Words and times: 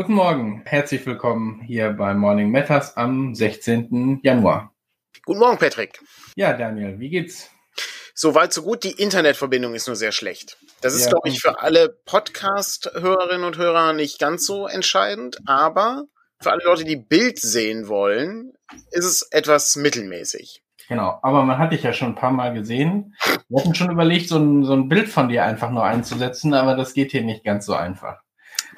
Guten 0.00 0.14
Morgen, 0.14 0.62
herzlich 0.64 1.04
willkommen 1.04 1.60
hier 1.60 1.90
bei 1.90 2.14
Morning 2.14 2.50
Matters 2.50 2.96
am 2.96 3.34
16. 3.34 4.20
Januar. 4.22 4.72
Guten 5.26 5.40
Morgen, 5.40 5.58
Patrick. 5.58 6.00
Ja, 6.36 6.54
Daniel, 6.54 6.98
wie 6.98 7.10
geht's? 7.10 7.50
Soweit 8.14 8.50
so 8.50 8.62
gut. 8.62 8.82
Die 8.82 8.92
Internetverbindung 8.92 9.74
ist 9.74 9.88
nur 9.88 9.96
sehr 9.96 10.12
schlecht. 10.12 10.56
Das 10.80 10.94
ist, 10.94 11.04
ja, 11.04 11.10
glaube 11.10 11.28
ich, 11.28 11.42
für 11.42 11.60
alle 11.60 11.90
Podcast-Hörerinnen 12.06 13.44
und 13.44 13.58
Hörer 13.58 13.92
nicht 13.92 14.18
ganz 14.18 14.46
so 14.46 14.66
entscheidend, 14.66 15.36
aber 15.44 16.06
für 16.40 16.50
alle 16.50 16.64
Leute, 16.64 16.84
die 16.84 16.96
Bild 16.96 17.38
sehen 17.38 17.86
wollen, 17.86 18.54
ist 18.92 19.04
es 19.04 19.28
etwas 19.30 19.76
mittelmäßig. 19.76 20.62
Genau, 20.88 21.18
aber 21.20 21.44
man 21.44 21.58
hat 21.58 21.72
dich 21.72 21.82
ja 21.82 21.92
schon 21.92 22.12
ein 22.12 22.14
paar 22.14 22.32
Mal 22.32 22.54
gesehen. 22.54 23.16
Wir 23.50 23.60
hatten 23.60 23.74
schon 23.74 23.90
überlegt, 23.90 24.30
so 24.30 24.38
ein, 24.38 24.64
so 24.64 24.72
ein 24.72 24.88
Bild 24.88 25.10
von 25.10 25.28
dir 25.28 25.44
einfach 25.44 25.70
nur 25.70 25.84
einzusetzen, 25.84 26.54
aber 26.54 26.74
das 26.74 26.94
geht 26.94 27.10
hier 27.10 27.22
nicht 27.22 27.44
ganz 27.44 27.66
so 27.66 27.74
einfach. 27.74 28.22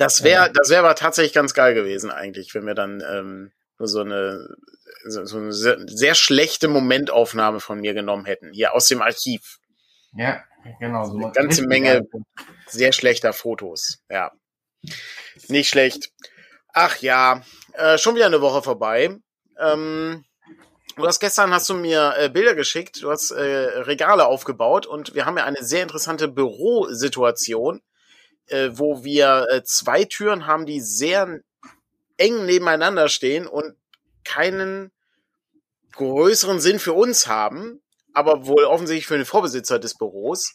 Das 0.03 0.25
wäre, 0.25 0.51
das 0.53 0.69
wäre 0.69 0.81
aber 0.81 0.95
tatsächlich 0.97 1.33
ganz 1.33 1.55
geil 1.55 1.75
gewesen 1.75 2.11
eigentlich, 2.11 2.55
wenn 2.55 2.67
wir 2.67 2.75
dann 2.75 3.03
ähm, 3.09 3.53
so 3.79 4.01
eine, 4.01 4.49
so 5.05 5.39
eine 5.39 5.53
sehr, 5.53 5.79
sehr 5.87 6.15
schlechte 6.15 6.67
Momentaufnahme 6.67 7.61
von 7.61 7.81
mir 7.81 7.95
genommen 7.95 8.25
hätten, 8.25 8.53
hier 8.53 8.75
aus 8.75 8.89
dem 8.89 9.01
Archiv. 9.01 9.59
Ja, 10.15 10.43
genau. 10.81 11.05
So 11.05 11.17
eine 11.17 11.31
ganze 11.31 11.67
Menge 11.67 12.03
sehr 12.67 12.93
schlechter 12.93 13.33
Fotos. 13.33 13.99
Ja, 14.11 14.33
nicht 15.49 15.69
schlecht. 15.69 16.11
Ach 16.73 16.97
ja, 16.99 17.43
äh, 17.75 17.97
schon 17.97 18.17
wieder 18.17 18.27
eine 18.27 18.41
Woche 18.41 18.63
vorbei. 18.63 19.17
Ähm, 19.59 20.25
du 20.97 21.07
hast 21.07 21.21
gestern 21.21 21.53
hast 21.53 21.69
du 21.69 21.75
mir 21.75 22.15
äh, 22.19 22.29
Bilder 22.29 22.57
geschickt, 22.57 23.03
du 23.03 23.11
hast 23.11 23.31
äh, 23.31 23.43
Regale 23.43 24.27
aufgebaut 24.27 24.85
und 24.87 25.15
wir 25.15 25.27
haben 25.27 25.39
ja 25.39 25.45
eine 25.45 25.63
sehr 25.63 25.83
interessante 25.83 26.27
Bürosituation 26.27 27.83
äh, 28.49 28.71
wo 28.73 29.05
wir 29.05 29.47
äh, 29.51 29.63
zwei 29.65 30.05
Türen 30.05 30.47
haben, 30.47 30.67
die 30.67 30.81
sehr 30.81 31.41
eng 32.17 32.47
nebeneinander 32.47 33.09
stehen 33.09 33.47
und 33.47 33.75
keinen 34.25 34.93
größeren 35.93 36.61
Sinn 36.61 36.79
für 36.79 36.93
uns 36.93 37.27
haben, 37.27 37.81
aber 38.15 38.47
wohl 38.47 38.65
offensichtlich 38.65 39.07
für 39.07 39.17
den 39.17 39.27
Vorbesitzer 39.27 39.79
des 39.79 39.97
Büros. 39.97 40.55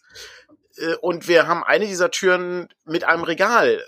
Äh, 0.78 0.96
und 1.02 1.28
wir 1.28 1.48
haben 1.48 1.64
eine 1.64 1.86
dieser 1.86 2.12
Türen 2.12 2.70
mit 2.86 3.04
einem 3.04 3.24
Regal 3.24 3.76
äh, 3.76 3.82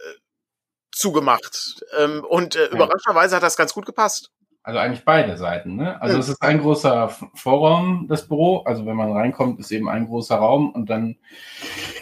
zugemacht. 0.92 1.84
Ähm, 1.98 2.24
und 2.28 2.56
äh, 2.56 2.68
überraschenderweise 2.68 3.36
hat 3.36 3.44
das 3.44 3.58
ganz 3.58 3.74
gut 3.74 3.86
gepasst. 3.86 4.32
Also 4.62 4.80
eigentlich 4.80 5.06
beide 5.06 5.38
Seiten, 5.38 5.78
ne? 5.78 6.00
Also 6.02 6.20
es 6.20 6.28
ist 6.28 6.42
ein 6.42 6.60
großer 6.60 7.16
Vorraum, 7.34 8.08
das 8.10 8.28
Büro. 8.28 8.64
Also 8.66 8.86
wenn 8.86 8.98
man 8.98 9.12
reinkommt, 9.12 9.60
ist 9.60 9.72
eben 9.72 9.90
ein 9.90 10.06
großer 10.06 10.36
Raum 10.36 10.72
und 10.72 10.90
dann 10.90 11.18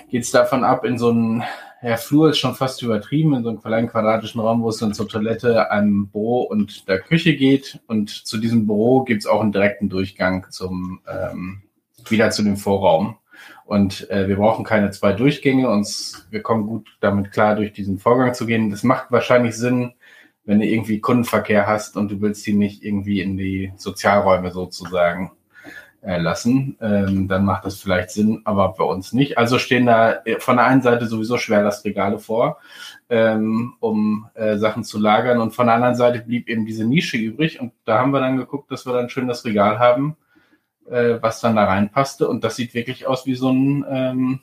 geht 0.09 0.23
es 0.23 0.31
davon 0.31 0.63
ab 0.63 0.83
in 0.83 0.97
so 0.97 1.09
einen 1.09 1.43
ja, 1.81 1.97
Flur 1.97 2.31
ist 2.31 2.39
schon 2.39 2.55
fast 2.55 2.81
übertrieben, 2.81 3.35
in 3.35 3.43
so 3.43 3.49
einem 3.49 3.61
kleinen 3.61 3.87
quadratischen 3.87 4.41
Raum, 4.41 4.63
wo 4.63 4.69
es 4.69 4.77
dann 4.77 4.93
zur 4.93 5.07
Toilette, 5.07 5.69
einem 5.71 6.07
Büro 6.07 6.41
und 6.41 6.87
der 6.87 6.99
Küche 6.99 7.35
geht. 7.35 7.79
Und 7.87 8.09
zu 8.09 8.37
diesem 8.37 8.65
Büro 8.65 9.03
gibt 9.03 9.21
es 9.21 9.27
auch 9.27 9.41
einen 9.41 9.51
direkten 9.51 9.89
Durchgang 9.89 10.47
zum 10.49 11.01
ähm, 11.07 11.61
wieder 12.09 12.31
zu 12.31 12.43
dem 12.43 12.57
Vorraum. 12.57 13.17
Und 13.65 14.09
äh, 14.09 14.27
wir 14.27 14.37
brauchen 14.37 14.65
keine 14.65 14.91
zwei 14.91 15.13
Durchgänge, 15.13 15.69
uns, 15.69 16.27
wir 16.31 16.41
kommen 16.41 16.65
gut 16.65 16.97
damit 17.01 17.31
klar, 17.31 17.55
durch 17.55 17.73
diesen 17.73 17.99
Vorgang 17.99 18.33
zu 18.33 18.45
gehen. 18.45 18.69
Das 18.69 18.83
macht 18.83 19.11
wahrscheinlich 19.11 19.55
Sinn, 19.55 19.93
wenn 20.45 20.59
du 20.59 20.65
irgendwie 20.65 20.99
Kundenverkehr 20.99 21.67
hast 21.67 21.97
und 21.97 22.09
du 22.09 22.21
willst 22.21 22.47
die 22.47 22.53
nicht 22.53 22.83
irgendwie 22.83 23.21
in 23.21 23.37
die 23.37 23.73
Sozialräume 23.75 24.51
sozusagen 24.51 25.31
lassen, 26.01 26.77
ähm, 26.79 27.27
dann 27.27 27.43
macht 27.43 27.65
das 27.65 27.81
vielleicht 27.81 28.11
Sinn, 28.11 28.41
aber 28.45 28.73
bei 28.77 28.83
uns 28.83 29.13
nicht. 29.13 29.37
Also 29.37 29.57
stehen 29.59 29.85
da 29.85 30.21
äh, 30.25 30.39
von 30.39 30.57
der 30.57 30.65
einen 30.65 30.81
Seite 30.81 31.07
sowieso 31.07 31.37
Schwerlastregale 31.37 32.19
vor, 32.19 32.59
ähm, 33.09 33.73
um 33.79 34.29
äh, 34.35 34.57
Sachen 34.57 34.83
zu 34.83 34.99
lagern 34.99 35.39
und 35.39 35.51
von 35.55 35.65
der 35.67 35.75
anderen 35.75 35.95
Seite 35.95 36.19
blieb 36.19 36.47
eben 36.49 36.65
diese 36.65 36.85
Nische 36.85 37.17
übrig 37.17 37.59
und 37.59 37.73
da 37.85 37.99
haben 37.99 38.11
wir 38.11 38.19
dann 38.19 38.37
geguckt, 38.37 38.71
dass 38.71 38.85
wir 38.85 38.93
dann 38.93 39.09
schön 39.09 39.27
das 39.27 39.43
Regal 39.43 39.79
haben, 39.79 40.15
äh, 40.89 41.15
was 41.19 41.41
dann 41.41 41.55
da 41.55 41.65
reinpasste 41.65 42.27
und 42.27 42.43
das 42.43 42.55
sieht 42.55 42.73
wirklich 42.73 43.07
aus 43.07 43.25
wie 43.25 43.35
so 43.35 43.51
ein, 43.51 43.85
ähm, 43.89 44.39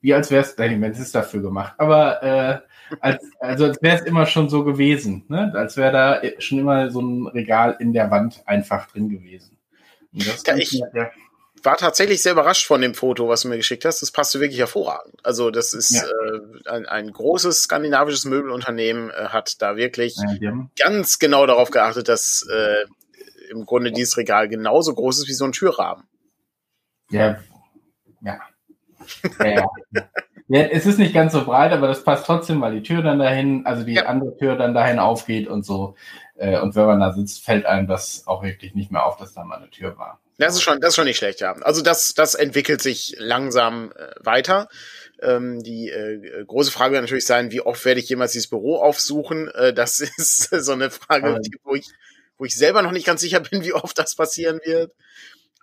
wie 0.00 0.14
als 0.14 0.30
wäre 0.30 0.42
es, 0.42 0.56
nein, 0.58 0.82
es 0.84 1.00
ist 1.00 1.14
dafür 1.14 1.40
gemacht, 1.40 1.74
aber 1.78 2.22
äh, 2.22 2.58
als, 3.00 3.24
also 3.40 3.64
als 3.64 3.82
wäre 3.82 3.96
es 3.96 4.02
immer 4.02 4.26
schon 4.26 4.48
so 4.48 4.64
gewesen, 4.64 5.24
ne? 5.28 5.52
als 5.54 5.76
wäre 5.76 5.92
da 5.92 6.20
schon 6.38 6.58
immer 6.58 6.90
so 6.90 7.00
ein 7.00 7.26
Regal 7.26 7.76
in 7.78 7.92
der 7.92 8.10
Wand 8.10 8.42
einfach 8.46 8.86
drin 8.86 9.08
gewesen. 9.08 9.56
Ja, 10.14 10.56
ich 10.56 10.72
ja. 10.72 11.10
war 11.62 11.76
tatsächlich 11.76 12.22
sehr 12.22 12.32
überrascht 12.32 12.66
von 12.66 12.80
dem 12.80 12.94
Foto, 12.94 13.28
was 13.28 13.42
du 13.42 13.48
mir 13.48 13.56
geschickt 13.56 13.84
hast. 13.84 14.00
Das 14.00 14.12
passte 14.12 14.40
wirklich 14.40 14.60
hervorragend. 14.60 15.14
Also 15.24 15.50
das 15.50 15.72
ist 15.72 15.90
ja. 15.90 16.02
äh, 16.02 16.68
ein, 16.70 16.86
ein, 16.86 17.12
großes 17.12 17.62
skandinavisches 17.62 18.24
Möbelunternehmen 18.24 19.10
äh, 19.10 19.26
hat 19.28 19.60
da 19.60 19.76
wirklich 19.76 20.16
ganz 20.78 21.18
genau 21.18 21.46
darauf 21.46 21.70
geachtet, 21.70 22.08
dass 22.08 22.46
äh, 22.48 22.84
im 23.50 23.66
Grunde 23.66 23.90
dieses 23.90 24.16
Regal 24.16 24.48
genauso 24.48 24.94
groß 24.94 25.18
ist 25.18 25.28
wie 25.28 25.32
so 25.32 25.44
ein 25.44 25.52
Türrahmen. 25.52 26.04
Ja, 27.10 27.38
ja. 28.22 28.40
ja, 29.40 29.66
ja. 30.48 30.60
es 30.66 30.86
ist 30.86 30.98
nicht 30.98 31.12
ganz 31.12 31.32
so 31.32 31.44
breit, 31.44 31.72
aber 31.72 31.88
das 31.88 32.04
passt 32.04 32.24
trotzdem, 32.24 32.60
weil 32.60 32.74
die 32.74 32.82
Tür 32.82 33.02
dann 33.02 33.18
dahin, 33.18 33.66
also 33.66 33.84
die 33.84 34.00
andere 34.00 34.36
Tür 34.36 34.56
dann 34.56 34.74
dahin 34.74 34.98
aufgeht 34.98 35.48
und 35.48 35.64
so. 35.66 35.96
Äh, 36.36 36.60
und 36.60 36.74
wenn 36.74 36.86
man 36.86 37.00
da 37.00 37.12
sitzt, 37.12 37.44
fällt 37.44 37.66
einem 37.66 37.86
das 37.86 38.26
auch 38.26 38.42
wirklich 38.42 38.74
nicht 38.74 38.90
mehr 38.90 39.04
auf, 39.04 39.16
dass 39.16 39.34
da 39.34 39.44
mal 39.44 39.56
eine 39.56 39.70
Tür 39.70 39.96
war. 39.98 40.20
Das 40.38 40.54
ist 40.54 40.62
schon, 40.62 40.80
das 40.80 40.90
ist 40.90 40.96
schon 40.96 41.04
nicht 41.04 41.18
schlecht, 41.18 41.40
ja. 41.40 41.52
Also 41.62 41.80
das, 41.80 42.14
das 42.14 42.34
entwickelt 42.34 42.82
sich 42.82 43.14
langsam 43.18 43.92
äh, 43.92 44.14
weiter. 44.18 44.68
Ähm, 45.22 45.62
die 45.62 45.90
äh, 45.90 46.44
große 46.44 46.72
Frage 46.72 46.92
wird 46.92 47.02
natürlich 47.02 47.26
sein, 47.26 47.52
wie 47.52 47.60
oft 47.60 47.84
werde 47.84 48.00
ich 48.00 48.08
jemals 48.08 48.32
dieses 48.32 48.48
Büro 48.48 48.76
aufsuchen? 48.78 49.48
Äh, 49.48 49.72
das 49.72 50.00
ist 50.16 50.50
so 50.50 50.72
eine 50.72 50.90
Frage, 50.90 51.38
die, 51.40 51.56
wo, 51.62 51.74
ich, 51.74 51.86
wo 52.36 52.44
ich 52.44 52.56
selber 52.56 52.82
noch 52.82 52.92
nicht 52.92 53.06
ganz 53.06 53.20
sicher 53.20 53.40
bin, 53.40 53.62
wie 53.64 53.72
oft 53.72 53.96
das 53.96 54.16
passieren 54.16 54.60
wird. 54.64 54.92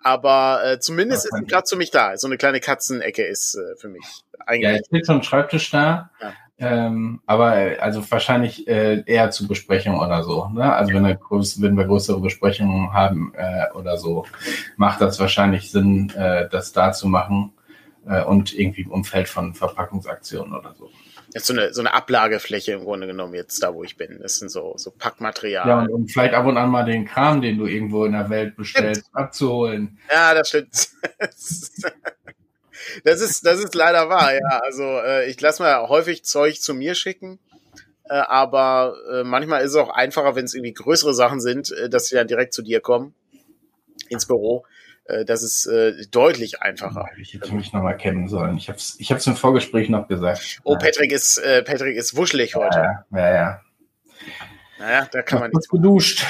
Aber 0.04 0.62
äh, 0.64 0.80
zumindest 0.80 1.26
ist 1.26 1.34
ein 1.34 1.46
Platz 1.46 1.70
für 1.70 1.76
mich 1.76 1.90
da. 1.90 2.16
So 2.16 2.26
eine 2.26 2.36
kleine 2.36 2.58
Katzenecke 2.60 3.24
ist 3.24 3.54
äh, 3.54 3.76
für 3.76 3.88
mich 3.88 4.04
eigentlich. 4.46 4.70
Ja, 4.70 4.78
es 4.80 4.86
steht 4.86 5.06
schon 5.06 5.16
ein 5.16 5.22
Schreibtisch 5.22 5.70
da. 5.70 6.10
Ja. 6.20 6.32
Ähm, 6.62 7.20
aber 7.26 7.56
also 7.80 8.08
wahrscheinlich 8.08 8.68
äh, 8.68 9.02
eher 9.04 9.32
zu 9.32 9.48
Besprechungen 9.48 9.98
oder 9.98 10.22
so. 10.22 10.48
Ne? 10.54 10.72
Also 10.72 10.94
wenn, 10.94 11.18
groß, 11.18 11.60
wenn 11.60 11.76
wir 11.76 11.86
größere 11.86 12.20
Besprechungen 12.20 12.92
haben 12.92 13.32
äh, 13.36 13.72
oder 13.74 13.96
so, 13.96 14.26
macht 14.76 15.00
das 15.00 15.18
wahrscheinlich 15.18 15.72
Sinn, 15.72 16.10
äh, 16.10 16.48
das 16.48 16.72
da 16.72 16.92
zu 16.92 17.08
machen 17.08 17.52
äh, 18.06 18.22
und 18.22 18.56
irgendwie 18.56 18.82
im 18.82 18.92
Umfeld 18.92 19.28
von 19.28 19.54
Verpackungsaktionen 19.54 20.54
oder 20.54 20.72
so. 20.78 20.88
Jetzt 21.34 21.46
so 21.46 21.54
eine, 21.54 21.72
so 21.74 21.80
eine 21.80 21.94
Ablagefläche 21.94 22.72
im 22.72 22.84
Grunde 22.84 23.08
genommen 23.08 23.34
jetzt 23.34 23.60
da, 23.60 23.74
wo 23.74 23.82
ich 23.82 23.96
bin. 23.96 24.20
Das 24.20 24.38
sind 24.38 24.50
so, 24.50 24.74
so 24.76 24.92
Packmaterial. 24.92 25.66
Ja, 25.66 25.80
und, 25.80 25.88
und 25.88 26.12
vielleicht 26.12 26.34
ab 26.34 26.46
und 26.46 26.58
an 26.58 26.70
mal 26.70 26.84
den 26.84 27.06
Kram, 27.06 27.40
den 27.40 27.58
du 27.58 27.66
irgendwo 27.66 28.04
in 28.04 28.12
der 28.12 28.30
Welt 28.30 28.54
bestellst, 28.54 29.06
stimmt. 29.06 29.16
abzuholen. 29.16 29.98
Ja, 30.12 30.34
das 30.34 30.48
stimmt. 30.48 30.90
das 33.04 33.20
ist, 33.20 33.46
das 33.46 33.58
ist 33.58 33.74
leider 33.74 34.08
wahr, 34.08 34.34
ja. 34.34 34.60
Also 34.64 34.82
äh, 34.82 35.30
ich 35.30 35.40
lasse 35.40 35.62
mir 35.62 35.88
häufig 35.88 36.24
Zeug 36.24 36.60
zu 36.60 36.74
mir 36.74 36.94
schicken. 36.94 37.38
Äh, 38.08 38.14
aber 38.14 38.94
äh, 39.12 39.24
manchmal 39.24 39.62
ist 39.62 39.70
es 39.70 39.76
auch 39.76 39.90
einfacher, 39.90 40.34
wenn 40.34 40.44
es 40.44 40.54
irgendwie 40.54 40.74
größere 40.74 41.14
Sachen 41.14 41.40
sind, 41.40 41.70
äh, 41.72 41.88
dass 41.88 42.06
sie 42.06 42.16
dann 42.16 42.26
direkt 42.26 42.52
zu 42.52 42.62
dir 42.62 42.80
kommen 42.80 43.14
ins 44.08 44.26
Büro. 44.26 44.64
Äh, 45.04 45.24
das 45.24 45.42
ist 45.42 45.66
äh, 45.66 46.06
deutlich 46.10 46.62
einfacher. 46.62 47.06
Ich 47.20 47.34
hätte 47.34 47.54
mich 47.54 47.72
nochmal 47.72 47.96
kennen 47.96 48.28
sollen. 48.28 48.56
Ich 48.56 48.68
habe 48.68 48.78
es 48.78 48.96
ich 48.98 49.10
hab's 49.10 49.26
im 49.26 49.36
Vorgespräch 49.36 49.88
noch 49.88 50.08
gesagt. 50.08 50.60
Oh, 50.64 50.76
Patrick 50.76 51.12
ist, 51.12 51.38
äh, 51.38 51.62
Patrick 51.62 51.96
ist 51.96 52.16
wuschelig 52.16 52.54
heute. 52.54 52.78
Ja, 52.78 53.04
ja, 53.18 53.34
ja. 53.34 53.60
Naja, 54.78 55.08
da 55.10 55.22
kann 55.22 55.40
man 55.40 55.50
nichts 55.50 55.68
geduscht. 55.68 56.24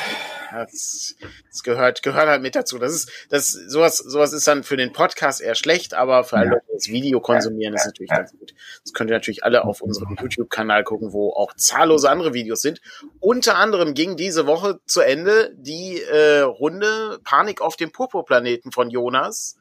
Das, 0.53 1.17
das, 1.49 1.63
gehört, 1.63 2.03
gehört 2.03 2.29
halt 2.29 2.43
mit 2.43 2.55
dazu. 2.55 2.79
Das 2.79 2.93
ist, 2.93 3.11
das, 3.31 3.51
sowas, 3.51 3.97
sowas 3.99 4.33
ist 4.33 4.47
dann 4.47 4.63
für 4.63 4.77
den 4.77 4.93
Podcast 4.93 5.41
eher 5.41 5.55
schlecht, 5.55 5.95
aber 5.95 6.25
für 6.25 6.37
alle 6.37 6.51
Leute, 6.51 6.65
die 6.69 6.75
das 6.75 6.89
Video 6.89 7.21
konsumieren, 7.21 7.75
ist 7.75 7.87
natürlich 7.87 8.11
ganz 8.11 8.33
gut. 8.33 8.55
Das 8.85 8.93
könnt 8.93 9.11
ihr 9.11 9.15
natürlich 9.15 9.45
alle 9.45 9.65
auf 9.65 9.81
unserem 9.81 10.17
YouTube-Kanal 10.21 10.85
gucken, 10.85 11.13
wo 11.13 11.31
auch 11.31 11.55
zahllose 11.55 12.11
andere 12.11 12.35
Videos 12.35 12.61
sind. 12.61 12.81
Unter 13.21 13.57
anderem 13.57 13.95
ging 13.95 14.17
diese 14.17 14.47
Woche 14.47 14.81
zu 14.87 15.01
Ende 15.01 15.53
die 15.57 16.01
äh, 16.03 16.41
Runde 16.41 17.19
Panik 17.25 17.61
auf 17.61 17.77
dem 17.77 17.93
Purpurplaneten 17.93 18.73
von 18.73 18.91
Jonas 18.91 19.57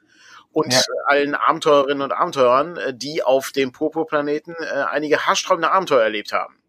und 0.52 0.74
ja. 0.74 0.82
allen 1.06 1.36
Abenteurerinnen 1.36 2.02
und 2.02 2.12
Abenteurern, 2.12 2.78
äh, 2.78 2.94
die 2.94 3.24
auf 3.24 3.52
dem 3.52 3.72
Purpurplaneten 3.72 4.56
äh, 4.60 4.84
einige 4.90 5.26
haarsträubende 5.26 5.72
Abenteuer 5.72 6.04
erlebt 6.04 6.34
haben. 6.34 6.61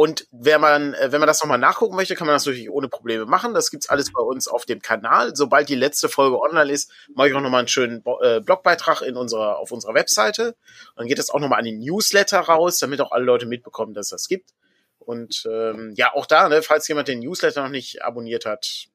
Und 0.00 0.26
wenn 0.30 0.62
man, 0.62 0.94
äh, 0.94 1.12
wenn 1.12 1.20
man 1.20 1.26
das 1.26 1.42
nochmal 1.42 1.58
nachgucken 1.58 1.94
möchte, 1.94 2.14
kann 2.14 2.26
man 2.26 2.34
das 2.34 2.46
natürlich 2.46 2.70
ohne 2.70 2.88
Probleme 2.88 3.26
machen. 3.26 3.52
Das 3.52 3.70
gibt's 3.70 3.90
alles 3.90 4.10
bei 4.10 4.22
uns 4.22 4.48
auf 4.48 4.64
dem 4.64 4.80
Kanal. 4.80 5.36
Sobald 5.36 5.68
die 5.68 5.74
letzte 5.74 6.08
Folge 6.08 6.40
online 6.40 6.72
ist, 6.72 6.90
mache 7.14 7.28
ich 7.28 7.34
auch 7.34 7.42
nochmal 7.42 7.58
einen 7.58 7.68
schönen 7.68 8.02
äh, 8.22 8.40
Blogbeitrag 8.40 9.02
in 9.02 9.14
unserer, 9.14 9.58
auf 9.58 9.72
unserer 9.72 9.92
Webseite. 9.92 10.56
Dann 10.96 11.06
geht 11.06 11.18
das 11.18 11.28
auch 11.28 11.38
nochmal 11.38 11.58
an 11.58 11.66
den 11.66 11.80
Newsletter 11.80 12.40
raus, 12.40 12.78
damit 12.78 13.02
auch 13.02 13.12
alle 13.12 13.26
Leute 13.26 13.44
mitbekommen, 13.44 13.92
dass 13.92 14.06
es 14.06 14.10
das 14.22 14.28
gibt. 14.28 14.54
Und 15.00 15.46
ähm, 15.46 15.92
ja, 15.96 16.14
auch 16.14 16.24
da, 16.24 16.48
ne, 16.48 16.62
falls 16.62 16.88
jemand 16.88 17.08
den 17.08 17.18
Newsletter 17.18 17.62
noch 17.62 17.68
nicht 17.68 18.02
abonniert 18.02 18.46
hat, 18.46 18.86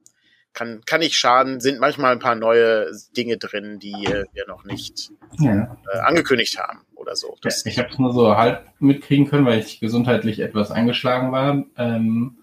kann, 0.55 0.81
kann 0.85 1.01
nicht 1.01 1.15
schaden, 1.15 1.59
sind 1.59 1.79
manchmal 1.79 2.13
ein 2.13 2.19
paar 2.19 2.35
neue 2.35 2.91
Dinge 3.15 3.37
drin, 3.37 3.77
die 3.79 4.05
äh, 4.05 4.25
wir 4.33 4.47
noch 4.47 4.63
nicht 4.63 5.11
ja. 5.39 5.77
äh, 5.91 5.97
angekündigt 5.99 6.57
haben 6.57 6.79
oder 6.95 7.15
so. 7.15 7.35
Ja, 7.43 7.51
ich 7.65 7.77
habe 7.77 7.89
es 7.89 7.99
nur 7.99 8.13
so 8.13 8.35
halb 8.35 8.65
mitkriegen 8.79 9.27
können, 9.27 9.45
weil 9.45 9.59
ich 9.59 9.79
gesundheitlich 9.79 10.39
etwas 10.39 10.71
eingeschlagen 10.71 11.31
war. 11.31 11.63
Ähm, 11.77 12.37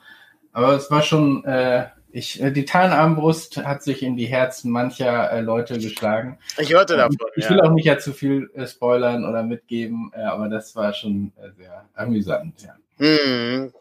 aber 0.52 0.74
es 0.74 0.90
war 0.90 1.02
schon, 1.02 1.44
äh, 1.44 1.86
ich, 2.12 2.40
äh, 2.42 2.52
die 2.52 2.66
Tarnarmbrust 2.66 3.64
hat 3.64 3.82
sich 3.82 4.02
in 4.02 4.16
die 4.16 4.26
Herzen 4.26 4.70
mancher 4.70 5.32
äh, 5.32 5.40
Leute 5.40 5.78
geschlagen. 5.78 6.38
Ich 6.58 6.72
hörte 6.72 6.96
davon. 6.96 7.16
Ich 7.36 7.48
will 7.48 7.56
ja. 7.56 7.64
auch 7.64 7.72
nicht 7.72 7.86
ja 7.86 7.98
zu 7.98 8.12
viel 8.12 8.50
äh, 8.54 8.66
spoilern 8.66 9.24
oder 9.24 9.42
mitgeben, 9.42 10.12
äh, 10.14 10.22
aber 10.22 10.48
das 10.48 10.76
war 10.76 10.92
schon 10.92 11.32
äh, 11.42 11.50
sehr 11.56 11.86
amüsant, 11.94 12.62
ja. 12.62 12.74
Mhm. 12.98 13.72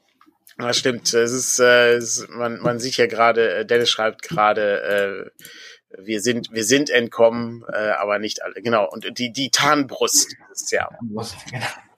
Das 0.58 0.78
stimmt. 0.78 1.14
Es 1.14 1.32
ist, 1.32 1.60
äh, 1.60 1.94
es, 1.94 2.28
man, 2.30 2.60
man 2.60 2.80
sieht 2.80 2.98
ja 2.98 3.08
gerade, 3.08 3.54
äh, 3.54 3.66
Dennis 3.66 3.90
schreibt 3.90 4.22
gerade, 4.22 4.82
äh, 4.82 5.46
wir 5.98 6.22
sind, 6.22 6.50
wir 6.52 6.64
sind 6.64 6.90
entkommen, 6.90 7.64
äh, 7.72 7.92
aber 7.92 8.20
nicht 8.20 8.44
alle. 8.44 8.62
Genau. 8.62 8.90
Und 8.90 9.18
die, 9.18 9.32
die 9.32 9.50
Tarnbrust 9.50 10.36
ist 10.52 10.72
ja. 10.72 10.90
Genau. 11.02 11.26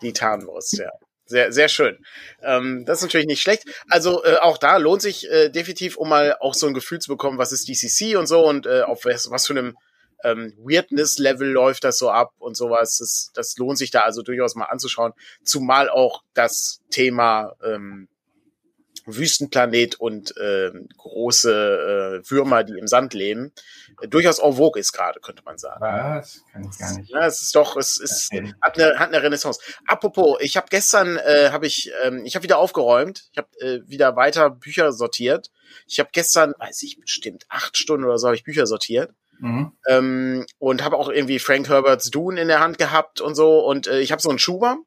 Die 0.01 0.13
Tarnbrust, 0.13 0.77
ja. 0.77 0.91
Sehr, 1.25 1.53
sehr 1.53 1.69
schön. 1.69 1.97
Ähm, 2.41 2.83
das 2.85 2.99
ist 2.99 3.03
natürlich 3.03 3.27
nicht 3.27 3.41
schlecht. 3.41 3.63
Also 3.89 4.23
äh, 4.23 4.37
auch 4.41 4.57
da 4.57 4.77
lohnt 4.77 5.01
sich 5.01 5.29
äh, 5.31 5.49
definitiv, 5.49 5.95
um 5.95 6.09
mal 6.09 6.35
auch 6.39 6.53
so 6.53 6.67
ein 6.67 6.73
Gefühl 6.73 6.99
zu 6.99 7.09
bekommen, 7.09 7.37
was 7.37 7.51
ist 7.51 7.67
DCC 7.69 8.17
und 8.17 8.27
so 8.27 8.45
und 8.45 8.65
äh, 8.65 8.81
auf 8.81 9.05
was, 9.05 9.29
was 9.31 9.47
für 9.47 9.53
einem 9.53 9.77
ähm, 10.23 10.53
Weirdness-Level 10.57 11.49
läuft 11.49 11.83
das 11.85 11.97
so 11.97 12.09
ab 12.09 12.33
und 12.39 12.55
sowas. 12.57 12.97
Das, 12.97 13.31
das 13.33 13.57
lohnt 13.57 13.77
sich 13.77 13.91
da 13.91 14.01
also 14.01 14.21
durchaus 14.21 14.55
mal 14.55 14.65
anzuschauen. 14.65 15.13
Zumal 15.43 15.89
auch 15.89 16.23
das 16.33 16.81
Thema 16.89 17.53
ähm, 17.63 18.07
Wüstenplanet 19.05 19.95
und 19.95 20.35
äh, 20.37 20.71
große 20.97 22.21
äh, 22.23 22.29
Würmer, 22.29 22.63
die 22.63 22.77
im 22.77 22.87
Sand 22.87 23.13
leben, 23.13 23.51
äh, 24.01 24.07
durchaus 24.07 24.39
en 24.39 24.53
vogue 24.53 24.79
ist 24.79 24.93
gerade, 24.93 25.19
könnte 25.19 25.43
man 25.43 25.57
sagen. 25.57 25.81
Was? 25.81 26.43
Kann 26.51 26.69
ich 26.69 26.77
gar 26.77 26.97
nicht. 26.97 27.09
Ja, 27.09 27.25
es 27.25 27.41
ist 27.41 27.55
doch, 27.55 27.75
es 27.77 27.97
ist, 27.97 28.31
hat 28.61 28.79
eine, 28.79 28.99
hat 28.99 29.09
eine 29.09 29.21
Renaissance. 29.21 29.59
Apropos, 29.87 30.37
ich 30.41 30.57
habe 30.57 30.67
gestern, 30.69 31.17
äh, 31.17 31.49
habe 31.51 31.67
ich, 31.67 31.91
ähm, 32.03 32.25
ich 32.25 32.35
habe 32.35 32.43
wieder 32.43 32.57
aufgeräumt, 32.57 33.29
ich 33.31 33.37
habe 33.37 33.49
äh, 33.59 33.81
wieder 33.87 34.15
weiter 34.15 34.49
Bücher 34.49 34.91
sortiert. 34.91 35.51
Ich 35.87 35.99
habe 35.99 36.09
gestern, 36.11 36.53
weiß 36.59 36.83
ich 36.83 36.99
bestimmt, 36.99 37.45
acht 37.49 37.77
Stunden 37.77 38.05
oder 38.05 38.17
so 38.17 38.27
habe 38.27 38.35
ich 38.35 38.43
Bücher 38.43 38.67
sortiert. 38.67 39.11
Mhm. 39.39 39.71
Ähm, 39.87 40.45
und 40.59 40.83
habe 40.83 40.97
auch 40.97 41.09
irgendwie 41.09 41.39
Frank 41.39 41.67
Herberts 41.67 42.09
Dune 42.11 42.39
in 42.39 42.47
der 42.47 42.59
Hand 42.59 42.77
gehabt 42.77 43.19
und 43.19 43.35
so. 43.35 43.59
Und 43.59 43.87
äh, 43.87 43.99
ich 43.99 44.11
habe 44.11 44.21
so 44.21 44.29
einen 44.29 44.39
Schuber 44.39 44.77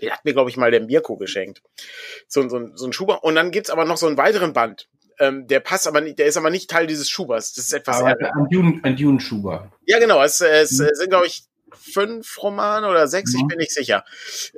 den 0.00 0.10
hat 0.10 0.24
mir, 0.24 0.32
glaube 0.32 0.50
ich, 0.50 0.56
mal 0.56 0.70
der 0.70 0.80
Mirko 0.80 1.16
geschenkt. 1.16 1.62
So, 2.26 2.48
so, 2.48 2.68
so 2.74 2.86
ein 2.86 2.92
Schuber. 2.92 3.24
Und 3.24 3.34
dann 3.34 3.50
gibt's 3.50 3.70
aber 3.70 3.84
noch 3.84 3.96
so 3.96 4.06
einen 4.06 4.16
weiteren 4.16 4.52
Band. 4.52 4.88
Ähm, 5.20 5.46
der 5.48 5.60
passt 5.60 5.88
aber 5.88 6.00
nicht, 6.00 6.18
der 6.18 6.26
ist 6.26 6.36
aber 6.36 6.50
nicht 6.50 6.70
Teil 6.70 6.86
dieses 6.86 7.10
Schubers. 7.10 7.52
Das 7.52 7.64
ist 7.64 7.72
etwas. 7.72 7.96
Aber 7.96 8.10
ein 8.10 8.48
Dune, 8.50 8.80
ein 8.84 8.96
Dune-Schuber. 8.96 9.72
Ja, 9.86 9.98
genau. 9.98 10.22
Es, 10.22 10.40
es 10.40 10.78
mhm. 10.78 10.88
sind, 10.92 11.10
glaube 11.10 11.26
ich, 11.26 11.42
fünf 11.72 12.42
Romane 12.42 12.88
oder 12.88 13.08
sechs, 13.08 13.32
mhm. 13.32 13.40
ich 13.40 13.46
bin 13.48 13.58
nicht 13.58 13.72
sicher. 13.72 14.04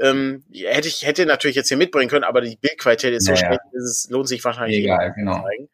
Ähm, 0.01 0.45
hätte 0.53 0.89
ich 0.89 1.07
hätte 1.07 1.27
natürlich 1.27 1.57
jetzt 1.57 1.69
hier 1.69 1.77
mitbringen 1.77 2.11
können, 2.11 2.25
aber 2.25 2.41
die 2.41 2.57
Bildqualität 2.57 3.15
ist 3.15 3.25
so 3.25 3.33
naja. 3.33 3.47
schlecht, 3.47 3.75
es 3.75 4.09
lohnt 4.11 4.29
sich 4.29 4.45
wahrscheinlich 4.45 4.79
Egal, 4.79 5.09
nicht 5.09 5.17
genau. 5.17 5.37
zu 5.37 5.43
zeigen. 5.43 5.69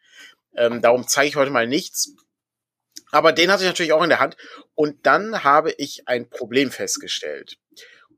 Ähm, 0.57 0.81
darum 0.83 1.07
zeige 1.07 1.29
ich 1.29 1.37
heute 1.37 1.51
mal 1.51 1.67
nichts. 1.67 2.15
Aber 3.13 3.33
den 3.33 3.51
hatte 3.51 3.63
ich 3.63 3.69
natürlich 3.69 3.93
auch 3.93 4.03
in 4.03 4.09
der 4.09 4.21
Hand. 4.21 4.37
Und 4.75 5.07
dann 5.07 5.45
habe 5.45 5.73
ich 5.73 6.09
ein 6.09 6.29
Problem 6.29 6.71
festgestellt. 6.71 7.57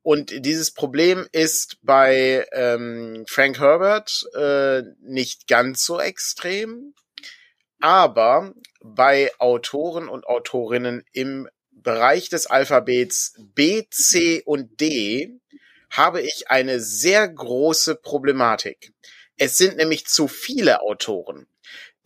Und 0.09 0.47
dieses 0.47 0.71
Problem 0.71 1.29
ist 1.33 1.77
bei 1.83 2.47
ähm, 2.53 3.27
Frank 3.29 3.61
Herbert 3.61 4.25
äh, 4.35 4.81
nicht 5.03 5.47
ganz 5.49 5.85
so 5.85 6.01
extrem, 6.01 6.95
aber 7.79 8.55
bei 8.83 9.31
Autoren 9.39 10.09
und 10.09 10.27
Autorinnen 10.27 11.05
im 11.13 11.47
Bereich 11.73 12.31
des 12.31 12.47
Alphabets 12.47 13.35
B, 13.55 13.85
C 13.91 14.43
und 14.47 14.81
D 14.81 15.41
habe 15.91 16.23
ich 16.23 16.49
eine 16.49 16.81
sehr 16.81 17.29
große 17.29 17.97
Problematik. 17.97 18.95
Es 19.37 19.59
sind 19.59 19.77
nämlich 19.77 20.07
zu 20.07 20.27
viele 20.27 20.81
Autoren. 20.81 21.49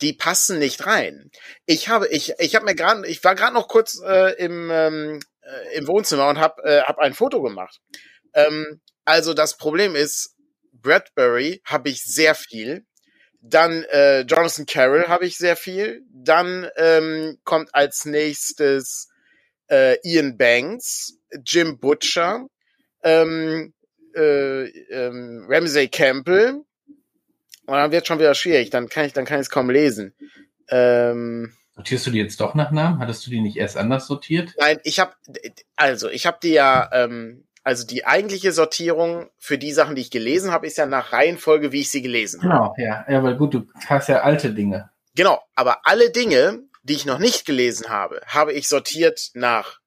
Die 0.01 0.11
passen 0.11 0.59
nicht 0.59 0.85
rein. 0.85 1.31
Ich 1.65 1.87
habe, 1.87 2.09
ich, 2.09 2.33
ich 2.37 2.55
habe 2.55 2.65
mir 2.65 2.75
gerade, 2.75 3.07
ich 3.07 3.23
war 3.23 3.35
gerade 3.35 3.53
noch 3.53 3.69
kurz 3.69 4.01
äh, 4.05 4.33
im 4.43 4.69
ähm, 4.69 5.21
äh, 5.45 5.77
im 5.77 5.87
Wohnzimmer 5.87 6.27
und 6.29 6.39
habe 6.39 6.63
äh, 6.63 6.81
hab 6.81 6.99
ein 6.99 7.13
Foto 7.13 7.41
gemacht. 7.41 7.79
Ähm, 8.33 8.81
also 9.05 9.33
das 9.33 9.57
Problem 9.57 9.95
ist, 9.95 10.35
Bradbury 10.71 11.61
habe 11.65 11.89
ich 11.89 12.03
sehr 12.03 12.35
viel. 12.35 12.85
Dann 13.41 13.83
äh, 13.85 14.21
Jonathan 14.21 14.65
Carroll 14.65 15.07
habe 15.07 15.25
ich 15.25 15.37
sehr 15.37 15.55
viel. 15.55 16.01
Dann 16.09 16.69
ähm, 16.77 17.37
kommt 17.43 17.73
als 17.73 18.05
nächstes 18.05 19.09
äh, 19.69 19.97
Ian 20.03 20.37
Banks, 20.37 21.17
Jim 21.45 21.79
Butcher, 21.79 22.47
ähm, 23.03 23.73
äh, 24.15 24.65
ähm, 24.65 25.45
Ramsey 25.49 25.89
Campbell. 25.89 26.61
Und 27.65 27.73
dann 27.75 27.91
wird 27.91 28.07
schon 28.07 28.19
wieder 28.19 28.35
schwierig. 28.35 28.69
Dann 28.69 28.87
kann 28.87 29.05
ich, 29.05 29.13
dann 29.13 29.25
kann 29.25 29.39
ich 29.39 29.45
es 29.47 29.49
kaum 29.49 29.69
lesen. 29.69 30.13
Ähm, 30.69 31.53
Sortierst 31.75 32.05
du 32.05 32.11
die 32.11 32.19
jetzt 32.19 32.39
doch 32.39 32.53
nach 32.53 32.71
Namen? 32.71 32.99
Hattest 32.99 33.25
du 33.25 33.31
die 33.31 33.41
nicht 33.41 33.57
erst 33.57 33.77
anders 33.77 34.07
sortiert? 34.07 34.53
Nein, 34.59 34.79
ich 34.83 34.99
habe 34.99 35.13
also 35.75 36.09
ich 36.09 36.25
habe 36.25 36.37
die 36.41 36.51
ja 36.51 36.89
ähm, 36.93 37.45
also 37.63 37.87
die 37.87 38.05
eigentliche 38.05 38.51
Sortierung 38.51 39.29
für 39.37 39.57
die 39.57 39.71
Sachen, 39.71 39.95
die 39.95 40.01
ich 40.01 40.11
gelesen 40.11 40.51
habe, 40.51 40.67
ist 40.67 40.77
ja 40.77 40.85
nach 40.85 41.13
Reihenfolge, 41.13 41.71
wie 41.71 41.81
ich 41.81 41.89
sie 41.89 42.01
gelesen 42.01 42.43
habe. 42.43 42.73
Genau, 42.77 42.89
ja, 42.89 43.05
ja, 43.09 43.23
weil 43.23 43.37
gut, 43.37 43.53
du 43.53 43.67
hast 43.87 44.09
ja 44.09 44.21
alte 44.21 44.53
Dinge. 44.53 44.89
Genau, 45.15 45.41
aber 45.55 45.85
alle 45.87 46.11
Dinge, 46.11 46.63
die 46.83 46.93
ich 46.93 47.05
noch 47.05 47.19
nicht 47.19 47.45
gelesen 47.45 47.89
habe, 47.89 48.21
habe 48.27 48.51
ich 48.51 48.67
sortiert 48.67 49.31
nach 49.33 49.79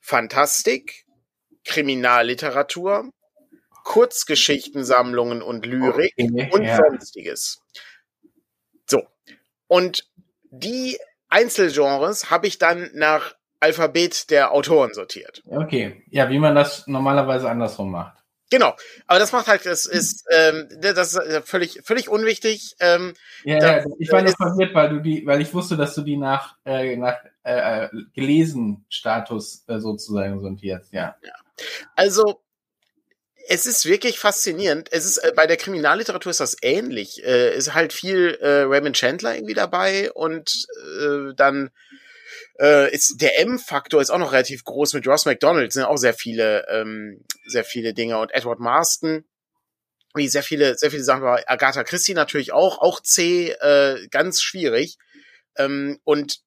Fantastik, 0.00 1.06
Kriminalliteratur, 1.64 3.10
Kurzgeschichtensammlungen 3.84 5.42
und 5.42 5.64
Lyrik 5.64 6.12
okay, 6.18 6.50
und 6.52 6.62
ja. 6.62 6.76
sonstiges. 6.76 7.62
So. 8.88 9.02
Und 9.68 10.08
die 10.58 10.98
Einzelgenres 11.28 12.30
habe 12.30 12.46
ich 12.46 12.58
dann 12.58 12.90
nach 12.94 13.34
Alphabet 13.60 14.30
der 14.30 14.52
Autoren 14.52 14.94
sortiert. 14.94 15.42
Okay, 15.48 16.04
ja, 16.10 16.30
wie 16.30 16.38
man 16.38 16.54
das 16.54 16.86
normalerweise 16.86 17.48
andersrum 17.48 17.90
macht. 17.90 18.16
Genau, 18.48 18.74
aber 19.08 19.18
das 19.18 19.32
macht 19.32 19.48
halt, 19.48 19.66
das 19.66 19.86
ist, 19.86 20.24
ähm, 20.32 20.68
das 20.80 21.14
ist 21.14 21.48
völlig, 21.48 21.80
völlig 21.82 22.08
unwichtig. 22.08 22.76
Ähm, 22.78 23.14
ja, 23.42 23.58
das, 23.58 23.84
ja, 23.84 23.90
ich 23.98 24.12
war 24.12 24.22
nur 24.22 24.32
verwirrt, 24.36 24.72
weil 24.72 24.88
du 24.90 25.00
die, 25.00 25.26
weil 25.26 25.40
ich 25.40 25.52
wusste, 25.52 25.76
dass 25.76 25.96
du 25.96 26.02
die 26.02 26.16
nach, 26.16 26.54
äh, 26.64 26.96
nach 26.96 27.16
äh, 27.42 27.88
gelesen 28.14 28.84
Status 28.88 29.64
äh, 29.66 29.80
sozusagen 29.80 30.40
sortierst, 30.40 30.92
ja. 30.92 31.16
ja. 31.22 31.32
Also 31.96 32.40
es 33.48 33.66
ist 33.66 33.86
wirklich 33.86 34.18
faszinierend. 34.18 34.88
Es 34.92 35.04
ist 35.04 35.18
äh, 35.18 35.32
bei 35.34 35.46
der 35.46 35.56
Kriminalliteratur 35.56 36.30
ist 36.30 36.40
das 36.40 36.56
ähnlich. 36.62 37.24
Äh, 37.24 37.56
ist 37.56 37.74
halt 37.74 37.92
viel 37.92 38.38
äh, 38.40 38.62
Raymond 38.62 38.96
Chandler 38.96 39.34
irgendwie 39.34 39.54
dabei 39.54 40.10
und 40.12 40.66
äh, 41.00 41.34
dann 41.36 41.70
äh, 42.60 42.92
ist 42.92 43.20
der 43.20 43.38
M-Faktor 43.40 44.00
ist 44.00 44.10
auch 44.10 44.18
noch 44.18 44.32
relativ 44.32 44.64
groß 44.64 44.94
mit 44.94 45.06
Ross 45.06 45.26
McDonald 45.26 45.72
sind 45.72 45.84
auch 45.84 45.96
sehr 45.96 46.14
viele 46.14 46.66
ähm, 46.68 47.24
sehr 47.46 47.64
viele 47.64 47.94
Dinge 47.94 48.18
und 48.18 48.32
Edward 48.32 48.60
Marston 48.60 49.24
wie 50.14 50.28
sehr 50.28 50.42
viele 50.42 50.76
sehr 50.76 50.90
viele 50.90 51.04
Sachen 51.04 51.22
bei 51.22 51.46
Agatha 51.48 51.84
Christie 51.84 52.14
natürlich 52.14 52.52
auch 52.52 52.78
auch 52.78 53.00
C 53.00 53.50
äh, 53.50 54.06
ganz 54.10 54.40
schwierig 54.40 54.96
ähm, 55.56 55.98
und 56.04 56.38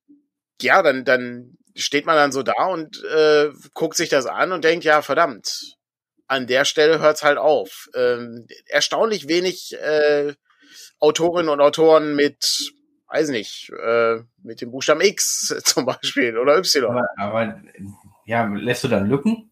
ja 0.60 0.82
dann 0.82 1.04
dann 1.04 1.56
steht 1.76 2.06
man 2.06 2.16
dann 2.16 2.32
so 2.32 2.42
da 2.42 2.66
und 2.66 3.02
äh, 3.04 3.50
guckt 3.72 3.96
sich 3.96 4.08
das 4.08 4.26
an 4.26 4.52
und 4.52 4.64
denkt 4.64 4.84
ja 4.84 5.02
verdammt 5.02 5.78
an 6.30 6.46
der 6.46 6.64
Stelle 6.64 7.00
hört's 7.00 7.24
halt 7.24 7.38
auf. 7.38 7.90
Ähm, 7.92 8.46
erstaunlich 8.66 9.26
wenig 9.26 9.76
äh, 9.76 10.32
Autorinnen 11.00 11.48
und 11.48 11.60
Autoren 11.60 12.14
mit, 12.14 12.72
weiß 13.08 13.30
nicht, 13.30 13.70
äh, 13.70 14.20
mit 14.42 14.60
dem 14.60 14.70
Buchstaben 14.70 15.00
X 15.00 15.52
zum 15.64 15.86
Beispiel 15.86 16.38
oder 16.38 16.56
Y. 16.56 16.88
Aber, 16.88 17.08
aber 17.18 17.60
ja, 18.26 18.44
lässt 18.46 18.84
du 18.84 18.88
dann 18.88 19.08
Lücken? 19.08 19.50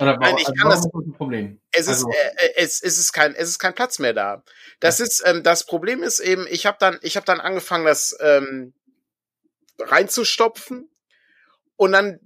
Oder 0.00 0.16
Nein, 0.16 0.34
ich 0.38 0.48
also 0.48 0.60
kann 0.60 0.70
das. 0.70 0.84
Ein 0.84 1.12
Problem? 1.12 1.60
Es 1.70 1.82
ist, 1.82 2.04
also, 2.04 2.10
äh, 2.10 2.50
es, 2.56 2.82
es 2.82 2.98
ist 2.98 3.12
kein, 3.12 3.32
es 3.36 3.48
ist 3.48 3.60
kein 3.60 3.74
Platz 3.74 4.00
mehr 4.00 4.12
da. 4.12 4.42
Das 4.80 4.98
ja. 4.98 5.04
ist, 5.04 5.22
ähm, 5.24 5.44
das 5.44 5.64
Problem 5.64 6.02
ist 6.02 6.18
eben, 6.18 6.44
ich 6.50 6.66
habe 6.66 6.76
dann, 6.80 6.98
ich 7.02 7.14
habe 7.14 7.24
dann 7.24 7.38
angefangen, 7.38 7.84
das 7.84 8.16
ähm, 8.18 8.74
reinzustopfen 9.78 10.90
und 11.76 11.92
dann 11.92 12.18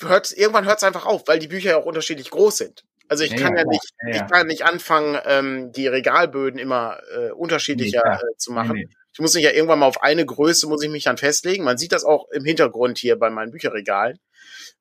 hört 0.00 0.32
irgendwann 0.32 0.64
hört 0.64 0.78
es 0.78 0.84
einfach 0.84 1.04
auf, 1.04 1.24
weil 1.26 1.40
die 1.40 1.48
Bücher 1.48 1.70
ja 1.72 1.76
auch 1.76 1.84
unterschiedlich 1.84 2.30
groß 2.30 2.56
sind. 2.56 2.84
Also 3.12 3.24
ich 3.24 3.32
ja, 3.32 3.36
kann 3.36 3.54
ja, 3.54 3.64
nicht, 3.66 3.92
ja, 4.06 4.24
ich 4.24 4.32
kann 4.32 4.46
nicht 4.46 4.64
anfangen, 4.64 5.20
ähm, 5.26 5.70
die 5.70 5.86
Regalböden 5.86 6.58
immer 6.58 6.98
äh, 7.14 7.30
unterschiedlicher 7.32 8.02
äh, 8.02 8.36
zu 8.38 8.52
machen. 8.52 8.72
Nee, 8.72 8.86
nee. 8.86 8.96
Ich 9.12 9.18
muss 9.18 9.34
mich 9.34 9.44
ja 9.44 9.50
irgendwann 9.50 9.80
mal 9.80 9.86
auf 9.86 10.02
eine 10.02 10.24
Größe 10.24 10.66
muss 10.66 10.82
ich 10.82 10.88
mich 10.88 11.04
dann 11.04 11.18
festlegen. 11.18 11.62
Man 11.62 11.76
sieht 11.76 11.92
das 11.92 12.04
auch 12.04 12.30
im 12.30 12.46
Hintergrund 12.46 12.96
hier 12.96 13.18
bei 13.18 13.28
meinen 13.28 13.50
Bücherregalen, 13.50 14.18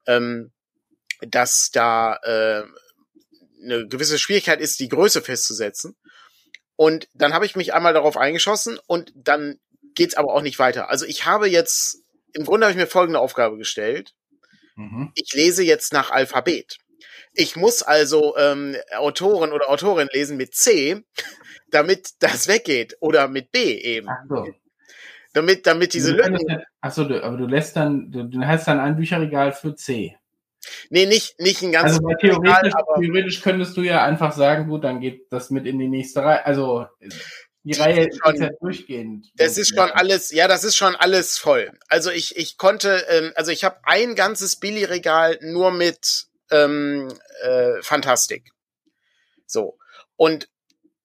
ähm, 0.08 0.54
dass 1.20 1.72
da 1.74 2.16
äh, 2.24 2.64
eine 3.66 3.86
gewisse 3.90 4.18
Schwierigkeit 4.18 4.62
ist, 4.62 4.80
die 4.80 4.88
Größe 4.88 5.22
festzusetzen. 5.22 5.98
Und 6.78 7.10
dann 7.14 7.34
habe 7.34 7.46
ich 7.46 7.58
mich 7.58 7.74
einmal 7.74 7.94
darauf 7.94 8.16
eingeschossen 8.16 8.80
und 8.88 9.12
dann 9.14 9.60
geht's 9.94 10.16
aber 10.16 10.34
auch 10.34 10.42
nicht 10.42 10.58
weiter. 10.58 10.90
Also 10.90 11.06
ich 11.06 11.26
habe 11.26 11.50
jetzt, 11.50 11.98
im 12.32 12.46
Grunde 12.46 12.66
habe 12.66 12.72
ich 12.72 12.82
mir 12.82 12.88
folgende 12.88 13.20
Aufgabe 13.20 13.58
gestellt. 13.58 14.14
Mhm. 14.78 15.12
Ich 15.16 15.34
lese 15.34 15.64
jetzt 15.64 15.92
nach 15.92 16.12
Alphabet. 16.12 16.78
Ich 17.34 17.56
muss 17.56 17.84
also 17.84 18.36
ähm, 18.38 18.76
Autoren 18.98 19.52
oder 19.52 19.70
Autorin 19.70 20.10
lesen 20.12 20.38
mit 20.38 20.56
C, 20.56 21.04
damit 21.70 22.12
das 22.20 22.48
weggeht. 22.48 22.98
Oder 23.00 23.28
mit 23.28 23.52
B 23.52 23.76
eben. 23.76 24.08
Ach 24.10 24.24
so. 24.28 24.48
Damit, 25.34 25.66
damit 25.66 25.94
diese 25.94 26.12
Lücken. 26.12 26.64
Achso, 26.82 27.04
aber 27.04 27.38
du 27.38 27.46
lässt 27.46 27.76
dann, 27.78 28.12
du, 28.12 28.24
du 28.24 28.46
hast 28.46 28.68
dann 28.68 28.80
ein 28.80 28.98
Bücherregal 28.98 29.54
für 29.54 29.76
C. 29.76 30.18
Nee, 30.90 31.06
nicht, 31.06 31.40
nicht 31.40 31.62
ein 31.64 31.72
ganzes 31.72 31.98
also 31.98 32.10
theoretisch, 32.20 32.74
Regal, 32.76 33.00
theoretisch 33.00 33.42
könntest 33.42 33.76
du 33.78 33.82
ja 33.82 34.04
einfach 34.04 34.32
sagen, 34.32 34.68
gut, 34.68 34.84
dann 34.84 35.00
geht 35.00 35.32
das 35.32 35.50
mit 35.50 35.66
in 35.66 35.80
die 35.80 35.88
nächste 35.88 36.24
Reihe. 36.24 36.46
Also 36.46 36.86
die 37.64 37.74
Reihe 37.74 38.08
ist, 38.08 38.20
schon, 38.24 38.36
ist 38.36 38.42
ja 38.42 38.50
durchgehend. 38.60 39.28
Das 39.36 39.58
ist 39.58 39.76
schon 39.76 39.90
alles, 39.92 40.32
ja, 40.32 40.48
das 40.48 40.64
ist 40.64 40.76
schon 40.76 40.96
alles 40.96 41.38
voll. 41.38 41.72
Also 41.88 42.12
ich, 42.12 42.36
ich 42.36 42.58
konnte, 42.58 43.06
ähm, 43.10 43.32
also 43.36 43.52
ich 43.52 43.64
habe 43.64 43.78
ein 43.84 44.16
ganzes 44.16 44.58
Billy-Regal 44.58 45.40
nur 45.42 45.72
mit 45.72 46.28
ähm, 46.52 47.14
äh, 47.42 47.82
Fantastik. 47.82 48.52
So. 49.46 49.78
Und 50.16 50.50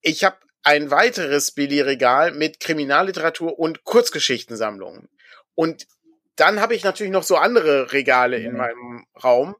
ich 0.03 0.25
habe 0.25 0.37
ein 0.63 0.91
weiteres 0.91 1.53
Billy-Regal 1.53 2.33
mit 2.33 2.61
Kriminalliteratur 2.61 3.59
und 3.59 3.85
Kurzgeschichtensammlungen. 3.85 5.09
Und 5.55 5.87
dann 6.35 6.61
habe 6.61 6.75
ich 6.75 6.85
natürlich 6.85 7.13
noch 7.13 7.23
so 7.23 7.37
andere 7.37 7.93
Regale 7.93 8.37
in 8.37 8.57
meinem 8.57 9.07
Raum, 9.23 9.57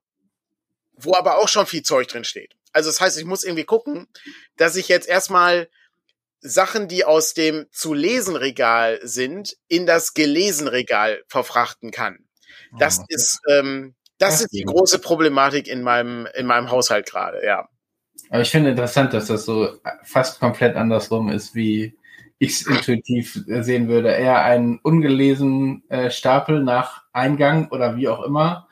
wo 0.93 1.15
aber 1.15 1.39
auch 1.39 1.49
schon 1.49 1.67
viel 1.67 1.83
Zeug 1.83 2.09
drin 2.09 2.25
steht. 2.25 2.55
Also 2.73 2.91
das 2.91 3.01
heißt, 3.01 3.19
ich 3.19 3.25
muss 3.25 3.45
irgendwie 3.45 3.65
gucken, 3.65 4.07
dass 4.57 4.77
ich 4.77 4.89
jetzt 4.89 5.09
erstmal 5.09 5.69
Sachen, 6.41 6.89
die 6.89 7.05
aus 7.05 7.35
dem 7.35 7.67
zu 7.73 7.95
lesen 7.95 8.37
Regal 8.37 9.01
sind, 9.03 9.57
in 9.69 9.87
das 9.87 10.13
gelesen 10.13 10.69
Regal 10.69 11.23
verfrachten 11.29 11.91
kann. 11.91 12.27
Das 12.79 13.01
oh, 13.01 13.05
ist 13.09 13.41
ähm, 13.49 13.95
das 14.19 14.41
ist 14.41 14.53
die 14.53 14.63
große 14.63 14.99
Problematik 14.99 15.69
in 15.69 15.83
meinem 15.83 16.27
in 16.35 16.47
meinem 16.47 16.71
Haushalt 16.71 17.11
gerade, 17.11 17.45
ja. 17.45 17.69
Aber 18.31 18.43
ich 18.43 18.51
finde 18.51 18.71
interessant, 18.71 19.13
dass 19.13 19.27
das 19.27 19.45
so 19.45 19.69
fast 20.03 20.41
komplett 20.41 20.77
andersrum 20.77 21.29
ist, 21.29 21.55
wie 21.55 21.97
ich 22.39 22.61
es 22.61 22.67
intuitiv 22.67 23.43
sehen 23.47 23.89
würde. 23.89 24.11
Eher 24.11 24.43
einen 24.43 24.79
ungelesenen 24.79 25.83
äh, 25.89 26.11
Stapel 26.11 26.63
nach 26.63 27.05
Eingang 27.13 27.69
oder 27.71 27.97
wie 27.97 28.09
auch 28.09 28.23
immer. 28.23 28.69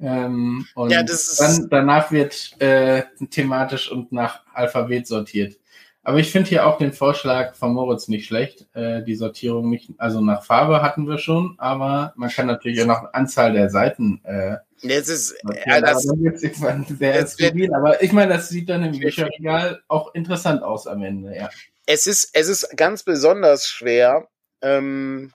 Ähm, 0.00 0.66
und 0.74 0.90
ja, 0.90 1.02
dann, 1.38 1.68
danach 1.70 2.12
wird 2.12 2.60
äh, 2.60 3.02
thematisch 3.30 3.90
und 3.90 4.12
nach 4.12 4.42
Alphabet 4.52 5.06
sortiert. 5.06 5.58
Aber 6.02 6.18
ich 6.18 6.30
finde 6.30 6.48
hier 6.48 6.66
auch 6.66 6.78
den 6.78 6.92
Vorschlag 6.92 7.54
von 7.54 7.72
Moritz 7.74 8.08
nicht 8.08 8.26
schlecht. 8.26 8.66
Äh, 8.74 9.02
die 9.02 9.16
Sortierung 9.16 9.68
nicht, 9.68 9.90
also 9.98 10.20
nach 10.20 10.44
Farbe 10.44 10.82
hatten 10.82 11.06
wir 11.08 11.18
schon, 11.18 11.54
aber 11.58 12.12
man 12.16 12.30
kann 12.30 12.46
natürlich 12.46 12.80
auch 12.82 12.86
nach 12.86 13.12
Anzahl 13.12 13.52
der 13.52 13.70
Seiten. 13.70 14.20
Äh, 14.24 14.56
das 14.82 15.08
ist, 15.08 15.34
ja, 15.66 15.80
das, 15.80 16.02
sehr 16.02 17.26
stabil, 17.26 17.72
aber 17.74 18.02
ich 18.02 18.12
meine, 18.12 18.34
das 18.34 18.48
sieht 18.48 18.68
dann 18.68 18.84
im 18.84 18.98
Bücherregal 18.98 19.82
auch 19.88 20.14
interessant 20.14 20.62
aus 20.62 20.86
am 20.86 21.02
Ende, 21.02 21.34
ja. 21.34 21.50
Es 21.86 22.06
ist, 22.06 22.30
es 22.34 22.48
ist 22.48 22.76
ganz 22.76 23.02
besonders 23.02 23.66
schwer, 23.66 24.28
ähm, 24.62 25.32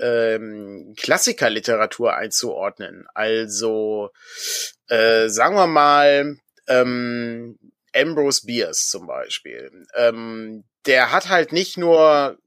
ähm, 0.00 0.94
Klassikerliteratur 0.96 2.14
einzuordnen. 2.14 3.06
Also, 3.14 4.10
äh, 4.88 5.28
sagen 5.28 5.56
wir 5.56 5.66
mal, 5.66 6.36
ähm, 6.68 7.58
Ambrose 7.94 8.46
Bierce 8.46 8.88
zum 8.88 9.06
Beispiel. 9.06 9.86
Ähm, 9.94 10.64
der 10.86 11.12
hat 11.12 11.28
halt 11.28 11.52
nicht 11.52 11.76
nur 11.76 12.38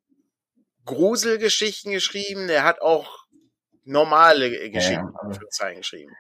Gruselgeschichten 0.86 1.92
geschrieben, 1.92 2.48
der 2.48 2.64
hat 2.64 2.82
auch 2.82 3.21
normale 3.92 4.70
Geschichten 4.70 5.14
ja, 5.60 5.70
geschrieben. 5.74 6.12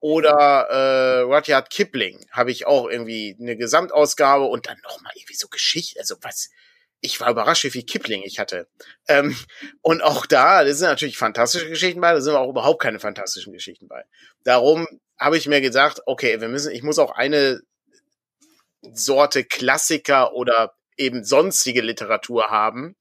Oder 0.00 0.68
äh, 0.68 1.20
Rudyard 1.20 1.70
Kipling 1.70 2.26
habe 2.30 2.50
ich 2.50 2.66
auch 2.66 2.88
irgendwie 2.88 3.36
eine 3.40 3.56
Gesamtausgabe 3.56 4.44
und 4.44 4.66
dann 4.66 4.78
nochmal 4.82 5.12
irgendwie 5.14 5.34
so 5.34 5.48
Geschichte, 5.48 5.98
also 5.98 6.16
was, 6.20 6.50
ich 7.00 7.20
war 7.20 7.30
überrascht, 7.30 7.64
wie 7.64 7.70
viel 7.70 7.84
Kipling 7.84 8.22
ich 8.22 8.38
hatte. 8.38 8.68
Ähm, 9.08 9.34
und 9.82 10.02
auch 10.02 10.26
da, 10.26 10.64
das 10.64 10.78
sind 10.78 10.88
natürlich 10.88 11.16
fantastische 11.16 11.68
Geschichten 11.68 12.00
bei, 12.00 12.12
da 12.12 12.20
sind 12.20 12.34
auch 12.34 12.50
überhaupt 12.50 12.82
keine 12.82 13.00
fantastischen 13.00 13.52
Geschichten 13.52 13.88
bei. 13.88 14.04
Darum 14.42 14.86
habe 15.18 15.38
ich 15.38 15.46
mir 15.46 15.60
gedacht, 15.60 16.02
okay, 16.06 16.40
wir 16.40 16.48
müssen, 16.48 16.72
ich 16.72 16.82
muss 16.82 16.98
auch 16.98 17.12
eine 17.12 17.60
Sorte 18.92 19.44
Klassiker 19.44 20.34
oder 20.34 20.74
eben 20.96 21.24
sonstige 21.24 21.80
Literatur 21.80 22.50
haben, 22.50 22.96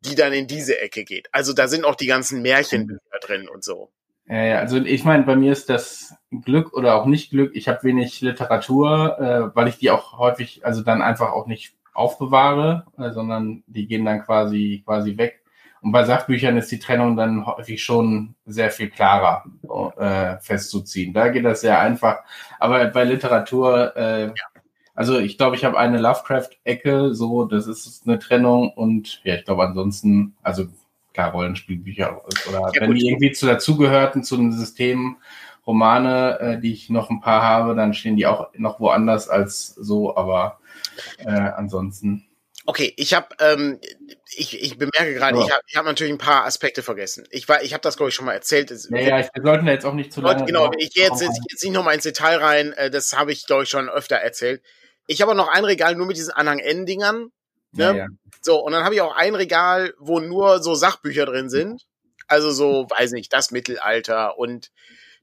die 0.00 0.14
dann 0.14 0.32
in 0.32 0.46
diese 0.46 0.80
Ecke 0.80 1.04
geht. 1.04 1.28
Also 1.32 1.52
da 1.52 1.68
sind 1.68 1.84
auch 1.84 1.94
die 1.94 2.06
ganzen 2.06 2.42
Märchenbücher 2.42 3.18
drin 3.22 3.48
und 3.48 3.64
so. 3.64 3.90
Ja, 4.26 4.44
ja, 4.44 4.58
also 4.58 4.76
ich 4.76 5.04
meine, 5.04 5.24
bei 5.24 5.34
mir 5.34 5.52
ist 5.52 5.68
das 5.68 6.14
Glück 6.30 6.72
oder 6.72 6.94
auch 6.94 7.06
nicht 7.06 7.30
Glück. 7.30 7.50
Ich 7.54 7.68
habe 7.68 7.82
wenig 7.82 8.20
Literatur, 8.20 9.18
äh, 9.18 9.56
weil 9.56 9.68
ich 9.68 9.78
die 9.78 9.90
auch 9.90 10.18
häufig, 10.18 10.64
also 10.64 10.82
dann 10.82 11.02
einfach 11.02 11.32
auch 11.32 11.46
nicht 11.46 11.74
aufbewahre, 11.92 12.86
äh, 12.96 13.10
sondern 13.10 13.64
die 13.66 13.88
gehen 13.88 14.04
dann 14.04 14.24
quasi 14.24 14.82
quasi 14.86 15.16
weg. 15.16 15.42
Und 15.82 15.92
bei 15.92 16.04
Sachbüchern 16.04 16.58
ist 16.58 16.70
die 16.70 16.78
Trennung 16.78 17.16
dann 17.16 17.46
häufig 17.46 17.82
schon 17.82 18.34
sehr 18.44 18.70
viel 18.70 18.90
klarer 18.90 19.44
äh, 19.96 20.38
festzuziehen. 20.40 21.14
Da 21.14 21.28
geht 21.28 21.44
das 21.44 21.62
sehr 21.62 21.80
einfach. 21.80 22.18
Aber 22.58 22.84
bei 22.86 23.04
Literatur 23.04 23.96
äh, 23.96 24.26
ja. 24.26 24.34
Also 24.94 25.18
ich 25.18 25.38
glaube, 25.38 25.56
ich 25.56 25.64
habe 25.64 25.78
eine 25.78 25.98
Lovecraft-Ecke, 25.98 27.14
so, 27.14 27.44
das 27.44 27.66
ist 27.66 28.06
eine 28.06 28.18
Trennung 28.18 28.72
und 28.72 29.20
ja, 29.24 29.36
ich 29.36 29.44
glaube 29.44 29.62
ansonsten, 29.62 30.34
also 30.42 30.66
klar, 31.14 31.32
Rollenspielbücher 31.32 32.22
oder 32.48 32.72
ja, 32.74 32.80
wenn 32.80 32.94
die 32.94 33.08
irgendwie 33.08 33.32
zu 33.32 33.46
dazugehörten, 33.46 34.24
zu 34.24 34.36
einem 34.36 34.52
System, 34.52 35.16
Romane, 35.66 36.38
äh, 36.40 36.60
die 36.60 36.72
ich 36.72 36.90
noch 36.90 37.10
ein 37.10 37.20
paar 37.20 37.42
habe, 37.42 37.74
dann 37.74 37.94
stehen 37.94 38.16
die 38.16 38.26
auch 38.26 38.48
noch 38.54 38.80
woanders 38.80 39.28
als 39.28 39.68
so, 39.68 40.16
aber 40.16 40.58
äh, 41.18 41.30
ansonsten. 41.30 42.26
Okay, 42.66 42.92
ich 42.96 43.14
habe, 43.14 43.28
ähm, 43.40 43.80
ich, 44.36 44.62
ich 44.62 44.78
bemerke 44.78 45.14
gerade, 45.14 45.38
ja. 45.38 45.44
ich 45.44 45.50
habe 45.52 45.62
ich 45.66 45.76
hab 45.76 45.84
natürlich 45.84 46.12
ein 46.12 46.18
paar 46.18 46.44
Aspekte 46.44 46.82
vergessen. 46.82 47.26
Ich 47.30 47.48
war, 47.48 47.62
ich 47.62 47.72
habe 47.72 47.80
das 47.82 47.96
glaube 47.96 48.10
ich 48.10 48.14
schon 48.14 48.26
mal 48.26 48.34
erzählt. 48.34 48.70
Ja, 48.90 48.98
ja, 48.98 49.28
wir 49.32 49.42
sollten 49.42 49.66
jetzt 49.66 49.84
auch 49.84 49.94
nicht 49.94 50.12
zu 50.12 50.20
lange. 50.20 50.44
Genau, 50.44 50.70
ich 50.78 50.92
gehe 50.92 51.04
jetzt, 51.04 51.20
jetzt, 51.20 51.40
jetzt 51.50 51.64
nicht 51.64 51.72
nochmal 51.72 51.94
ins 51.94 52.04
Detail 52.04 52.36
rein. 52.36 52.72
Äh, 52.74 52.90
das 52.90 53.16
habe 53.16 53.32
ich 53.32 53.46
glaube 53.46 53.64
ich 53.64 53.70
schon 53.70 53.88
öfter 53.88 54.16
erzählt. 54.16 54.62
Ich 55.10 55.20
habe 55.20 55.32
auch 55.32 55.36
noch 55.36 55.48
ein 55.48 55.64
Regal 55.64 55.96
nur 55.96 56.06
mit 56.06 56.16
diesen 56.16 56.30
Anhang-N-Dingern. 56.30 57.32
Ne? 57.72 57.84
Ja, 57.84 57.92
ja. 57.94 58.06
So, 58.42 58.60
und 58.60 58.70
dann 58.70 58.84
habe 58.84 58.94
ich 58.94 59.00
auch 59.00 59.16
ein 59.16 59.34
Regal, 59.34 59.92
wo 59.98 60.20
nur 60.20 60.62
so 60.62 60.76
Sachbücher 60.76 61.26
drin 61.26 61.50
sind. 61.50 61.82
Also 62.28 62.52
so, 62.52 62.86
weiß 62.88 63.10
nicht, 63.10 63.32
das 63.32 63.50
Mittelalter 63.50 64.38
und 64.38 64.70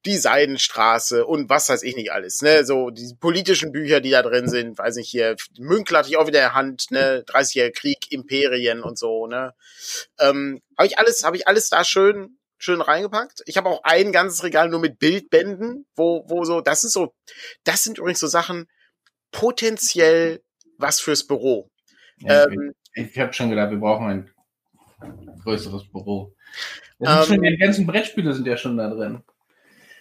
die 0.06 0.18
Seidenstraße 0.18 1.26
und 1.26 1.50
was 1.50 1.70
weiß 1.70 1.84
ich 1.84 1.96
nicht 1.96 2.12
alles, 2.12 2.42
ne, 2.42 2.66
so 2.66 2.92
die 2.92 3.16
politischen 3.20 3.72
Bücher, 3.72 4.00
die 4.00 4.12
da 4.12 4.22
drin 4.22 4.48
sind, 4.48 4.78
weiß 4.78 4.96
nicht 4.98 5.10
hier, 5.10 5.36
Münkler 5.58 6.00
hatte 6.00 6.10
ich 6.10 6.18
auch 6.18 6.28
wieder 6.28 6.40
in 6.40 6.44
der 6.44 6.54
Hand, 6.54 6.92
ne, 6.92 7.24
30er 7.26 7.72
Krieg, 7.72 8.12
Imperien 8.12 8.84
und 8.84 9.00
so, 9.00 9.26
ne, 9.26 9.54
ähm, 10.20 10.62
habe 10.78 10.88
ich 10.88 11.00
alles, 11.00 11.24
habe 11.24 11.36
ich 11.36 11.48
alles 11.48 11.70
da 11.70 11.84
schön, 11.84 12.38
schön 12.58 12.82
reingepackt. 12.82 13.42
Ich 13.46 13.58
habe 13.58 13.70
auch 13.70 13.84
ein 13.84 14.12
ganzes 14.12 14.44
Regal 14.44 14.70
nur 14.70 14.80
mit 14.80 15.00
Bildbänden, 15.00 15.88
wo, 15.96 16.24
wo 16.28 16.46
so, 16.46 16.62
das 16.62 16.84
ist 16.84 16.94
so, 16.94 17.14
das 17.64 17.84
sind 17.84 17.98
übrigens 17.98 18.20
so 18.20 18.28
Sachen, 18.28 18.68
potenziell 19.32 20.42
was 20.78 21.00
fürs 21.00 21.26
Büro. 21.26 21.70
Ja, 22.20 22.46
ähm, 22.46 22.74
ich 22.94 23.12
ich 23.12 23.20
habe 23.20 23.34
schon 23.34 23.50
gedacht, 23.50 23.72
wir 23.72 23.78
brauchen 23.78 24.08
ein 24.08 24.32
größeres 25.44 25.90
Büro. 25.92 26.34
Ähm, 27.00 27.24
schon, 27.26 27.42
die 27.42 27.58
ganzen 27.58 27.86
Brettspiele 27.86 28.34
sind 28.34 28.48
ja 28.48 28.58
schon 28.58 28.78
da 28.78 28.90
drin. 28.90 29.24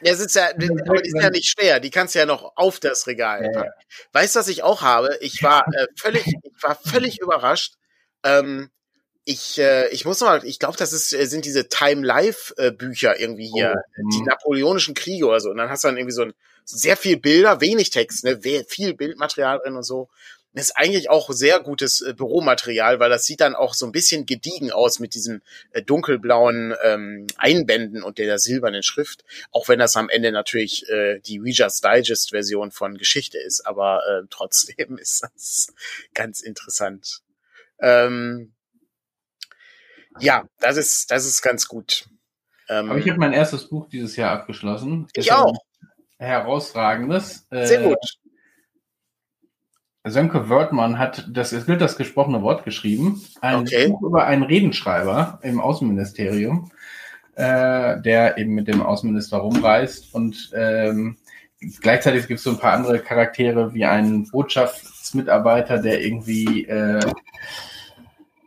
Ja, 0.02 0.12
ist 0.12 0.34
ja, 0.34 0.48
aber 0.50 1.02
die 1.02 1.10
sind 1.10 1.22
ja 1.22 1.30
nicht 1.30 1.48
schwer. 1.48 1.80
Die 1.80 1.90
kannst 1.90 2.14
du 2.14 2.18
ja 2.18 2.26
noch 2.26 2.52
auf 2.56 2.80
das 2.80 3.06
Regal 3.06 3.42
ja, 3.44 3.50
packen. 3.50 3.70
Ja. 3.78 3.96
Weißt 4.12 4.34
du, 4.34 4.40
was 4.40 4.48
ich 4.48 4.62
auch 4.62 4.82
habe? 4.82 5.16
Ich 5.20 5.42
war 5.42 5.66
äh, 5.68 5.86
völlig, 5.96 6.26
ich 6.26 6.62
war 6.62 6.76
völlig 6.76 7.20
überrascht. 7.20 7.74
Ähm, 8.22 8.70
ich, 9.24 9.58
äh, 9.58 9.88
ich 9.88 10.04
muss 10.04 10.20
mal, 10.20 10.44
ich 10.44 10.58
glaube, 10.58 10.76
das 10.76 10.92
ist, 10.92 11.12
äh, 11.12 11.26
sind 11.26 11.44
diese 11.44 11.68
Time 11.68 12.06
Life 12.06 12.54
äh, 12.58 12.70
Bücher 12.70 13.18
irgendwie 13.18 13.50
hier, 13.52 13.74
oh, 13.74 14.10
die 14.12 14.18
mhm. 14.20 14.26
napoleonischen 14.26 14.94
Kriege 14.94 15.26
oder 15.26 15.40
so. 15.40 15.50
Und 15.50 15.56
dann 15.56 15.70
hast 15.70 15.84
du 15.84 15.88
dann 15.88 15.96
irgendwie 15.96 16.14
so 16.14 16.22
ein 16.22 16.34
sehr 16.66 16.96
viel 16.96 17.16
Bilder, 17.16 17.60
wenig 17.60 17.90
Text, 17.90 18.24
ne, 18.24 18.40
viel 18.68 18.94
Bildmaterial 18.94 19.60
drin 19.60 19.76
und 19.76 19.84
so. 19.84 20.08
Das 20.52 20.68
ist 20.68 20.76
eigentlich 20.76 21.10
auch 21.10 21.30
sehr 21.32 21.60
gutes 21.60 22.00
äh, 22.00 22.14
Büromaterial, 22.14 22.98
weil 22.98 23.10
das 23.10 23.26
sieht 23.26 23.42
dann 23.42 23.54
auch 23.54 23.74
so 23.74 23.84
ein 23.84 23.92
bisschen 23.92 24.24
gediegen 24.24 24.72
aus 24.72 25.00
mit 25.00 25.12
diesen 25.12 25.42
äh, 25.72 25.82
dunkelblauen 25.82 26.74
ähm, 26.82 27.26
Einbänden 27.36 28.02
und 28.02 28.16
der 28.16 28.38
silbernen 28.38 28.82
Schrift. 28.82 29.22
Auch 29.52 29.68
wenn 29.68 29.78
das 29.78 29.96
am 29.96 30.08
Ende 30.08 30.32
natürlich 30.32 30.88
äh, 30.88 31.20
die 31.20 31.38
Reader's 31.38 31.82
Digest 31.82 32.30
Version 32.30 32.70
von 32.70 32.96
Geschichte 32.96 33.38
ist, 33.38 33.66
aber 33.66 34.00
äh, 34.08 34.26
trotzdem 34.30 34.96
ist 34.98 35.22
das 35.22 35.74
ganz 36.14 36.40
interessant. 36.40 37.20
Ähm, 37.78 38.54
ja, 40.18 40.48
das 40.60 40.78
ist, 40.78 41.10
das 41.10 41.26
ist 41.26 41.42
ganz 41.42 41.68
gut. 41.68 42.08
Ähm, 42.68 42.90
Aber 42.90 42.98
ich 42.98 43.08
habe 43.08 43.20
mein 43.20 43.34
erstes 43.34 43.68
Buch 43.68 43.88
dieses 43.88 44.16
Jahr 44.16 44.32
abgeschlossen. 44.32 45.06
Ich 45.12 45.32
auch. 45.32 45.54
Herausragendes. 46.18 47.46
Sehr 47.50 47.82
gut. 47.82 47.98
Äh, 50.04 50.10
Sönke 50.10 50.48
Wörtmann 50.48 50.98
hat 50.98 51.28
das, 51.32 51.52
es 51.52 51.66
gilt 51.66 51.80
das 51.80 51.96
gesprochene 51.96 52.42
Wort 52.42 52.64
geschrieben. 52.64 53.22
Ein 53.40 53.60
okay. 53.60 53.88
Buch 53.88 54.02
über 54.02 54.26
einen 54.26 54.44
Redenschreiber 54.44 55.40
im 55.42 55.60
Außenministerium, 55.60 56.70
äh, 57.34 58.00
der 58.00 58.38
eben 58.38 58.54
mit 58.54 58.68
dem 58.68 58.82
Außenminister 58.82 59.38
rumreist 59.38 60.14
und 60.14 60.52
ähm, 60.54 61.16
gleichzeitig 61.80 62.28
gibt 62.28 62.38
es 62.38 62.44
so 62.44 62.50
ein 62.50 62.58
paar 62.58 62.72
andere 62.72 63.00
Charaktere 63.00 63.74
wie 63.74 63.84
einen 63.84 64.30
Botschaftsmitarbeiter, 64.30 65.78
der 65.78 66.00
irgendwie 66.02 66.66
äh, 66.66 67.00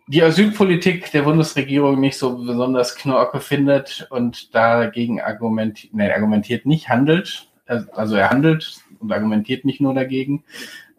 die 0.08 0.24
Asylpolitik 0.24 1.12
der 1.12 1.24
Bundesregierung 1.24 2.00
nicht 2.00 2.18
so 2.18 2.38
besonders 2.38 2.96
knorke 2.96 3.40
findet 3.40 4.08
und 4.10 4.56
dagegen 4.56 5.22
argumentiert, 5.22 5.94
nee, 5.94 6.12
argumentiert 6.12 6.66
nicht, 6.66 6.90
handelt. 6.90 7.49
Also 7.70 8.16
er 8.16 8.30
handelt 8.30 8.82
und 9.00 9.12
argumentiert 9.12 9.66
nicht 9.66 9.82
nur 9.82 9.94
dagegen. 9.94 10.44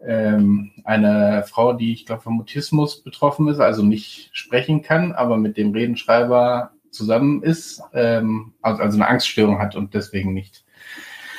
Ähm, 0.03 0.71
eine 0.83 1.43
Frau, 1.47 1.73
die 1.73 1.93
ich 1.93 2.05
glaube 2.05 2.23
von 2.23 2.33
Mutismus 2.33 3.03
betroffen 3.03 3.47
ist, 3.47 3.59
also 3.59 3.83
nicht 3.83 4.29
sprechen 4.33 4.81
kann, 4.81 5.11
aber 5.11 5.37
mit 5.37 5.57
dem 5.57 5.73
Redenschreiber 5.73 6.71
zusammen 6.89 7.43
ist, 7.43 7.81
ähm, 7.93 8.53
also, 8.61 8.81
also 8.81 8.97
eine 8.97 9.07
Angststörung 9.07 9.59
hat 9.59 9.75
und 9.75 9.93
deswegen 9.93 10.33
nicht, 10.33 10.65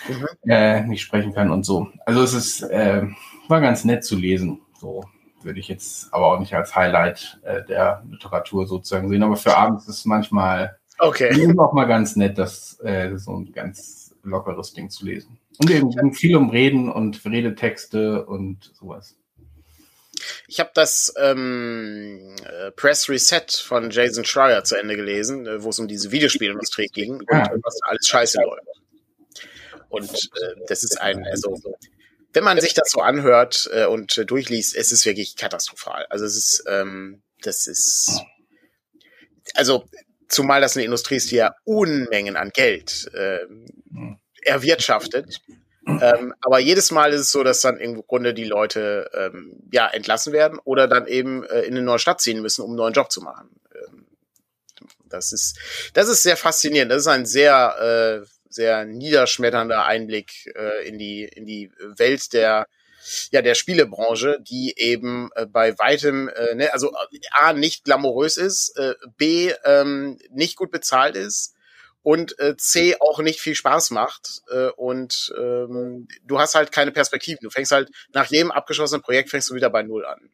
mhm. 0.09 0.27
äh, 0.49 0.83
nicht 0.83 1.03
sprechen 1.03 1.35
kann 1.35 1.51
und 1.51 1.65
so. 1.65 1.89
Also 2.07 2.23
es 2.23 2.35
ist, 2.35 2.62
äh, 2.62 3.03
war 3.49 3.61
ganz 3.61 3.85
nett 3.85 4.05
zu 4.05 4.17
lesen. 4.17 4.61
So 4.79 5.05
würde 5.43 5.61
ich 5.61 5.69
jetzt 5.69 6.12
aber 6.12 6.33
auch 6.33 6.41
nicht 6.41 6.55
als 6.55 6.75
Highlight 6.75 7.41
äh, 7.43 7.65
der 7.65 8.03
Literatur 8.09 8.67
sozusagen 8.67 9.09
sehen. 9.09 9.23
Aber 9.23 9.37
für 9.37 9.57
abends 9.57 9.89
ist 9.89 9.99
es 9.99 10.05
manchmal 10.05 10.79
okay. 10.99 11.55
auch 11.59 11.73
mal 11.73 11.87
ganz 11.87 12.17
nett, 12.17 12.39
das 12.39 12.79
äh, 12.81 13.17
so 13.17 13.37
ein 13.37 13.53
ganz 13.53 14.01
lockeres 14.23 14.73
Ding 14.73 14.91
zu 14.91 15.05
lesen. 15.05 15.38
Und 15.59 15.71
eben 15.71 16.12
viel 16.14 16.37
um 16.37 16.50
Reden 16.50 16.91
und 16.91 17.25
Redetexte 17.25 18.25
und 18.25 18.73
sowas. 18.75 19.17
Ich 20.47 20.61
habe 20.61 20.71
das 20.75 21.12
ähm, 21.19 22.37
äh, 22.45 22.71
Press 22.73 23.09
Reset 23.09 23.47
von 23.64 23.91
Jason 23.91 24.25
Schreier 24.25 24.62
zu 24.64 24.76
Ende 24.76 24.97
gelesen, 24.97 25.47
äh, 25.47 25.62
wo 25.62 25.71
es 25.71 25.79
um 25.79 25.88
diese 25.88 26.12
Videospielindustrie 26.12 26.88
ging 26.88 27.23
ja. 27.31 27.50
und 27.50 27.64
was 27.64 27.81
alles 27.83 28.07
scheiße 28.07 28.38
läuft. 28.41 28.67
Und 29.88 30.11
äh, 30.12 30.61
das 30.69 30.85
ist 30.85 31.00
ein, 31.00 31.25
also 31.26 31.61
wenn 32.33 32.45
man 32.45 32.61
sich 32.61 32.75
das 32.75 32.91
so 32.91 33.00
anhört 33.00 33.69
äh, 33.73 33.87
und 33.87 34.17
äh, 34.17 34.25
durchliest, 34.25 34.75
es 34.75 34.93
ist 34.93 35.05
wirklich 35.05 35.37
katastrophal. 35.37 36.07
Also 36.09 36.25
es 36.25 36.37
ist, 36.37 36.64
ähm, 36.67 37.23
das 37.43 37.67
ist, 37.67 38.23
also 39.55 39.85
zumal 40.33 40.61
das 40.61 40.77
eine 40.77 40.85
Industrie 40.85 41.17
ist, 41.17 41.31
die 41.31 41.37
ja 41.37 41.55
Unmengen 41.65 42.37
an 42.37 42.51
Geld 42.51 43.11
äh, 43.15 43.41
erwirtschaftet. 44.43 45.41
Ähm, 45.87 46.33
aber 46.41 46.61
jedes 46.61 46.93
Mal 46.93 47.12
ist 47.12 47.21
es 47.23 47.33
so, 47.33 47.43
dass 47.43 47.61
dann 47.61 47.79
im 47.79 48.07
Grunde 48.07 48.35
die 48.35 48.45
Leute 48.45 49.11
ähm, 49.15 49.61
ja 49.73 49.89
entlassen 49.89 50.33
werden 50.33 50.59
oder 50.62 50.87
dann 50.87 51.07
eben 51.07 51.45
äh, 51.45 51.62
in 51.62 51.75
eine 51.75 51.83
neue 51.83 51.99
Stadt 51.99 52.21
ziehen 52.21 52.41
müssen, 52.41 52.62
um 52.62 52.71
einen 52.71 52.77
neuen 52.77 52.93
Job 52.93 53.11
zu 53.11 53.21
machen. 53.21 53.51
Ähm, 53.75 54.07
das 55.09 55.33
ist, 55.33 55.59
das 55.93 56.09
ist 56.09 56.23
sehr 56.23 56.37
faszinierend. 56.37 56.93
Das 56.93 57.03
ist 57.03 57.09
ein 57.09 57.27
sehr 57.27 58.23
äh, 58.23 58.27
sehr 58.49 58.85
niederschmetternder 58.85 59.85
Einblick 59.85 60.53
äh, 60.55 60.87
in 60.87 60.99
die 60.99 61.25
in 61.25 61.47
die 61.47 61.73
Welt 61.97 62.33
der 62.33 62.67
ja 63.30 63.42
der 63.42 63.54
Spielebranche, 63.54 64.38
die 64.40 64.75
eben 64.76 65.30
äh, 65.35 65.47
bei 65.47 65.78
weitem 65.78 66.28
äh, 66.28 66.54
ne, 66.54 66.73
also 66.73 66.92
a 67.32 67.52
nicht 67.52 67.85
glamourös 67.85 68.37
ist, 68.37 68.76
äh, 68.76 68.94
b 69.16 69.52
ähm, 69.64 70.18
nicht 70.30 70.56
gut 70.56 70.71
bezahlt 70.71 71.16
ist 71.16 71.54
und 72.02 72.38
äh, 72.38 72.56
C 72.56 72.97
auch 73.00 73.21
nicht 73.21 73.40
viel 73.40 73.54
Spaß 73.54 73.90
macht 73.90 74.42
äh, 74.50 74.68
und 74.76 75.33
ähm, 75.38 76.09
du 76.24 76.38
hast 76.38 76.55
halt 76.55 76.72
keine 76.72 76.92
Perspektiven. 76.92 77.40
Du 77.42 77.50
fängst 77.50 77.72
halt 77.72 77.90
nach 78.12 78.27
jedem 78.27 78.50
abgeschlossenen 78.50 79.03
Projekt 79.03 79.31
fängst 79.31 79.50
du 79.50 79.55
wieder 79.55 79.70
bei 79.70 79.83
Null 79.83 80.05
an. 80.05 80.31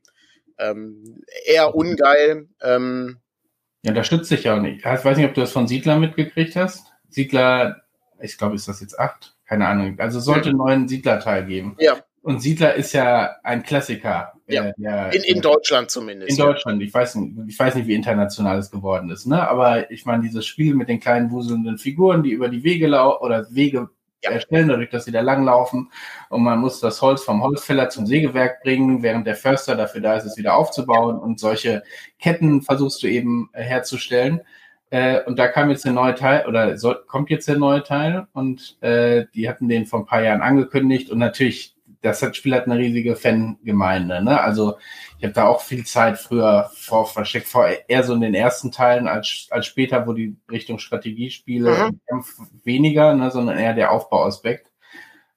Ähm, 0.58 1.22
eher 1.46 1.74
ungeil. 1.74 2.48
Ähm, 2.60 3.18
ja, 3.82 3.92
da 3.92 4.02
stützt 4.02 4.28
sich 4.28 4.44
ja 4.44 4.56
auch 4.56 4.60
nicht. 4.60 4.78
Ich 4.78 4.84
weiß 4.84 5.16
nicht, 5.16 5.26
ob 5.26 5.34
du 5.34 5.40
das 5.40 5.52
von 5.52 5.68
Siedler 5.68 5.98
mitgekriegt 5.98 6.56
hast. 6.56 6.86
Siedler 7.08 7.84
ich 8.20 8.36
glaube, 8.36 8.56
ist 8.56 8.68
das 8.68 8.80
jetzt 8.80 8.98
acht? 8.98 9.36
Keine 9.46 9.66
Ahnung. 9.66 9.98
Also 9.98 10.20
sollte 10.20 10.50
einen 10.50 10.58
neuen 10.58 10.88
Siedler-Teil 10.88 11.46
geben. 11.46 11.76
Ja. 11.78 11.98
Und 12.22 12.42
Siedler 12.42 12.74
ist 12.74 12.92
ja 12.92 13.36
ein 13.42 13.62
Klassiker. 13.62 14.32
Äh, 14.46 14.54
ja. 14.54 14.72
Der, 14.76 15.14
in, 15.14 15.22
in 15.22 15.40
Deutschland 15.40 15.90
zumindest. 15.90 16.30
In 16.30 16.36
ja. 16.36 16.52
Deutschland. 16.52 16.82
Ich 16.82 16.92
weiß, 16.92 17.16
nicht, 17.16 17.36
ich 17.48 17.58
weiß 17.58 17.74
nicht, 17.74 17.86
wie 17.86 17.94
international 17.94 18.58
es 18.58 18.70
geworden 18.70 19.10
ist. 19.10 19.26
Ne? 19.26 19.48
Aber 19.48 19.90
ich 19.90 20.04
meine, 20.04 20.22
dieses 20.22 20.46
Spiel 20.46 20.74
mit 20.74 20.88
den 20.88 21.00
kleinen 21.00 21.30
wuselnden 21.30 21.78
Figuren, 21.78 22.22
die 22.22 22.30
über 22.30 22.48
die 22.48 22.64
Wege 22.64 22.88
laufen 22.88 23.24
oder 23.24 23.46
Wege 23.50 23.88
ja. 24.22 24.30
erstellen, 24.30 24.68
dadurch, 24.68 24.90
dass 24.90 25.04
sie 25.04 25.12
da 25.12 25.20
langlaufen. 25.20 25.90
Und 26.28 26.42
man 26.42 26.58
muss 26.58 26.80
das 26.80 27.00
Holz 27.02 27.22
vom 27.22 27.42
Holzfäller 27.42 27.88
zum 27.88 28.06
Sägewerk 28.06 28.62
bringen, 28.62 29.02
während 29.02 29.26
der 29.26 29.36
Förster 29.36 29.76
dafür 29.76 30.00
da 30.00 30.16
ist, 30.16 30.24
es 30.24 30.36
wieder 30.36 30.56
aufzubauen. 30.56 31.18
Und 31.18 31.38
solche 31.38 31.82
Ketten 32.18 32.62
versuchst 32.62 33.02
du 33.02 33.06
eben 33.06 33.50
herzustellen. 33.52 34.40
Äh, 34.90 35.22
und 35.24 35.38
da 35.38 35.48
kam 35.48 35.70
jetzt 35.70 35.84
der 35.84 35.92
neue 35.92 36.14
Teil, 36.14 36.46
oder 36.46 36.78
soll, 36.78 37.02
kommt 37.06 37.30
jetzt 37.30 37.46
der 37.46 37.58
neue 37.58 37.82
Teil 37.82 38.26
und 38.32 38.78
äh, 38.80 39.26
die 39.34 39.48
hatten 39.48 39.68
den 39.68 39.84
vor 39.84 40.00
ein 40.00 40.06
paar 40.06 40.22
Jahren 40.22 40.40
angekündigt 40.40 41.10
und 41.10 41.18
natürlich, 41.18 41.74
das 42.02 42.22
hat, 42.22 42.36
Spiel 42.36 42.54
hat 42.54 42.66
eine 42.66 42.78
riesige 42.78 43.16
Fangemeinde. 43.16 44.22
Ne? 44.22 44.40
Also 44.40 44.78
ich 45.18 45.24
habe 45.24 45.34
da 45.34 45.46
auch 45.46 45.62
viel 45.62 45.84
Zeit 45.84 46.18
früher 46.18 46.70
vor 46.74 47.06
versteckt, 47.06 47.48
vor 47.48 47.66
eher 47.66 48.02
so 48.04 48.14
in 48.14 48.20
den 48.20 48.34
ersten 48.34 48.70
Teilen 48.70 49.08
als, 49.08 49.48
als 49.50 49.66
später, 49.66 50.06
wo 50.06 50.12
die 50.12 50.36
Richtung 50.50 50.78
Strategiespiele 50.78 51.90
mhm. 52.10 52.20
weniger, 52.64 53.14
ne, 53.14 53.30
sondern 53.30 53.58
eher 53.58 53.74
der 53.74 53.92
Aufbauaspekt. 53.92 54.70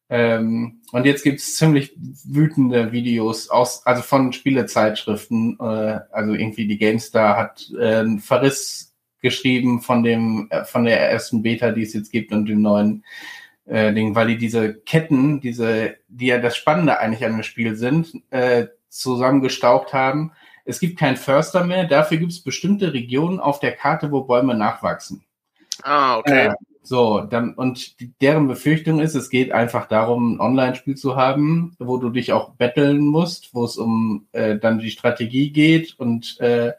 Ähm, 0.10 0.82
und 0.92 1.06
jetzt 1.06 1.24
gibt's 1.24 1.56
ziemlich 1.56 1.94
wütende 2.26 2.92
Videos 2.92 3.50
aus, 3.50 3.86
also 3.86 4.02
von 4.02 4.34
Spielezeitschriften. 4.34 5.58
Äh, 5.60 6.00
also 6.12 6.34
irgendwie 6.34 6.68
die 6.68 6.78
GameStar 6.78 7.38
hat 7.38 7.72
äh, 7.80 7.96
einen 7.96 8.20
Verriss 8.20 8.94
geschrieben 9.22 9.82
von 9.82 10.04
dem, 10.04 10.48
äh, 10.50 10.66
von 10.66 10.84
der 10.84 11.10
ersten 11.10 11.42
Beta, 11.42 11.72
die 11.72 11.84
es 11.84 11.94
jetzt 11.94 12.12
gibt 12.12 12.34
und 12.34 12.46
dem 12.48 12.62
neuen 12.62 13.06
äh, 13.66 13.94
Ding, 13.94 14.16
weil 14.16 14.28
die 14.28 14.38
diese 14.38 14.74
Ketten, 14.74 15.42
diese, 15.42 15.96
die 16.08 16.28
ja 16.28 16.40
das 16.40 16.56
Spannende 16.56 17.00
eigentlich 17.00 17.26
an 17.26 17.34
dem 17.34 17.44
Spiel 17.44 17.76
sind, 17.76 18.14
äh, 18.30 18.68
zusammengestaucht 18.90 19.94
haben. 19.94 20.32
Es 20.66 20.80
gibt 20.80 21.00
keinen 21.00 21.18
Förster 21.18 21.64
mehr, 21.64 21.86
dafür 21.86 22.18
gibt 22.18 22.32
es 22.32 22.44
bestimmte 22.44 22.94
Regionen 22.94 23.40
auf 23.40 23.60
der 23.60 23.72
Karte, 23.72 24.12
wo 24.12 24.24
Bäume 24.24 24.54
nachwachsen. 24.56 25.24
Ah, 25.84 26.18
okay. 26.18 26.48
Äh, 26.48 26.54
so, 26.84 27.22
dann, 27.22 27.54
und 27.54 27.96
deren 28.22 28.48
Befürchtung 28.48 29.02
ist, 29.02 29.14
es 29.14 29.30
geht 29.30 29.52
einfach 29.52 29.88
darum, 29.88 30.34
ein 30.34 30.40
Online-Spiel 30.40 30.96
zu 30.96 31.16
haben, 31.16 31.76
wo 31.78 31.98
du 31.98 32.10
dich 32.10 32.34
auch 32.34 32.52
betteln 32.52 33.06
musst, 33.06 33.54
wo 33.54 33.66
es 33.66 33.78
um 33.78 34.28
äh, 34.32 34.58
dann 34.58 34.80
die 34.80 34.90
Strategie 34.90 35.52
geht 35.52 36.00
und 36.00 36.40
äh, 36.40 36.74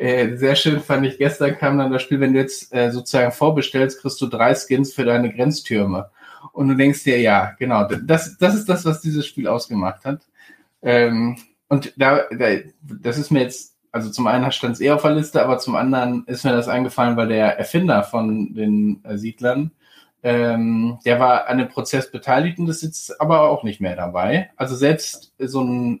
äh, 0.00 0.36
sehr 0.36 0.56
schön 0.56 0.80
fand 0.80 1.04
ich, 1.04 1.18
gestern 1.18 1.58
kam 1.58 1.76
dann 1.76 1.92
das 1.92 2.00
Spiel, 2.00 2.20
wenn 2.20 2.32
du 2.32 2.40
jetzt 2.40 2.74
äh, 2.74 2.90
sozusagen 2.90 3.32
vorbestellst, 3.32 4.00
kriegst 4.00 4.20
du 4.22 4.28
drei 4.28 4.54
Skins 4.54 4.94
für 4.94 5.04
deine 5.04 5.30
Grenztürme. 5.30 6.10
Und 6.52 6.68
du 6.68 6.74
denkst 6.74 7.04
dir, 7.04 7.20
ja, 7.20 7.54
genau, 7.58 7.84
das, 7.84 8.38
das 8.38 8.54
ist 8.54 8.68
das, 8.68 8.86
was 8.86 9.02
dieses 9.02 9.26
Spiel 9.26 9.46
ausgemacht 9.46 10.06
hat. 10.06 10.22
Ähm, 10.80 11.36
und 11.68 11.92
da, 11.96 12.22
da, 12.30 12.46
das 12.82 13.18
ist 13.18 13.30
mir 13.30 13.42
jetzt, 13.42 13.76
also 13.92 14.10
zum 14.10 14.26
einen 14.26 14.50
stand 14.52 14.74
es 14.74 14.80
eh 14.80 14.90
auf 14.90 15.02
der 15.02 15.12
Liste, 15.12 15.42
aber 15.42 15.58
zum 15.58 15.76
anderen 15.76 16.24
ist 16.26 16.44
mir 16.44 16.52
das 16.52 16.68
eingefallen, 16.68 17.18
weil 17.18 17.28
der 17.28 17.58
Erfinder 17.58 18.02
von 18.02 18.54
den 18.54 19.04
äh, 19.04 19.18
Siedlern, 19.18 19.70
ähm, 20.22 20.98
der 21.04 21.20
war 21.20 21.46
an 21.46 21.58
dem 21.58 21.68
Prozess 21.68 22.10
beteiligt 22.10 22.58
und 22.58 22.68
ist 22.68 22.82
jetzt 22.82 23.20
aber 23.20 23.50
auch 23.50 23.64
nicht 23.64 23.82
mehr 23.82 23.96
dabei. 23.96 24.50
Also 24.56 24.76
selbst 24.76 25.34
so 25.38 25.60
ein 25.62 26.00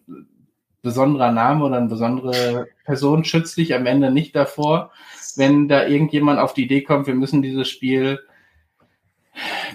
besonderer 0.82 1.32
Name 1.32 1.64
oder 1.64 1.76
eine 1.76 1.88
besondere 1.88 2.68
Person 2.84 3.24
schützt 3.24 3.56
dich 3.56 3.74
am 3.74 3.86
Ende 3.86 4.10
nicht 4.10 4.34
davor, 4.34 4.90
wenn 5.36 5.68
da 5.68 5.86
irgendjemand 5.86 6.40
auf 6.40 6.54
die 6.54 6.64
Idee 6.64 6.82
kommt, 6.82 7.06
wir 7.06 7.14
müssen 7.14 7.42
dieses 7.42 7.68
Spiel, 7.68 8.20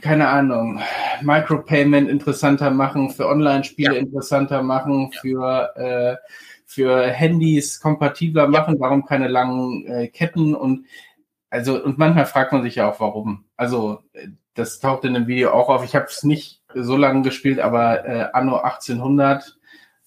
keine 0.01 0.27
Ahnung, 0.27 0.81
Micropayment 1.21 2.09
interessanter 2.09 2.71
machen, 2.71 3.09
für 3.09 3.27
Online-Spiele 3.27 3.95
ja. 3.95 3.99
interessanter 3.99 4.63
machen, 4.63 5.11
ja. 5.13 5.19
für, 5.21 5.75
äh, 5.77 6.15
für 6.65 7.07
Handys 7.07 7.79
kompatibler 7.79 8.47
machen, 8.47 8.75
warum 8.79 9.05
keine 9.05 9.27
langen 9.27 9.85
äh, 9.87 10.07
Ketten 10.07 10.55
und 10.55 10.85
also 11.49 11.81
und 11.81 11.97
manchmal 11.97 12.25
fragt 12.25 12.51
man 12.51 12.63
sich 12.63 12.75
ja 12.75 12.89
auch, 12.91 12.99
warum. 12.99 13.45
Also 13.55 13.99
das 14.55 14.79
taucht 14.79 15.05
in 15.05 15.13
dem 15.13 15.27
Video 15.27 15.51
auch 15.51 15.69
auf. 15.69 15.85
Ich 15.85 15.95
habe 15.95 16.05
es 16.05 16.23
nicht 16.23 16.61
so 16.73 16.97
lange 16.97 17.21
gespielt, 17.21 17.59
aber 17.59 18.05
äh, 18.05 18.27
Anno 18.33 18.57
1800 18.57 19.54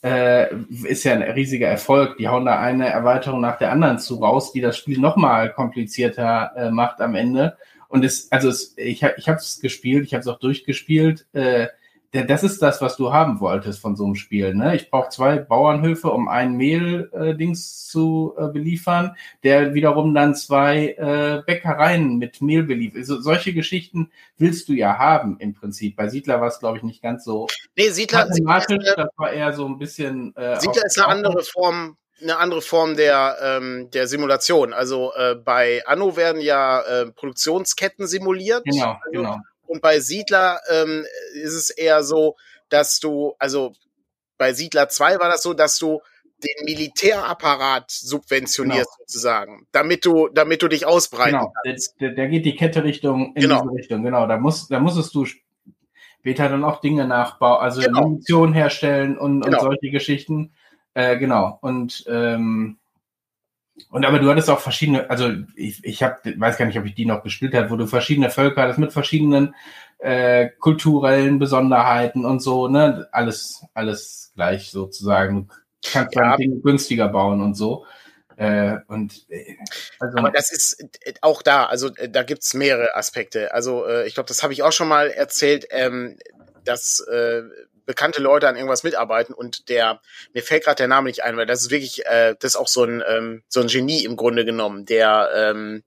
äh, 0.03 0.55
ist 0.85 1.05
ja 1.05 1.13
ein 1.13 1.23
riesiger 1.23 1.69
Erfolg. 1.69 2.17
Die 2.19 2.29
hauen 2.29 2.45
da 2.45 2.59
eine 2.59 2.89
Erweiterung 2.89 3.41
nach 3.41 3.59
der 3.59 3.73
anderen 3.73 3.99
zu 3.99 4.17
raus, 4.17 4.53
die 4.53 4.61
das 4.61 4.77
Spiel 4.77 4.99
nochmal 4.99 5.53
komplizierter 5.53 6.53
äh, 6.57 6.71
macht 6.71 7.01
am 7.01 7.15
Ende. 7.15 7.57
Und 7.89 8.05
es, 8.05 8.31
also 8.31 8.49
es, 8.49 8.75
ich, 8.77 9.03
ich 9.17 9.29
habe 9.29 9.39
es 9.39 9.61
gespielt, 9.61 10.05
ich 10.05 10.15
habe 10.15 10.21
es 10.21 10.29
auch 10.29 10.39
durchgespielt. 10.39 11.27
Äh, 11.33 11.69
das 12.13 12.43
ist 12.43 12.63
das, 12.63 12.81
was 12.81 12.97
du 12.97 13.13
haben 13.13 13.41
wolltest 13.41 13.81
von 13.81 13.95
so 13.95 14.07
einem 14.07 14.15
Spiel. 14.15 14.55
Ne? 14.55 14.77
Ich 14.77 14.91
brauche 14.91 15.11
zwei 15.11 15.39
Bauernhöfe, 15.39 16.11
um 16.11 16.29
ein 16.29 16.55
Mehl-Dings 16.55 17.61
äh, 17.61 17.91
zu 17.91 18.35
äh, 18.39 18.49
beliefern, 18.49 19.15
der 19.43 19.75
wiederum 19.75 20.15
dann 20.15 20.35
zwei 20.35 20.95
äh, 20.99 21.43
Bäckereien 21.47 22.17
mit 22.17 22.41
Mehl 22.41 22.63
beliefert. 22.63 22.99
Also, 23.01 23.21
solche 23.21 23.53
Geschichten 23.53 24.11
willst 24.39 24.69
du 24.69 24.73
ja 24.73 24.97
haben 24.99 25.39
im 25.39 25.53
Prinzip. 25.53 25.97
Bei 25.97 26.09
Siedler 26.09 26.41
war 26.41 26.49
es, 26.49 26.61
glaube 26.61 26.79
ich, 26.79 26.83
nicht 26.83 27.03
ganz 27.03 27.25
so. 27.25 27.47
Nee, 27.77 27.91
Siedler, 27.91 28.27
Siedler 28.33 28.65
das 28.97 29.09
war 29.17 29.31
eher 29.31 29.53
so 29.53 29.67
ein 29.67 29.79
bisschen. 29.79 30.35
Äh, 30.35 30.61
Siedler 30.61 30.87
ist 30.87 30.99
eine 30.99 31.09
andere 31.09 31.43
Form 31.43 31.97
eine 32.21 32.37
andere 32.39 32.63
Form 32.63 32.97
der, 32.97 33.37
ähm, 33.43 33.91
der 33.93 34.09
Simulation. 34.09 34.73
Also 34.73 35.13
äh, 35.15 35.37
bei 35.37 35.83
Anno 35.87 36.17
werden 36.17 36.41
ja 36.41 36.81
äh, 36.81 37.13
Produktionsketten 37.13 38.09
simuliert. 38.09 38.65
Genau, 38.65 38.99
genau. 39.13 39.37
Und 39.69 39.83
bei 39.83 40.01
Siedler 40.01 40.61
ähm, 40.71 41.05
ist 41.35 41.55
es 41.55 41.71
eher 41.71 42.03
so, 42.03 42.37
dass 42.69 43.01
du, 43.01 43.35
also 43.39 43.73
bei 44.37 44.53
Siedler 44.53 44.89
2 44.89 45.19
war 45.19 45.31
das 45.31 45.43
so, 45.43 45.55
dass 45.55 45.79
du 45.79 46.01
den 46.45 46.65
Militärapparat 46.65 47.91
subventionierst 47.91 48.91
genau. 48.91 49.05
sozusagen, 49.07 49.67
damit 49.73 50.05
du, 50.05 50.29
damit 50.29 50.63
du 50.63 50.69
dich 50.69 50.87
ausbreiten 50.87 51.39
genau. 51.39 51.53
kannst. 51.65 52.01
Der, 52.01 52.11
der 52.11 52.29
geht 52.29 52.45
die 52.45 52.55
Kette 52.55 52.85
Richtung 52.85 53.35
in 53.35 53.43
genau. 53.43 53.63
diese 53.63 53.75
Richtung, 53.75 54.03
genau. 54.05 54.27
Da 54.27 54.39
muss, 54.39 54.69
da 54.69 54.79
musstest 54.79 55.15
du 55.15 55.27
später 56.21 56.49
dann 56.49 56.65
auch 56.65 56.81
Dinge 56.81 57.07
nachbauen, 57.07 57.61
also 57.61 57.81
genau. 57.81 58.03
Munition 58.03 58.53
herstellen 58.53 59.19
und, 59.19 59.41
genau. 59.41 59.59
und 59.59 59.65
solche 59.65 59.91
Geschichten. 59.91 60.53
Äh, 60.95 61.19
genau. 61.19 61.59
Und 61.61 62.05
ähm, 62.09 62.79
und 63.91 64.05
aber 64.05 64.19
du 64.19 64.31
hattest 64.31 64.51
auch 64.51 64.61
verschiedene, 64.61 65.09
also 65.11 65.31
ich, 65.55 65.85
ich 65.85 66.03
hab, 66.03 66.25
weiß 66.25 66.57
gar 66.57 66.67
nicht, 66.67 66.79
ob 66.79 66.85
ich 66.85 66.95
die 66.95 67.07
noch 67.07 67.23
gespielt 67.23 67.55
habe, 67.55 67.71
wo 67.71 67.77
du 67.77 67.87
verschiedene 67.87 68.31
Völker 68.31 68.63
hattest 68.63 68.79
mit 68.79 68.93
verschiedenen 68.93 69.55
äh, 69.99 70.49
kulturellen 70.59 71.39
Besonderheiten 71.39 72.25
und 72.25 72.41
so, 72.41 72.69
ne? 72.69 73.09
Alles, 73.13 73.65
alles 73.75 74.33
gleich 74.35 74.71
sozusagen. 74.71 75.49
Du 75.85 75.91
kannst 75.91 76.15
ja. 76.15 76.37
Dinge 76.37 76.61
günstiger 76.61 77.09
bauen 77.09 77.41
und 77.41 77.55
so. 77.55 77.85
Äh, 78.37 78.77
und 78.87 79.27
äh, 79.31 79.57
also 79.99 80.19
aber 80.19 80.31
das 80.31 80.53
ist 80.53 80.81
äh, 81.03 81.15
auch 81.23 81.43
da, 81.43 81.67
also 81.67 81.89
äh, 81.97 82.09
da 82.09 82.23
gibt's 82.23 82.55
mehrere 82.55 82.95
Aspekte. 82.95 83.53
Also 83.53 83.89
ich 84.07 84.15
glaube, 84.15 84.29
das 84.29 84.45
habe 84.45 84.53
ich 84.53 84.63
auch 84.63 84.71
schon 84.71 84.89
mal 84.89 85.11
erzählt, 85.11 85.67
ähm, 85.71 86.19
dass 86.65 87.01
äh, 87.01 87.43
bekannte 87.89 88.21
Leute 88.21 88.47
an 88.47 88.55
irgendwas 88.55 88.83
mitarbeiten 88.83 89.33
und 89.33 89.71
der, 89.71 90.03
mir 90.35 90.43
fällt 90.43 90.65
gerade 90.65 90.77
der 90.77 90.89
Name 90.89 91.09
nicht 91.09 91.25
ein, 91.25 91.39
weil 91.39 91.47
das 91.47 91.63
ist 91.63 91.71
wirklich, 91.71 92.05
äh, 92.05 92.37
das 92.39 92.53
ist 92.53 92.57
auch 92.57 92.69
so 92.69 92.85
ein, 92.85 93.03
ähm, 93.09 93.43
so 93.49 93.61
ein 93.61 93.67
Genie 93.67 94.05
im 94.05 94.17
Grunde 94.17 94.45
genommen, 94.45 94.85
der, 94.85 95.31
ähm, 95.35 95.83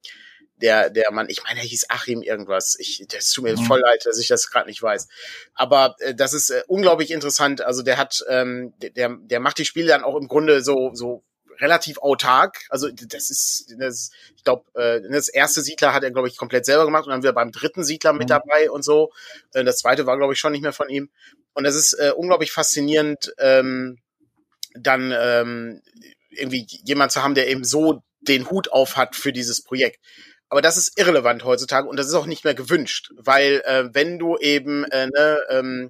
der, 0.55 0.89
der 0.89 1.11
Mann, 1.11 1.27
ich 1.29 1.43
meine, 1.43 1.59
er 1.59 1.65
hieß 1.65 1.89
Achim 1.89 2.23
irgendwas. 2.23 2.75
Ich, 2.79 3.05
das 3.07 3.31
tut 3.31 3.43
mir 3.43 3.55
mhm. 3.55 3.65
voll 3.65 3.79
leid, 3.79 4.03
dass 4.05 4.17
ich 4.17 4.27
das 4.27 4.49
gerade 4.49 4.67
nicht 4.67 4.81
weiß. 4.81 5.09
Aber 5.53 5.95
äh, 5.99 6.15
das 6.15 6.33
ist 6.33 6.49
äh, 6.49 6.63
unglaublich 6.67 7.11
interessant. 7.11 7.61
Also 7.61 7.83
der 7.83 7.97
hat, 7.97 8.23
ähm, 8.27 8.73
der, 8.79 9.15
der 9.19 9.39
macht 9.39 9.59
die 9.59 9.65
Spiele 9.65 9.89
dann 9.89 10.03
auch 10.03 10.15
im 10.15 10.27
Grunde 10.27 10.63
so, 10.63 10.91
so 10.95 11.23
relativ 11.59 11.99
autark. 11.99 12.65
Also 12.69 12.89
das 12.89 13.29
ist, 13.29 13.75
das, 13.77 14.09
ich 14.35 14.43
glaube, 14.43 14.65
äh, 14.73 15.01
das 15.11 15.29
erste 15.29 15.61
Siedler 15.61 15.93
hat 15.93 16.03
er, 16.03 16.11
glaube 16.11 16.27
ich, 16.27 16.37
komplett 16.37 16.65
selber 16.65 16.85
gemacht 16.85 17.05
und 17.05 17.11
dann 17.11 17.21
wieder 17.21 17.33
beim 17.33 17.51
dritten 17.51 17.83
Siedler 17.83 18.13
mit 18.13 18.23
mhm. 18.23 18.27
dabei 18.27 18.71
und 18.71 18.83
so. 18.83 19.11
Äh, 19.53 19.63
das 19.63 19.77
zweite 19.77 20.07
war, 20.07 20.17
glaube 20.17 20.33
ich, 20.33 20.39
schon 20.39 20.51
nicht 20.51 20.63
mehr 20.63 20.73
von 20.73 20.89
ihm. 20.89 21.09
Und 21.53 21.63
das 21.63 21.75
ist 21.75 21.93
äh, 21.93 22.11
unglaublich 22.15 22.51
faszinierend, 22.51 23.33
ähm, 23.37 23.99
dann 24.73 25.13
ähm, 25.15 25.81
irgendwie 26.29 26.65
jemand 26.85 27.11
zu 27.11 27.23
haben, 27.23 27.35
der 27.35 27.49
eben 27.49 27.63
so 27.63 28.03
den 28.21 28.49
Hut 28.49 28.71
auf 28.71 28.95
hat 28.95 29.15
für 29.15 29.33
dieses 29.33 29.63
Projekt. 29.63 29.99
Aber 30.49 30.61
das 30.61 30.77
ist 30.77 30.97
irrelevant 30.99 31.43
heutzutage 31.43 31.87
und 31.87 31.97
das 31.97 32.07
ist 32.07 32.13
auch 32.13 32.25
nicht 32.25 32.43
mehr 32.43 32.53
gewünscht, 32.53 33.11
weil 33.15 33.61
äh, 33.65 33.93
wenn 33.93 34.19
du 34.19 34.37
eben 34.37 34.83
äh, 34.85 35.07
ne, 35.07 35.39
ähm, 35.49 35.89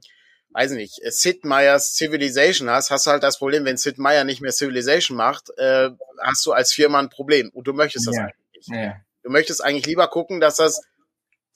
weiß 0.52 0.72
nicht, 0.72 1.00
Sid 1.04 1.46
Meier's 1.46 1.96
Civilization 1.96 2.70
hast, 2.70 2.92
hast 2.92 3.06
du 3.06 3.12
halt 3.12 3.24
das 3.24 3.40
Problem, 3.40 3.66
wenn 3.66 3.78
Sid 3.78 3.98
Meier 3.98 4.24
nicht 4.24 4.42
mehr 4.42 4.52
Civilization 4.52 5.18
macht, 5.18 5.50
äh, 5.58 5.90
hast 6.20 6.46
du 6.46 6.52
als 6.52 6.74
Firma 6.74 7.00
ein 7.00 7.10
Problem 7.10 7.50
und 7.50 7.68
du 7.68 7.74
möchtest 7.74 8.08
das 8.08 8.16
ja. 8.16 8.24
eigentlich 8.24 8.68
nicht. 8.68 8.70
Ja. 8.70 8.96
Du 9.24 9.30
möchtest 9.30 9.64
eigentlich 9.64 9.86
lieber 9.86 10.08
gucken, 10.08 10.40
dass 10.40 10.56
das 10.56 10.82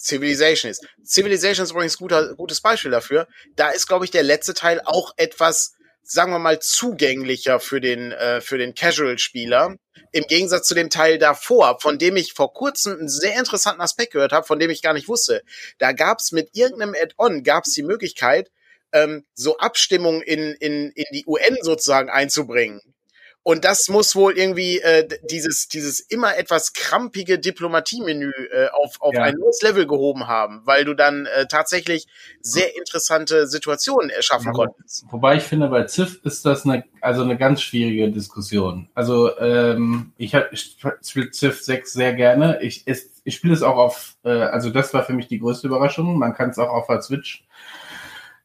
Civilization 0.05 0.69
ist. 0.69 0.85
Civilization 1.03 1.63
ist 1.63 1.71
übrigens 1.71 1.97
guter, 1.97 2.35
gutes 2.35 2.61
Beispiel 2.61 2.91
dafür. 2.91 3.27
Da 3.55 3.69
ist, 3.69 3.87
glaube 3.87 4.05
ich, 4.05 4.11
der 4.11 4.23
letzte 4.23 4.53
Teil 4.53 4.81
auch 4.85 5.13
etwas, 5.17 5.73
sagen 6.03 6.31
wir 6.31 6.39
mal, 6.39 6.59
zugänglicher 6.59 7.59
für 7.59 7.81
den, 7.81 8.11
äh, 8.11 8.39
für 8.39 8.57
den 8.59 8.75
Casual-Spieler. 8.75 9.75
Im 10.11 10.27
Gegensatz 10.27 10.67
zu 10.67 10.75
dem 10.75 10.89
Teil 10.89 11.17
davor, 11.17 11.79
von 11.79 11.97
dem 11.97 12.15
ich 12.17 12.33
vor 12.33 12.53
kurzem 12.53 12.99
einen 12.99 13.09
sehr 13.09 13.37
interessanten 13.37 13.81
Aspekt 13.81 14.13
gehört 14.13 14.31
habe, 14.31 14.45
von 14.45 14.59
dem 14.59 14.69
ich 14.69 14.81
gar 14.81 14.93
nicht 14.93 15.07
wusste. 15.07 15.41
Da 15.79 15.91
gab 15.91 16.19
es 16.19 16.31
mit 16.31 16.49
irgendeinem 16.53 16.93
Add-on, 16.93 17.43
gab 17.43 17.65
es 17.65 17.73
die 17.73 17.83
Möglichkeit, 17.83 18.51
ähm, 18.91 19.25
so 19.33 19.57
Abstimmungen 19.57 20.21
in, 20.21 20.53
in, 20.59 20.91
in 20.91 21.05
die 21.11 21.25
UN 21.25 21.57
sozusagen 21.61 22.09
einzubringen. 22.09 22.81
Und 23.47 23.63
das 23.63 23.89
muss 23.89 24.15
wohl 24.15 24.39
irgendwie 24.39 24.79
äh, 24.79 25.07
dieses, 25.29 25.67
dieses 25.67 25.99
immer 25.99 26.35
etwas 26.35 26.73
krampige 26.73 27.37
Diplomatie-Menü 27.37 28.31
äh, 28.31 28.69
auf, 28.69 28.99
auf 29.01 29.13
ja. 29.13 29.21
ein 29.21 29.35
neues 29.35 29.61
Level 29.61 29.85
gehoben 29.85 30.27
haben, 30.27 30.63
weil 30.65 30.83
du 30.83 30.95
dann 30.95 31.27
äh, 31.27 31.45
tatsächlich 31.45 32.07
sehr 32.41 32.75
interessante 32.75 33.45
Situationen 33.45 34.09
erschaffen 34.09 34.47
ja, 34.47 34.51
konntest. 34.51 35.05
Wobei 35.11 35.35
ich 35.35 35.43
finde, 35.43 35.67
bei 35.67 35.83
Ziff 35.83 36.21
ist 36.23 36.43
das 36.43 36.65
eine, 36.65 36.85
also 37.01 37.21
eine 37.21 37.37
ganz 37.37 37.61
schwierige 37.61 38.09
Diskussion. 38.09 38.89
Also 38.95 39.37
ähm, 39.37 40.13
ich, 40.17 40.33
hab, 40.33 40.51
ich 40.51 40.77
spiele 41.03 41.29
Ziff 41.29 41.61
6 41.61 41.93
sehr 41.93 42.15
gerne. 42.15 42.59
Ich, 42.63 42.87
ich, 42.87 43.03
ich 43.25 43.35
spiele 43.35 43.53
es 43.53 43.61
auch 43.61 43.77
auf, 43.77 44.15
äh, 44.23 44.29
also 44.29 44.71
das 44.71 44.91
war 44.95 45.03
für 45.03 45.13
mich 45.13 45.27
die 45.27 45.37
größte 45.37 45.67
Überraschung. 45.67 46.17
Man 46.17 46.33
kann 46.33 46.49
es 46.49 46.57
auch 46.57 46.69
auf 46.69 46.87
der 46.87 47.03
Switch 47.03 47.44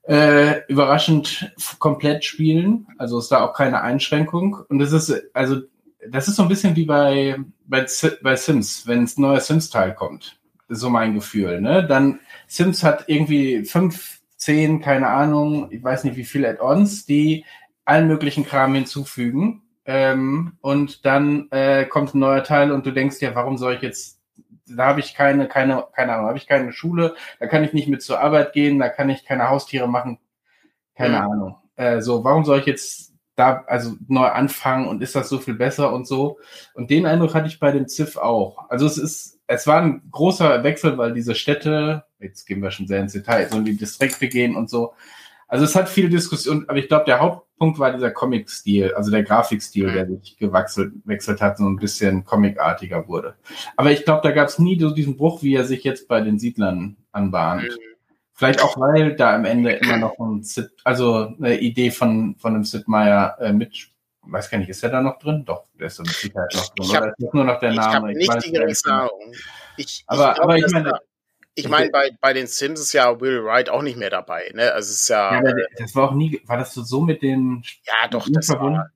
äh, 0.03 0.65
überraschend 0.67 1.53
komplett 1.79 2.25
spielen. 2.25 2.87
Also 2.99 3.19
ist 3.19 3.29
da 3.29 3.45
auch 3.45 3.55
keine 3.55 3.83
Einschränkung. 3.83 4.59
Und 4.69 4.79
das 4.79 4.93
ist, 4.93 5.13
also, 5.35 5.61
das 6.09 6.29
ist 6.29 6.37
so 6.37 6.43
ein 6.43 6.49
bisschen 6.49 6.77
wie 6.77 6.87
bei, 6.87 7.37
bei, 7.67 7.87
bei 8.23 8.37
Sims, 8.37 8.87
wenn 8.87 9.05
ein 9.05 9.11
neuer 9.17 9.41
Sims-Teil 9.41 9.95
kommt. 9.95 10.39
So 10.69 10.89
mein 10.89 11.15
Gefühl, 11.15 11.61
ne? 11.61 11.87
Dann 11.87 12.21
Sims 12.47 12.85
hat 12.85 13.05
irgendwie 13.09 13.65
fünf, 13.65 14.21
zehn, 14.37 14.81
keine 14.81 15.09
Ahnung, 15.09 15.69
ich 15.71 15.83
weiß 15.83 16.05
nicht 16.05 16.17
wie 16.17 16.25
viele 16.25 16.49
Add-ons, 16.49 17.05
die 17.07 17.45
allen 17.85 18.07
möglichen 18.07 18.47
Kram 18.47 18.75
hinzufügen. 18.75 19.63
Ähm, 19.85 20.53
und 20.61 21.05
dann 21.05 21.51
äh, 21.51 21.85
kommt 21.87 22.15
ein 22.15 22.21
neuer 22.21 22.45
Teil 22.45 22.71
und 22.71 22.87
du 22.87 22.93
denkst 22.93 23.19
dir, 23.19 23.35
warum 23.35 23.59
soll 23.59 23.75
ich 23.75 23.83
jetzt 23.83 24.20
da 24.77 24.87
habe 24.87 25.01
ich 25.01 25.15
keine, 25.15 25.49
keine, 25.49 25.85
keine 25.93 26.13
Ahnung, 26.15 26.27
habe 26.27 26.39
ich 26.39 26.47
keine 26.47 26.73
Schule, 26.73 27.15
da 27.39 27.47
kann 27.47 27.65
ich 27.65 27.73
nicht 27.73 27.89
mit 27.89 28.03
zur 28.03 28.21
Arbeit 28.21 28.53
gehen, 28.53 28.79
da 28.79 28.89
kann 28.89 29.11
ich 29.11 29.25
keine 29.25 29.49
Haustiere 29.49 29.89
machen, 29.89 30.19
keine 30.95 31.21
mhm. 31.21 31.33
Ahnung. 31.33 31.57
Äh, 31.77 32.01
so, 32.01 32.25
warum 32.25 32.45
soll 32.45 32.59
ich 32.61 32.67
jetzt 32.67 33.15
da 33.37 33.65
also 33.67 33.95
neu 34.09 34.27
anfangen 34.27 34.87
und 34.89 35.03
ist 35.03 35.15
das 35.15 35.29
so 35.29 35.39
viel 35.39 35.55
besser 35.55 35.93
und 35.93 36.07
so? 36.07 36.39
Und 36.75 36.91
den 36.91 37.07
Eindruck 37.07 37.35
hatte 37.35 37.49
ich 37.49 37.59
bei 37.59 37.73
dem 37.73 37.89
Ziff 37.89 38.17
auch. 38.17 38.69
Also 38.69 38.87
es 38.87 38.99
ist, 38.99 39.41
es 39.47 39.67
war 39.67 39.81
ein 39.81 40.03
großer 40.11 40.63
Wechsel, 40.63 40.99
weil 40.99 41.13
diese 41.13 41.35
Städte, 41.35 42.05
jetzt 42.19 42.47
gehen 42.47 42.63
wir 42.63 42.71
schon 42.71 42.87
sehr 42.87 43.01
ins 43.01 43.13
Detail, 43.13 43.49
so 43.51 43.59
in 43.59 43.65
die 43.65 43.77
Distrikte 43.77 44.29
gehen 44.29 44.57
und 44.57 44.69
so. 44.69 44.95
Also 45.51 45.65
es 45.65 45.75
hat 45.75 45.89
viel 45.89 46.09
Diskussion, 46.09 46.65
aber 46.69 46.79
ich 46.79 46.87
glaube, 46.87 47.05
der 47.07 47.21
Haupt 47.21 47.51
Punkt 47.59 47.79
war 47.79 47.93
dieser 47.93 48.11
Comic-Stil, 48.11 48.95
also 48.95 49.11
der 49.11 49.23
Grafikstil, 49.23 49.93
der 49.93 50.07
sich 50.07 50.39
gewechselt 50.39 50.93
wechselt 51.05 51.43
hat, 51.43 51.59
so 51.59 51.65
ein 51.65 51.77
bisschen 51.77 52.25
comicartiger 52.25 53.07
wurde. 53.07 53.35
Aber 53.77 53.91
ich 53.91 54.05
glaube, 54.07 54.23
da 54.23 54.31
gab 54.31 54.49
es 54.49 54.59
nie 54.59 54.81
so 54.81 54.91
diesen 54.91 55.19
Bruch, 55.19 55.43
wie 55.43 55.57
er 55.57 55.65
sich 55.65 55.85
jetzt 55.85 56.09
bei 56.09 56.23
den 56.23 56.39
Siedlern 56.39 56.97
anbahnt. 57.13 57.65
Mhm. 57.65 57.91
Vielleicht 58.33 58.65
auch, 58.65 58.79
weil 58.79 59.15
da 59.15 59.35
am 59.35 59.45
Ende 59.45 59.73
immer 59.73 59.99
noch 59.99 60.19
ein 60.19 60.43
Sid, 60.43 60.71
also 60.85 61.35
eine 61.39 61.61
Idee 61.61 61.91
von, 61.91 62.37
von 62.39 62.55
einem 62.55 62.65
Sid 62.65 62.89
Meier 62.89 63.37
äh, 63.41 63.53
mit, 63.53 63.91
weiß 64.23 64.49
gar 64.49 64.57
nicht, 64.57 64.71
ist 64.71 64.83
er 64.83 64.89
da 64.89 65.03
noch 65.03 65.19
drin? 65.19 65.45
Doch, 65.45 65.65
der 65.79 65.89
ist 65.89 65.99
da 65.99 66.05
mit 66.05 66.13
Sicherheit 66.13 66.55
noch 66.55 66.75
drin. 66.75 66.87
Ich 66.87 66.95
hab, 66.97 67.03
oder 67.03 67.15
ist 67.19 67.35
nur 67.35 67.45
noch 67.45 67.61
der 67.61 67.75
Name? 67.75 68.13
Ich, 68.19 68.31
hab 68.31 68.37
nicht 68.37 68.53
ich 68.53 68.55
weiß, 68.55 68.73
die 68.83 68.89
Erfahrung. 68.89 69.35
Ich, 69.77 70.05
aber, 70.07 70.33
ich 70.33 70.41
aber 70.41 70.57
ich 70.57 70.73
meine, 70.73 70.99
ich 71.61 71.69
meine, 71.69 71.91
bei, 71.91 72.11
bei 72.21 72.33
den 72.33 72.47
Sims 72.47 72.81
ist 72.81 72.93
ja 72.93 73.21
Will 73.21 73.45
Wright 73.45 73.69
auch 73.69 73.83
nicht 73.83 73.97
mehr 73.97 74.11
dabei, 74.11 74.51
ne? 74.55 74.73
Also 74.73 74.91
es 74.91 75.03
ist 75.03 75.09
ja. 75.09 75.35
ja 75.35 75.55
das 75.79 75.95
war 75.95 76.11
auch 76.11 76.15
nie, 76.15 76.41
war 76.47 76.57
das 76.57 76.75
so 76.75 77.01
mit 77.01 77.23
den. 77.23 77.63
Ja, 77.85 78.09
doch, 78.09 78.29
das 78.31 78.49
war. 78.49 78.91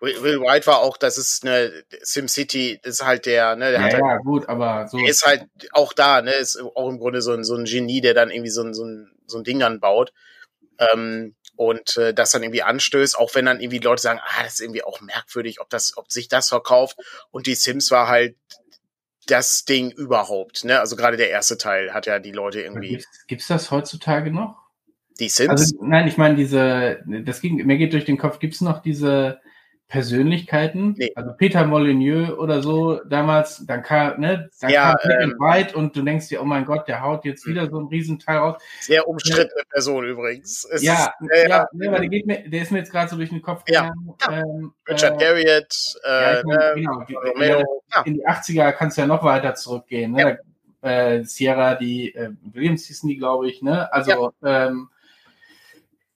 Will, 0.00 0.40
Wright 0.40 0.66
war 0.66 0.78
auch, 0.78 0.96
das 0.96 1.18
ist 1.18 1.44
eine 1.44 1.72
SimCity, 2.02 2.78
ist 2.84 3.04
halt 3.04 3.26
der, 3.26 3.56
ne, 3.56 3.72
der 3.72 3.80
ja, 3.80 3.86
hat 3.86 3.92
halt, 3.94 4.02
ja, 4.04 4.16
gut, 4.18 4.48
aber 4.48 4.86
so. 4.86 4.98
Ist 4.98 5.26
halt 5.26 5.46
auch 5.72 5.92
da, 5.92 6.22
ne, 6.22 6.32
ist 6.32 6.60
auch 6.60 6.88
im 6.88 6.98
Grunde 6.98 7.20
so 7.20 7.32
ein, 7.32 7.42
so 7.42 7.56
ein 7.56 7.64
Genie, 7.64 8.00
der 8.00 8.14
dann 8.14 8.30
irgendwie 8.30 8.50
so 8.50 8.62
ein, 8.62 8.74
so 8.74 8.84
ein, 8.84 9.10
so 9.26 9.38
ein 9.38 9.44
Ding 9.44 9.58
dann 9.58 9.80
baut. 9.80 10.12
Ähm, 10.78 11.34
und 11.56 11.96
äh, 11.96 12.14
das 12.14 12.30
dann 12.30 12.44
irgendwie 12.44 12.62
anstößt, 12.62 13.18
auch 13.18 13.34
wenn 13.34 13.46
dann 13.46 13.60
irgendwie 13.60 13.80
Leute 13.80 14.00
sagen, 14.00 14.20
ah, 14.22 14.44
das 14.44 14.54
ist 14.54 14.60
irgendwie 14.60 14.84
auch 14.84 15.00
merkwürdig, 15.00 15.60
ob 15.60 15.68
das, 15.70 15.96
ob 15.96 16.12
sich 16.12 16.28
das 16.28 16.48
verkauft. 16.50 16.96
Und 17.32 17.48
die 17.48 17.56
Sims 17.56 17.90
war 17.90 18.06
halt 18.06 18.36
das 19.28 19.64
Ding 19.64 19.90
überhaupt. 19.90 20.64
Ne? 20.64 20.80
Also 20.80 20.96
gerade 20.96 21.16
der 21.16 21.30
erste 21.30 21.58
Teil 21.58 21.94
hat 21.94 22.06
ja 22.06 22.18
die 22.18 22.32
Leute 22.32 22.60
irgendwie. 22.60 22.88
Gibt's, 22.88 23.26
gibt's 23.26 23.46
das 23.46 23.70
heutzutage 23.70 24.30
noch? 24.30 24.56
Die 25.20 25.28
Sims? 25.28 25.50
Also, 25.50 25.76
nein, 25.84 26.06
ich 26.06 26.16
meine 26.16 26.36
diese, 26.36 27.00
das 27.24 27.40
ging, 27.40 27.56
mir 27.66 27.76
geht 27.76 27.92
durch 27.92 28.04
den 28.04 28.18
Kopf, 28.18 28.38
gibt's 28.38 28.60
noch 28.60 28.80
diese 28.82 29.40
Persönlichkeiten, 29.88 30.94
nee. 30.98 31.12
also 31.14 31.32
Peter 31.32 31.64
Molyneux 31.64 32.36
oder 32.36 32.62
so 32.62 33.00
damals, 33.04 33.64
dann 33.66 33.82
kam, 33.82 34.20
ne, 34.20 34.50
dann 34.60 34.70
ja, 34.70 34.94
kam 34.94 35.10
ähm, 35.10 35.36
White 35.38 35.74
und 35.74 35.96
du 35.96 36.02
denkst 36.02 36.28
dir, 36.28 36.42
oh 36.42 36.44
mein 36.44 36.66
Gott, 36.66 36.86
der 36.88 37.00
haut 37.00 37.24
jetzt 37.24 37.46
wieder 37.46 37.70
so 37.70 37.78
einen 37.78 37.88
Riesenteil 37.88 38.36
raus. 38.36 38.62
Sehr 38.82 39.08
umstrittene 39.08 39.62
Person 39.70 40.04
übrigens. 40.04 40.68
Es 40.70 40.82
ja, 40.82 41.14
ist, 41.18 41.30
äh, 41.30 41.48
ja, 41.48 41.66
ja, 41.72 41.88
aber 41.88 42.00
der, 42.00 42.08
geht 42.10 42.26
mir, 42.26 42.46
der 42.50 42.62
ist 42.62 42.70
mir 42.70 42.78
jetzt 42.78 42.92
gerade 42.92 43.10
so 43.10 43.16
durch 43.16 43.30
den 43.30 43.40
Kopf 43.40 43.64
gegangen. 43.64 44.14
Ja, 44.20 44.42
ähm, 44.42 44.74
Richard 44.86 45.22
äh, 45.22 45.24
Garriott, 45.24 45.74
äh, 46.04 46.36
ja, 46.36 46.42
meine, 46.44 46.72
genau, 46.74 47.04
die, 47.08 47.14
Romero, 47.14 47.82
in 48.04 48.14
die 48.14 48.26
80er 48.26 48.72
kannst 48.72 48.98
du 48.98 49.00
ja 49.00 49.06
noch 49.06 49.24
weiter 49.24 49.54
zurückgehen, 49.54 50.12
ne? 50.12 50.38
Äh, 50.82 51.24
Sierra, 51.24 51.76
die 51.76 52.14
äh, 52.14 52.30
Williams 52.52 52.84
hießen 52.84 53.08
die, 53.08 53.16
glaube 53.16 53.48
ich, 53.48 53.62
ne? 53.62 53.90
Also 53.90 54.32
ähm, 54.44 54.90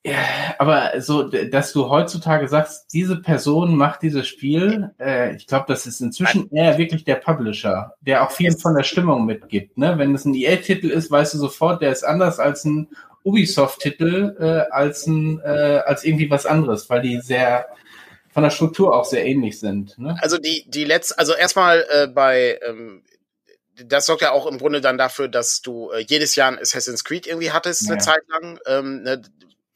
Ja, 0.04 0.18
aber 0.58 1.00
so, 1.00 1.22
dass 1.22 1.72
du 1.72 1.88
heutzutage 1.88 2.48
sagst, 2.48 2.92
diese 2.92 3.22
Person 3.22 3.76
macht 3.76 4.02
dieses 4.02 4.26
Spiel, 4.26 4.90
äh, 4.98 5.36
ich 5.36 5.46
glaube, 5.46 5.66
das 5.68 5.86
ist 5.86 6.00
inzwischen 6.00 6.50
eher 6.50 6.76
wirklich 6.76 7.04
der 7.04 7.16
Publisher, 7.16 7.94
der 8.00 8.24
auch 8.24 8.32
viel 8.32 8.56
von 8.56 8.74
der 8.74 8.82
Stimmung 8.82 9.26
mitgibt. 9.26 9.78
Ne? 9.78 9.98
Wenn 9.98 10.12
es 10.12 10.24
ein 10.24 10.34
EA-Titel 10.34 10.88
ist, 10.88 11.12
weißt 11.12 11.34
du 11.34 11.38
sofort, 11.38 11.82
der 11.82 11.92
ist 11.92 12.02
anders 12.02 12.40
als 12.40 12.64
ein 12.64 12.88
Ubisoft-Titel, 13.22 14.36
äh, 14.40 14.72
als 14.72 15.06
ein, 15.06 15.38
äh, 15.38 15.82
als 15.86 16.02
irgendwie 16.02 16.28
was 16.30 16.46
anderes, 16.46 16.90
weil 16.90 17.02
die 17.02 17.20
sehr 17.20 17.66
von 18.32 18.42
der 18.42 18.50
Struktur 18.50 18.96
auch 18.96 19.04
sehr 19.04 19.24
ähnlich 19.24 19.60
sind. 19.60 19.96
Ne? 19.98 20.16
Also 20.20 20.36
die, 20.38 20.64
die 20.66 20.84
letzte, 20.84 21.16
also 21.18 21.34
erstmal 21.34 21.86
äh, 21.92 22.08
bei 22.08 22.58
ähm, 22.66 23.04
das 23.74 24.06
sorgt 24.06 24.22
ja 24.22 24.32
auch 24.32 24.46
im 24.46 24.58
Grunde 24.58 24.80
dann 24.80 24.98
dafür, 24.98 25.28
dass 25.28 25.62
du 25.62 25.90
äh, 25.90 26.04
jedes 26.06 26.34
Jahr 26.34 26.50
ein 26.50 26.58
Assassin's 26.58 27.04
Creed 27.04 27.26
irgendwie 27.26 27.52
hattest, 27.52 27.86
ja. 27.86 27.92
eine 27.92 28.02
Zeit 28.02 28.22
lang. 28.28 28.58
Ähm, 28.66 29.02
ne, 29.02 29.22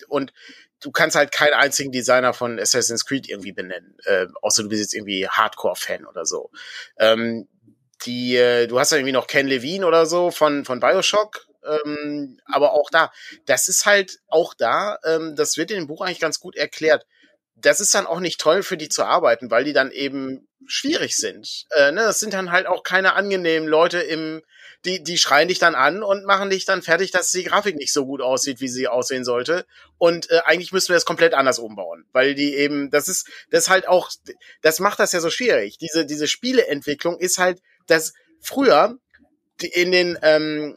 und 0.09 0.33
du 0.81 0.91
kannst 0.91 1.17
halt 1.17 1.33
keinen 1.33 1.55
einzigen 1.55 1.93
Designer 1.93 2.35
von 2.35 2.59
Assassin's 2.59 3.05
Creed 3.05 3.29
irgendwie 3.29 3.53
benennen, 3.53 3.97
äh, 4.05 4.27
außer 4.43 4.63
du 4.63 4.69
bist 4.69 4.83
jetzt 4.83 4.95
irgendwie 4.95 5.29
Hardcore-Fan 5.29 6.07
oder 6.07 6.25
so. 6.25 6.51
Ähm, 6.99 7.49
die, 8.05 8.37
äh, 8.37 8.67
du 8.67 8.79
hast 8.79 8.93
ja 8.93 8.99
irgendwie 8.99 9.13
noch 9.13 9.27
Ken 9.27 9.47
Levine 9.47 9.87
oder 9.87 10.07
so 10.07 10.31
von, 10.31 10.65
von 10.65 10.81
Bioshock, 10.81 11.47
ähm, 11.65 12.39
aber 12.47 12.73
auch 12.73 12.91
da, 12.91 13.11
das 13.47 13.69
ist 13.69 13.87
halt 13.87 14.19
auch 14.29 14.55
da, 14.55 14.99
ähm, 15.05 15.35
das 15.35 15.57
wird 15.57 15.71
in 15.71 15.79
dem 15.79 15.87
Buch 15.87 16.03
eigentlich 16.03 16.21
ganz 16.21 16.41
gut 16.41 16.57
erklärt. 16.57 17.07
Das 17.57 17.81
ist 17.81 17.95
dann 17.95 18.07
auch 18.07 18.21
nicht 18.21 18.39
toll 18.39 18.63
für 18.63 18.77
die 18.77 18.91
zu 18.91 19.05
arbeiten, 19.05 19.51
weil 19.51 19.65
die 19.65 19.73
dann 19.73 19.91
eben 19.91 20.47
schwierig 20.67 21.17
sind. 21.17 21.67
Äh, 21.71 21.93
ne? 21.93 22.03
Das 22.03 22.21
sind 22.21 22.35
dann 22.35 22.53
halt 22.53 22.67
auch 22.67 22.83
keine 22.83 23.15
angenehmen 23.15 23.69
Leute 23.69 24.01
im, 24.01 24.43
die, 24.85 25.03
die 25.03 25.19
schreien 25.19 25.49
dich 25.49 25.59
dann 25.59 25.75
an 25.75 26.03
und 26.03 26.25
machen 26.25 26.51
dich 26.51 26.65
dann 26.65 26.83
fertig, 26.83 27.11
dass 27.11 27.31
die 27.31 27.45
Grafik 27.45 27.77
nicht 27.77 27.93
so 27.93 28.07
gut 28.07 28.21
aussieht, 28.21 28.61
wie 28.61 28.69
sie 28.69 28.89
aussehen 28.89 29.25
sollte. 29.25 29.67
Und 29.99 30.31
äh, 30.31 30.41
eigentlich 30.45 30.73
müssen 30.73 30.89
wir 30.89 30.97
das 30.97 31.05
komplett 31.05 31.35
anders 31.35 31.59
umbauen, 31.59 32.05
weil 32.13 32.35
die 32.35 32.55
eben, 32.55 32.91
das 32.91 33.09
ist, 33.09 33.29
das 33.51 33.65
ist 33.65 33.71
halt 33.71 33.89
auch, 33.89 34.11
das 34.63 34.81
macht 34.81 35.01
das 35.01 35.13
ja 35.13 35.21
so 35.21 35.31
schwierig. 35.31 35.79
Diese, 35.79 36.07
diese 36.07 36.29
Spieleentwicklung 36.29 37.19
ist 37.19 37.39
halt, 37.39 37.61
das 37.87 38.15
früher 38.41 38.99
in 39.61 39.93
den, 39.93 40.19
ähm, 40.23 40.77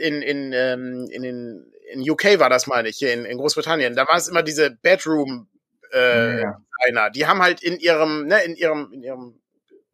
in, 0.00 0.22
in, 0.22 0.52
ähm, 0.52 1.08
in 1.10 1.22
den, 1.22 1.72
in 1.92 2.10
UK 2.10 2.38
war 2.38 2.50
das, 2.50 2.66
meine 2.66 2.88
ich, 2.88 2.96
hier 2.96 3.12
in, 3.12 3.24
in 3.24 3.38
Großbritannien, 3.38 3.94
da 3.94 4.06
war 4.06 4.16
es 4.16 4.28
immer 4.28 4.42
diese 4.42 4.70
Bedroom, 4.70 5.48
äh, 5.92 6.40
ja. 6.40 6.60
Designer. 6.80 7.10
Die 7.10 7.26
haben 7.26 7.42
halt 7.42 7.62
in 7.62 7.78
ihrem, 7.78 8.26
ne, 8.26 8.42
in 8.44 8.56
ihrem, 8.56 8.92
in 8.92 9.02
ihrem 9.02 9.40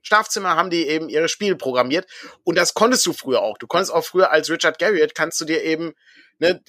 Schlafzimmer 0.07 0.55
haben 0.55 0.71
die 0.71 0.87
eben 0.87 1.09
ihre 1.09 1.29
Spiele 1.29 1.57
programmiert. 1.57 2.07
Und 2.45 2.57
das 2.57 2.75
konntest 2.75 3.05
du 3.07 3.13
früher 3.13 3.43
auch. 3.43 3.59
Du 3.59 3.67
konntest 3.67 3.93
auch 3.93 4.05
früher 4.05 4.31
als 4.31 4.49
Richard 4.49 4.79
Garriott 4.79 5.17
kannst 5.17 5.41
du 5.41 5.45
dir 5.45 5.65
eben 5.65 5.95
ne, 6.39 6.63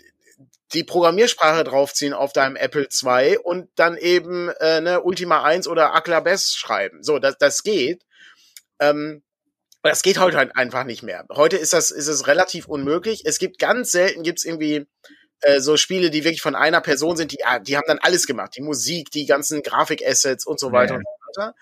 die 0.74 0.84
Programmiersprache 0.84 1.64
draufziehen 1.64 2.14
auf 2.14 2.34
deinem 2.34 2.56
Apple 2.56 2.88
II 2.92 3.38
und 3.38 3.70
dann 3.76 3.96
eben 3.96 4.50
äh, 4.60 4.82
ne, 4.82 5.02
Ultima 5.02 5.44
1 5.44 5.68
oder 5.68 5.94
Aclabes 5.94 6.56
schreiben. 6.56 7.04
So, 7.04 7.20
das, 7.20 7.38
das 7.38 7.62
geht. 7.62 8.02
Ähm, 8.80 9.22
das 9.84 10.02
geht 10.02 10.18
heute 10.18 10.38
halt 10.38 10.56
einfach 10.56 10.84
nicht 10.84 11.04
mehr. 11.04 11.26
Heute 11.32 11.58
ist 11.58 11.74
das 11.74 11.92
ist 11.92 12.08
es 12.08 12.26
relativ 12.26 12.68
unmöglich. 12.68 13.22
Es 13.26 13.38
gibt 13.38 13.60
ganz 13.60 13.92
selten 13.92 14.24
gibt's 14.24 14.44
irgendwie 14.44 14.88
äh, 15.42 15.60
so 15.60 15.78
Spiele, 15.78 16.10
die 16.10 16.24
wirklich 16.24 16.42
von 16.42 16.56
einer 16.56 16.82
Person 16.82 17.16
sind, 17.16 17.32
die 17.32 17.44
die 17.62 17.78
haben 17.78 17.86
dann 17.88 18.00
alles 18.00 18.26
gemacht, 18.26 18.56
die 18.58 18.64
Musik, 18.64 19.12
die 19.12 19.28
ganzen 19.28 19.62
Grafikassets 19.62 20.46
und 20.48 20.60
so 20.60 20.72
weiter 20.72 20.96
ja. 20.96 21.00
und 21.00 21.06
so 21.06 21.42
weiter. 21.42 21.56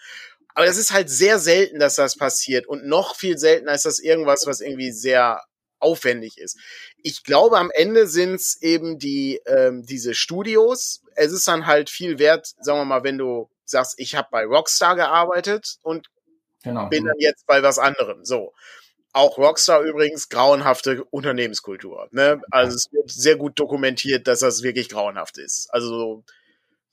Aber 0.56 0.65
es 0.65 0.78
ist 0.78 0.91
halt 0.91 1.10
sehr 1.10 1.38
selten, 1.38 1.80
dass 1.80 1.96
das 1.96 2.15
passiert. 2.15 2.65
Und 2.65 2.86
noch 2.86 3.15
viel 3.15 3.38
seltener 3.38 3.74
ist 3.74 3.86
das 3.86 4.00
irgendwas, 4.00 4.48
was 4.48 4.62
irgendwie 4.62 4.91
sehr 4.91 5.44
aufwendig 5.80 6.38
ist. 6.38 6.58
Ich 7.04 7.24
glaube, 7.24 7.60
am 7.60 7.70
Ende 7.72 8.08
sind 8.08 8.36
es 8.36 8.62
eben 8.62 8.98
die 8.98 9.41
ähm, 9.46 9.86
diese 9.86 10.13
Studios. 10.13 11.04
Es 11.15 11.32
ist 11.32 11.48
dann 11.48 11.68
halt 11.68 11.89
viel 11.89 12.20
wert, 12.20 12.54
sagen 12.62 12.80
wir 12.80 12.86
mal, 12.86 13.04
wenn 13.04 13.18
du 13.18 13.50
sagst, 13.65 13.96
ich 13.98 14.15
habe 14.15 14.30
bei 14.32 14.46
Rockstar 14.46 14.96
gearbeitet 14.96 15.78
und 15.82 16.08
genau. 16.63 16.88
bin 16.88 17.06
dann 17.06 17.20
jetzt 17.20 17.46
bei 17.46 17.62
was 17.62 17.78
anderem. 17.78 18.24
So. 18.24 18.54
Auch 19.12 19.38
Rockstar 19.38 19.82
übrigens 19.82 20.30
grauenhafte 20.30 21.04
Unternehmenskultur. 21.06 22.08
Ne? 22.12 22.41
Also 22.52 22.76
es 22.76 22.91
wird 22.91 23.12
sehr 23.12 23.38
gut 23.38 23.60
dokumentiert, 23.60 24.28
dass 24.28 24.39
das 24.39 24.62
wirklich 24.62 24.89
grauenhaft 24.89 25.38
ist. 25.38 25.68
Also 25.72 26.24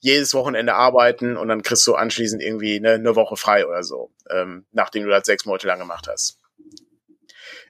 jedes 0.03 0.33
Wochenende 0.33 0.75
arbeiten 0.75 1.37
und 1.37 1.47
dann 1.47 1.63
kriegst 1.63 1.87
du 1.87 1.95
anschließend 1.95 2.43
irgendwie 2.43 2.75
eine, 2.75 2.91
eine 2.91 3.15
Woche 3.15 3.37
frei 3.37 3.65
oder 3.65 3.83
so, 3.83 4.11
ähm, 4.29 4.65
nachdem 4.73 5.03
du 5.03 5.09
das 5.09 5.25
sechs 5.25 5.45
Monate 5.45 5.65
lang 5.65 5.79
gemacht 5.79 6.09
hast. 6.09 6.39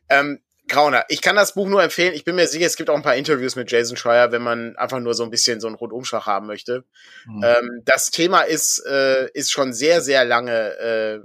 Ähm, 0.09 0.41
Grauner, 0.67 1.05
ich 1.09 1.21
kann 1.21 1.35
das 1.35 1.53
Buch 1.53 1.67
nur 1.67 1.83
empfehlen. 1.83 2.15
Ich 2.15 2.25
bin 2.25 2.35
mir 2.35 2.47
sicher, 2.47 2.65
es 2.65 2.75
gibt 2.75 2.89
auch 2.89 2.95
ein 2.95 3.03
paar 3.03 3.15
Interviews 3.15 3.55
mit 3.55 3.69
Jason 3.69 3.97
Schreier, 3.97 4.31
wenn 4.31 4.41
man 4.41 4.75
einfach 4.77 4.99
nur 4.99 5.13
so 5.13 5.23
ein 5.23 5.29
bisschen 5.29 5.59
so 5.59 5.67
einen 5.67 5.75
Rundumschlag 5.75 6.25
haben 6.25 6.47
möchte. 6.47 6.85
Mhm. 7.27 7.43
Ähm, 7.43 7.81
das 7.85 8.09
Thema 8.09 8.41
ist, 8.41 8.83
äh, 8.87 9.29
ist 9.33 9.51
schon 9.51 9.71
sehr, 9.71 10.01
sehr 10.01 10.25
lange 10.25 10.77
äh, 10.79 11.19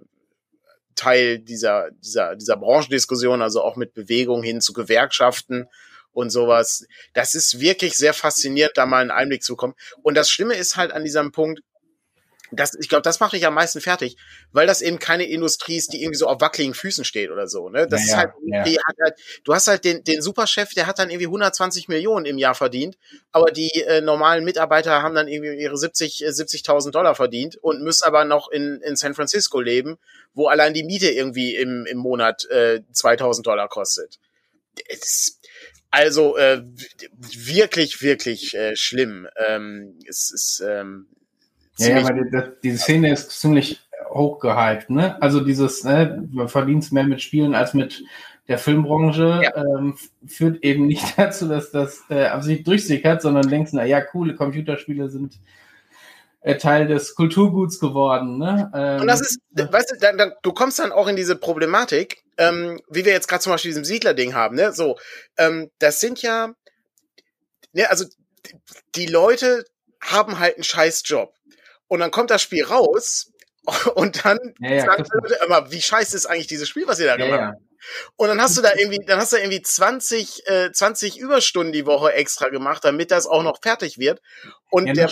Teil 0.94 1.38
dieser, 1.38 1.90
dieser, 1.92 2.36
dieser 2.36 2.58
Branchendiskussion, 2.58 3.40
also 3.40 3.62
auch 3.62 3.76
mit 3.76 3.94
Bewegung 3.94 4.42
hin 4.42 4.60
zu 4.60 4.74
Gewerkschaften 4.74 5.68
und 6.18 6.30
sowas. 6.30 6.84
Das 7.14 7.36
ist 7.36 7.60
wirklich 7.60 7.96
sehr 7.96 8.12
faszinierend, 8.12 8.76
da 8.76 8.86
mal 8.86 9.02
einen 9.02 9.12
Einblick 9.12 9.44
zu 9.44 9.52
bekommen. 9.52 9.74
Und 10.02 10.16
das 10.16 10.28
Schlimme 10.28 10.54
ist 10.54 10.76
halt 10.76 10.90
an 10.90 11.04
diesem 11.04 11.30
Punkt, 11.30 11.62
das, 12.50 12.74
ich 12.80 12.88
glaube, 12.88 13.02
das 13.02 13.20
macht 13.20 13.34
dich 13.34 13.46
am 13.46 13.54
meisten 13.54 13.80
fertig, 13.80 14.16
weil 14.52 14.66
das 14.66 14.80
eben 14.80 14.98
keine 14.98 15.24
Industrie 15.24 15.76
ist, 15.76 15.92
die 15.92 16.02
irgendwie 16.02 16.16
so 16.16 16.26
auf 16.26 16.40
wackeligen 16.40 16.74
Füßen 16.74 17.04
steht 17.04 17.30
oder 17.30 17.46
so. 17.46 17.68
Ne? 17.68 17.86
Das 17.86 18.00
ja, 18.00 18.06
ist 18.06 18.16
halt, 18.16 18.30
ja. 18.46 18.64
die 18.64 18.78
hat 18.78 18.96
halt, 19.00 19.14
du 19.44 19.54
hast 19.54 19.68
halt 19.68 19.84
den, 19.84 20.02
den 20.02 20.22
Superchef, 20.22 20.70
der 20.70 20.86
hat 20.86 20.98
dann 20.98 21.10
irgendwie 21.10 21.26
120 21.26 21.88
Millionen 21.88 22.24
im 22.24 22.38
Jahr 22.38 22.54
verdient, 22.54 22.96
aber 23.32 23.50
die 23.52 23.70
äh, 23.82 24.00
normalen 24.00 24.44
Mitarbeiter 24.44 25.02
haben 25.02 25.14
dann 25.14 25.28
irgendwie 25.28 25.60
ihre 25.60 25.76
70, 25.76 26.24
70.000 26.26 26.88
äh, 26.88 26.90
Dollar 26.90 27.14
verdient 27.14 27.56
und 27.56 27.82
müssen 27.82 28.04
aber 28.04 28.24
noch 28.24 28.48
in, 28.50 28.80
in 28.82 28.96
San 28.96 29.14
Francisco 29.14 29.60
leben, 29.60 29.98
wo 30.32 30.48
allein 30.48 30.72
die 30.72 30.84
Miete 30.84 31.10
irgendwie 31.10 31.54
im, 31.54 31.84
im 31.86 31.98
Monat 31.98 32.46
äh, 32.46 32.80
2.000 32.94 33.42
Dollar 33.42 33.68
kostet. 33.68 34.18
Das, 34.88 35.40
also 35.90 36.36
äh, 36.36 36.62
wirklich, 37.16 38.02
wirklich 38.02 38.54
äh, 38.54 38.76
schlimm. 38.76 39.26
Ähm, 39.48 39.98
es 40.06 40.30
ist 40.32 40.62
ähm, 40.66 41.06
ja, 41.78 41.98
ja, 41.98 42.08
weil 42.08 42.30
die, 42.30 42.52
diese 42.62 42.78
Szene 42.78 43.12
ist 43.12 43.30
ziemlich 43.30 43.80
hochgehypt, 44.10 44.90
ne? 44.90 45.20
Also 45.22 45.40
dieses, 45.40 45.84
ne, 45.84 46.26
man 46.30 46.48
verdient 46.48 46.90
mehr 46.92 47.04
mit 47.04 47.22
Spielen 47.22 47.54
als 47.54 47.74
mit 47.74 48.02
der 48.48 48.58
Filmbranche, 48.58 49.42
ja. 49.42 49.56
ähm, 49.56 49.96
führt 50.26 50.64
eben 50.64 50.86
nicht 50.86 51.04
dazu, 51.16 51.48
dass 51.48 51.70
das 51.70 52.02
äh, 52.08 52.40
sich 52.40 52.64
durchsickert, 52.64 53.22
sondern 53.22 53.48
denkst, 53.48 53.72
na 53.74 53.84
ja, 53.84 54.00
coole 54.00 54.34
Computerspiele 54.34 55.08
sind 55.08 55.38
Teil 56.58 56.86
des 56.86 57.14
Kulturguts 57.14 57.80
geworden. 57.80 58.38
Ne? 58.38 58.70
Ähm, 58.74 59.00
und 59.00 59.06
das 59.08 59.20
ist, 59.20 59.40
weißt 59.52 59.90
du, 59.92 59.96
dann, 59.98 60.16
dann, 60.16 60.32
du 60.42 60.52
kommst 60.52 60.78
dann 60.78 60.92
auch 60.92 61.08
in 61.08 61.16
diese 61.16 61.36
Problematik, 61.36 62.22
ähm, 62.36 62.80
wie 62.88 63.04
wir 63.04 63.12
jetzt 63.12 63.28
gerade 63.28 63.42
zum 63.42 63.52
Beispiel 63.52 63.70
diesem 63.70 63.84
Siedler-Ding 63.84 64.34
haben, 64.34 64.54
ne? 64.54 64.72
So, 64.72 64.96
ähm, 65.36 65.70
das 65.78 66.00
sind 66.00 66.22
ja, 66.22 66.52
ne, 67.72 67.90
also 67.90 68.04
die 68.94 69.06
Leute 69.06 69.64
haben 70.00 70.38
halt 70.38 70.54
einen 70.54 70.64
scheiß 70.64 71.02
Job. 71.04 71.34
Und 71.88 72.00
dann 72.00 72.10
kommt 72.10 72.30
das 72.30 72.42
Spiel 72.42 72.64
raus 72.64 73.32
und 73.94 74.24
dann 74.24 74.38
ja, 74.60 74.74
ja, 74.74 74.84
sagen 74.84 75.04
die 75.04 75.18
Leute 75.20 75.44
immer, 75.44 75.70
wie 75.70 75.82
scheiße 75.82 76.16
ist 76.16 76.26
eigentlich 76.26 76.46
dieses 76.46 76.68
Spiel, 76.68 76.86
was 76.86 77.00
ihr 77.00 77.06
da 77.06 77.16
ja, 77.16 77.24
gemacht 77.24 77.40
habt. 77.52 77.62
Und 78.16 78.28
dann 78.28 78.40
hast 78.40 78.56
du 78.56 78.62
da 78.62 78.70
irgendwie, 78.76 78.98
dann 79.06 79.18
hast 79.18 79.32
du 79.32 79.36
irgendwie 79.36 79.62
20, 79.62 80.46
äh, 80.48 80.72
20 80.72 81.18
Überstunden 81.18 81.72
die 81.72 81.86
Woche 81.86 82.12
extra 82.12 82.48
gemacht, 82.48 82.84
damit 82.84 83.10
das 83.10 83.26
auch 83.26 83.42
noch 83.42 83.60
fertig 83.62 83.98
wird. 83.98 84.20
Und 84.70 84.96
der, 84.96 85.10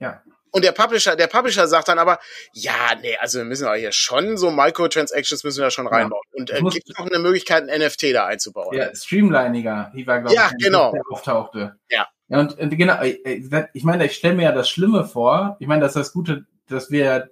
ja. 0.00 0.22
Und 0.50 0.64
der 0.64 0.72
Publisher, 0.72 1.14
der 1.14 1.26
Publisher 1.26 1.68
sagt 1.68 1.88
dann 1.88 1.98
aber, 1.98 2.18
ja, 2.52 2.94
nee, 3.00 3.16
also 3.20 3.38
wir 3.38 3.44
müssen 3.44 3.66
aber 3.66 3.76
hier 3.76 3.92
schon 3.92 4.38
so 4.38 4.50
Microtransactions 4.50 5.44
müssen 5.44 5.62
wir 5.62 5.70
schon 5.70 5.86
reinbauen. 5.86 6.22
Ja. 6.32 6.40
Und 6.40 6.50
äh, 6.50 6.60
gibt 6.70 6.88
es 6.88 6.98
noch 6.98 7.06
eine 7.06 7.18
Möglichkeit, 7.18 7.68
ein 7.68 7.80
NFT 7.80 8.14
da 8.14 8.26
einzubauen? 8.26 8.74
Ja, 8.76 8.94
Streamliniger, 8.94 9.92
die 9.94 10.06
war, 10.06 10.20
glaube 10.20 10.34
ja, 10.34 10.50
ich, 10.56 10.64
genau. 10.64 10.92
der 10.92 11.02
auftauchte. 11.10 11.76
Ja. 11.90 12.08
Ja, 12.28 12.40
und, 12.40 12.58
und 12.58 12.76
genau, 12.76 13.00
ich 13.02 13.84
meine, 13.84 14.04
ich 14.04 14.14
stelle 14.14 14.34
mir 14.34 14.42
ja 14.44 14.52
das 14.52 14.68
Schlimme 14.68 15.04
vor, 15.04 15.56
ich 15.60 15.66
meine, 15.66 15.80
das 15.80 15.92
ist 15.92 15.96
das 15.96 16.12
Gute, 16.12 16.44
dass 16.66 16.90
wir 16.90 17.30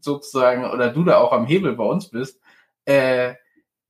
sozusagen, 0.00 0.64
oder 0.64 0.90
du 0.90 1.04
da 1.04 1.18
auch 1.18 1.32
am 1.32 1.46
Hebel 1.46 1.74
bei 1.76 1.84
uns 1.84 2.08
bist, 2.08 2.40
äh, 2.86 3.34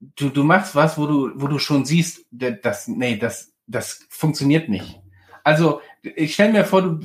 du, 0.00 0.28
du 0.30 0.42
machst 0.42 0.74
was, 0.74 0.98
wo 0.98 1.06
du, 1.06 1.30
wo 1.34 1.46
du 1.46 1.58
schon 1.58 1.84
siehst, 1.84 2.26
das, 2.30 2.88
nee, 2.88 3.16
das, 3.16 3.52
das 3.66 4.06
funktioniert 4.08 4.68
nicht. 4.68 5.00
Also, 5.44 5.80
ich 6.02 6.34
stelle 6.34 6.52
mir 6.52 6.64
vor, 6.64 6.82
du, 6.82 7.00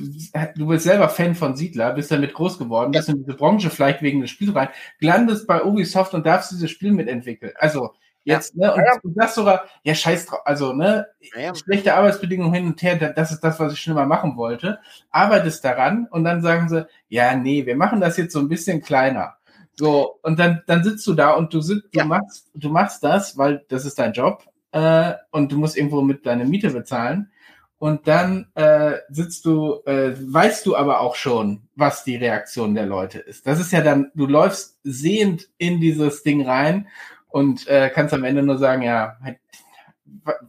du 0.56 0.66
bist 0.66 0.84
selber 0.84 1.08
Fan 1.08 1.34
von 1.34 1.56
Siedler, 1.56 1.92
bist 1.92 2.10
damit 2.10 2.34
groß 2.34 2.58
geworden, 2.58 2.92
bist 2.92 3.08
in 3.08 3.18
diese 3.18 3.36
Branche 3.36 3.70
vielleicht 3.70 4.02
wegen 4.02 4.20
des 4.20 4.30
Spiels 4.30 4.54
rein, 4.54 4.68
landest 5.00 5.46
bei 5.46 5.62
Ubisoft 5.62 6.14
und 6.14 6.26
darfst 6.26 6.52
dieses 6.52 6.70
Spiel 6.70 6.92
mitentwickeln. 6.92 7.52
Also, 7.56 7.94
jetzt, 8.24 8.54
ja. 8.56 8.68
ne, 8.68 8.74
und, 8.74 8.80
ja. 8.80 9.00
und 9.02 9.14
das 9.14 9.34
sogar, 9.34 9.64
ja, 9.82 9.94
scheiß 9.94 10.26
drauf, 10.26 10.40
also, 10.44 10.72
ne, 10.72 11.06
ja. 11.38 11.54
schlechte 11.54 11.94
Arbeitsbedingungen 11.94 12.52
hin 12.54 12.66
und 12.66 12.82
her, 12.82 12.96
das 12.96 13.32
ist 13.32 13.40
das, 13.40 13.60
was 13.60 13.72
ich 13.72 13.80
schon 13.80 13.92
immer 13.92 14.06
machen 14.06 14.36
wollte, 14.36 14.78
arbeitest 15.10 15.64
daran 15.64 16.08
und 16.10 16.24
dann 16.24 16.42
sagen 16.42 16.68
sie, 16.68 16.86
ja, 17.08 17.34
nee, 17.34 17.66
wir 17.66 17.76
machen 17.76 18.00
das 18.00 18.16
jetzt 18.16 18.32
so 18.32 18.40
ein 18.40 18.48
bisschen 18.48 18.82
kleiner. 18.82 19.36
So, 19.78 20.18
und 20.22 20.38
dann, 20.38 20.62
dann 20.66 20.82
sitzt 20.82 21.06
du 21.06 21.12
da 21.12 21.32
und 21.32 21.52
du 21.52 21.60
sitzt, 21.60 21.94
du 21.94 22.04
machst, 22.04 22.50
du 22.54 22.70
machst 22.70 23.04
das, 23.04 23.36
weil 23.36 23.64
das 23.68 23.84
ist 23.84 23.98
dein 23.98 24.14
Job, 24.14 24.42
äh, 24.72 25.14
und 25.30 25.52
du 25.52 25.58
musst 25.58 25.76
irgendwo 25.76 26.02
mit 26.02 26.26
deine 26.26 26.44
Miete 26.44 26.70
bezahlen 26.70 27.30
und 27.78 28.08
dann 28.08 28.50
äh, 28.54 28.98
sitzt 29.10 29.44
du, 29.44 29.82
äh, 29.84 30.14
weißt 30.18 30.64
du 30.64 30.76
aber 30.76 31.00
auch 31.00 31.14
schon, 31.14 31.68
was 31.74 32.04
die 32.04 32.16
Reaktion 32.16 32.74
der 32.74 32.86
Leute 32.86 33.18
ist. 33.18 33.46
Das 33.46 33.60
ist 33.60 33.72
ja 33.72 33.82
dann, 33.82 34.10
du 34.14 34.26
läufst 34.26 34.78
sehend 34.82 35.48
in 35.58 35.80
dieses 35.80 36.22
Ding 36.22 36.46
rein 36.46 36.88
und 37.28 37.66
äh, 37.68 37.90
kannst 37.90 38.14
am 38.14 38.24
Ende 38.24 38.42
nur 38.42 38.58
sagen, 38.58 38.82
ja, 38.82 39.18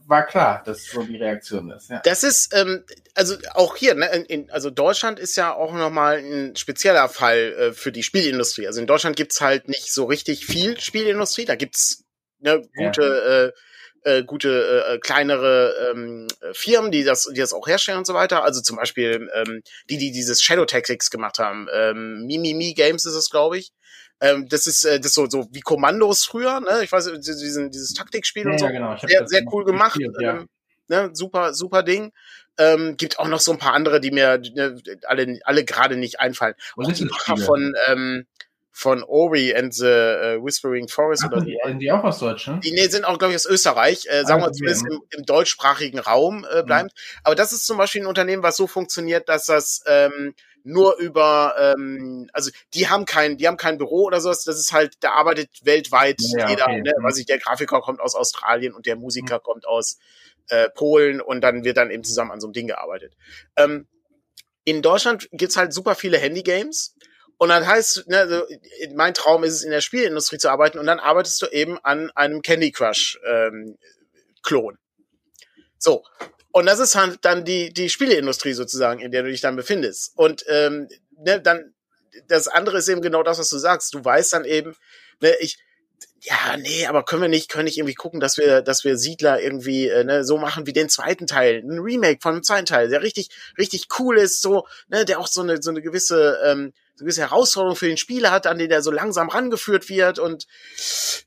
war 0.06 0.26
klar, 0.26 0.62
dass 0.64 0.86
so 0.86 1.02
die 1.02 1.16
Reaktion 1.16 1.70
ist. 1.70 1.90
Ja. 1.90 2.00
Das 2.02 2.24
ist, 2.24 2.54
ähm, 2.54 2.84
also 3.14 3.36
auch 3.54 3.76
hier, 3.76 3.94
ne, 3.94 4.06
in, 4.06 4.24
in, 4.24 4.50
also 4.50 4.70
Deutschland 4.70 5.18
ist 5.18 5.36
ja 5.36 5.54
auch 5.54 5.72
nochmal 5.72 6.18
ein 6.18 6.56
spezieller 6.56 7.08
Fall 7.08 7.54
äh, 7.58 7.72
für 7.72 7.92
die 7.92 8.02
Spielindustrie. 8.02 8.66
Also 8.66 8.80
in 8.80 8.86
Deutschland 8.86 9.16
gibt's 9.16 9.40
halt 9.40 9.68
nicht 9.68 9.92
so 9.92 10.04
richtig 10.04 10.46
viel 10.46 10.80
Spielindustrie, 10.80 11.44
da 11.44 11.56
gibt's 11.56 12.04
ne, 12.40 12.62
gute 12.76 13.02
ja. 13.02 13.44
äh, 13.46 13.52
äh, 14.02 14.22
gute 14.22 14.84
äh, 14.94 14.98
kleinere 14.98 15.90
ähm, 15.90 16.28
Firmen, 16.52 16.90
die 16.90 17.04
das, 17.04 17.28
die 17.32 17.40
das 17.40 17.52
auch 17.52 17.66
herstellen 17.66 17.98
und 17.98 18.06
so 18.06 18.14
weiter. 18.14 18.44
Also 18.44 18.60
zum 18.60 18.76
Beispiel 18.76 19.30
ähm, 19.34 19.62
die, 19.90 19.98
die 19.98 20.12
dieses 20.12 20.42
Shadow 20.42 20.64
Tactics 20.64 21.10
gemacht 21.10 21.38
haben. 21.38 21.68
Ähm, 21.72 22.26
Mimimi 22.26 22.74
Games 22.74 23.04
ist 23.04 23.14
es, 23.14 23.30
glaube 23.30 23.58
ich. 23.58 23.72
Ähm, 24.20 24.48
das 24.48 24.66
ist 24.66 24.84
äh, 24.84 24.98
das 24.98 25.06
ist 25.06 25.14
so, 25.14 25.28
so 25.28 25.48
wie 25.52 25.60
Kommandos 25.60 26.24
früher, 26.24 26.60
ne? 26.60 26.82
Ich 26.82 26.90
weiß, 26.90 27.10
diesen, 27.20 27.70
dieses 27.70 27.94
Taktikspiel 27.94 28.44
ja, 28.44 28.52
und 28.52 28.58
so. 28.58 28.66
Ja, 28.66 28.72
genau. 28.72 28.96
sehr, 28.96 29.28
sehr 29.28 29.42
cool 29.52 29.64
gemacht. 29.64 29.94
Gespielt, 29.94 30.16
ja. 30.20 30.38
ähm, 30.38 30.48
ne? 30.88 31.10
Super, 31.12 31.54
super 31.54 31.82
Ding. 31.82 32.12
Ähm, 32.60 32.96
gibt 32.96 33.20
auch 33.20 33.28
noch 33.28 33.38
so 33.38 33.52
ein 33.52 33.58
paar 33.58 33.74
andere, 33.74 34.00
die 34.00 34.10
mir 34.10 34.38
ne, 34.54 34.82
alle, 35.06 35.38
alle 35.44 35.64
gerade 35.64 35.96
nicht 35.96 36.18
einfallen. 36.18 36.54
Und 36.74 36.98
die 36.98 37.04
Macher 37.04 37.36
von 37.36 37.74
ähm, 37.86 38.26
von 38.78 39.02
Ori 39.02 39.52
and 39.52 39.74
the 39.74 39.86
uh, 40.38 40.44
Whispering 40.44 40.86
Forest 40.86 41.24
Ach, 41.26 41.32
oder 41.32 41.40
die, 41.40 41.58
so. 41.64 41.72
die 41.74 41.90
auch 41.90 42.04
aus 42.04 42.20
Deutschland? 42.20 42.64
Die 42.64 42.70
nee, 42.70 42.86
sind 42.86 43.04
auch, 43.04 43.18
glaube 43.18 43.32
ich, 43.32 43.36
aus 43.36 43.44
Österreich, 43.44 44.06
äh, 44.08 44.22
sagen 44.22 44.40
ah, 44.40 44.46
wir 44.46 44.52
zumindest 44.52 44.86
im, 44.88 45.00
im, 45.10 45.24
deutschsprachigen 45.24 45.98
Raum 45.98 46.46
äh, 46.48 46.62
bleiben. 46.62 46.86
Mhm. 46.86 47.20
Aber 47.24 47.34
das 47.34 47.50
ist 47.50 47.66
zum 47.66 47.76
Beispiel 47.76 48.02
ein 48.02 48.06
Unternehmen, 48.06 48.44
was 48.44 48.56
so 48.56 48.68
funktioniert, 48.68 49.28
dass 49.28 49.46
das 49.46 49.82
ähm, 49.86 50.32
nur 50.62 50.96
über, 50.98 51.56
ähm, 51.58 52.30
also 52.32 52.52
die 52.72 52.88
haben 52.88 53.04
kein, 53.04 53.36
die 53.36 53.48
haben 53.48 53.56
kein 53.56 53.78
Büro 53.78 54.04
oder 54.04 54.20
sowas, 54.20 54.44
das 54.44 54.60
ist 54.60 54.72
halt, 54.72 54.94
da 55.00 55.10
arbeitet 55.10 55.50
weltweit 55.64 56.20
ja, 56.20 56.48
jeder, 56.48 56.66
okay. 56.66 56.80
ne? 56.80 56.92
Mhm. 56.96 57.02
weiß 57.02 57.18
ich, 57.18 57.26
der 57.26 57.38
Grafiker 57.38 57.80
kommt 57.80 57.98
aus 57.98 58.14
Australien 58.14 58.74
und 58.74 58.86
der 58.86 58.94
Musiker 58.94 59.38
mhm. 59.38 59.42
kommt 59.42 59.66
aus 59.66 59.98
äh, 60.50 60.68
Polen 60.70 61.20
und 61.20 61.40
dann 61.40 61.64
wird 61.64 61.78
dann 61.78 61.90
eben 61.90 62.04
zusammen 62.04 62.30
an 62.30 62.40
so 62.40 62.46
einem 62.46 62.52
Ding 62.52 62.68
gearbeitet. 62.68 63.16
Ähm, 63.56 63.88
in 64.68 64.82
Deutschland 64.82 65.28
gibt's 65.32 65.56
halt 65.56 65.72
super 65.72 65.96
viele 65.96 66.18
Handy-Games 66.18 66.94
und 67.38 67.48
dann 67.48 67.66
heißt, 67.66 68.08
ne, 68.08 68.18
also 68.18 68.46
mein 68.94 69.14
Traum 69.14 69.44
ist 69.44 69.54
es, 69.54 69.62
in 69.62 69.70
der 69.70 69.80
Spielindustrie 69.80 70.38
zu 70.38 70.50
arbeiten 70.50 70.78
und 70.78 70.86
dann 70.86 70.98
arbeitest 70.98 71.40
du 71.42 71.46
eben 71.46 71.78
an 71.84 72.10
einem 72.10 72.42
Candy 72.42 72.72
Crush 72.72 73.18
ähm, 73.24 73.78
Klon. 74.42 74.76
So. 75.78 76.04
Und 76.50 76.66
das 76.66 76.80
ist 76.80 76.96
halt 76.96 77.18
dann 77.22 77.44
die, 77.44 77.72
die 77.72 77.88
Spieleindustrie 77.88 78.54
sozusagen, 78.54 79.00
in 79.00 79.12
der 79.12 79.22
du 79.22 79.30
dich 79.30 79.40
dann 79.40 79.54
befindest. 79.54 80.12
Und 80.16 80.44
ähm, 80.48 80.88
ne, 81.16 81.40
dann 81.40 81.74
das 82.26 82.48
andere 82.48 82.78
ist 82.78 82.88
eben 82.88 83.02
genau 83.02 83.22
das, 83.22 83.38
was 83.38 83.48
du 83.48 83.58
sagst. 83.58 83.94
Du 83.94 84.04
weißt 84.04 84.32
dann 84.32 84.44
eben, 84.44 84.74
ne, 85.20 85.34
ich, 85.38 85.58
ja, 86.20 86.56
nee, 86.56 86.86
aber 86.86 87.04
können 87.04 87.22
wir 87.22 87.28
nicht, 87.28 87.48
können 87.48 87.66
nicht 87.66 87.78
irgendwie 87.78 87.94
gucken, 87.94 88.18
dass 88.18 88.38
wir, 88.38 88.62
dass 88.62 88.82
wir 88.82 88.96
Siedler 88.96 89.40
irgendwie 89.40 89.88
äh, 89.88 90.02
ne, 90.02 90.24
so 90.24 90.38
machen 90.38 90.66
wie 90.66 90.72
den 90.72 90.88
zweiten 90.88 91.28
Teil, 91.28 91.62
ein 91.62 91.78
Remake 91.78 92.18
von 92.20 92.34
dem 92.34 92.42
zweiten 92.42 92.66
Teil, 92.66 92.88
der 92.88 93.02
richtig, 93.02 93.28
richtig 93.56 93.86
cool 93.98 94.18
ist, 94.18 94.42
so, 94.42 94.66
ne, 94.88 95.04
der 95.04 95.20
auch 95.20 95.28
so 95.28 95.42
eine, 95.42 95.62
so 95.62 95.70
eine 95.70 95.82
gewisse 95.82 96.40
ähm, 96.44 96.72
so 96.98 97.04
gewisse 97.04 97.22
Herausforderung 97.22 97.76
für 97.76 97.86
den 97.86 97.96
Spieler 97.96 98.30
hat, 98.30 98.46
an 98.46 98.58
den 98.58 98.70
er 98.70 98.82
so 98.82 98.90
langsam 98.90 99.28
rangeführt 99.28 99.88
wird 99.88 100.18
und 100.18 100.46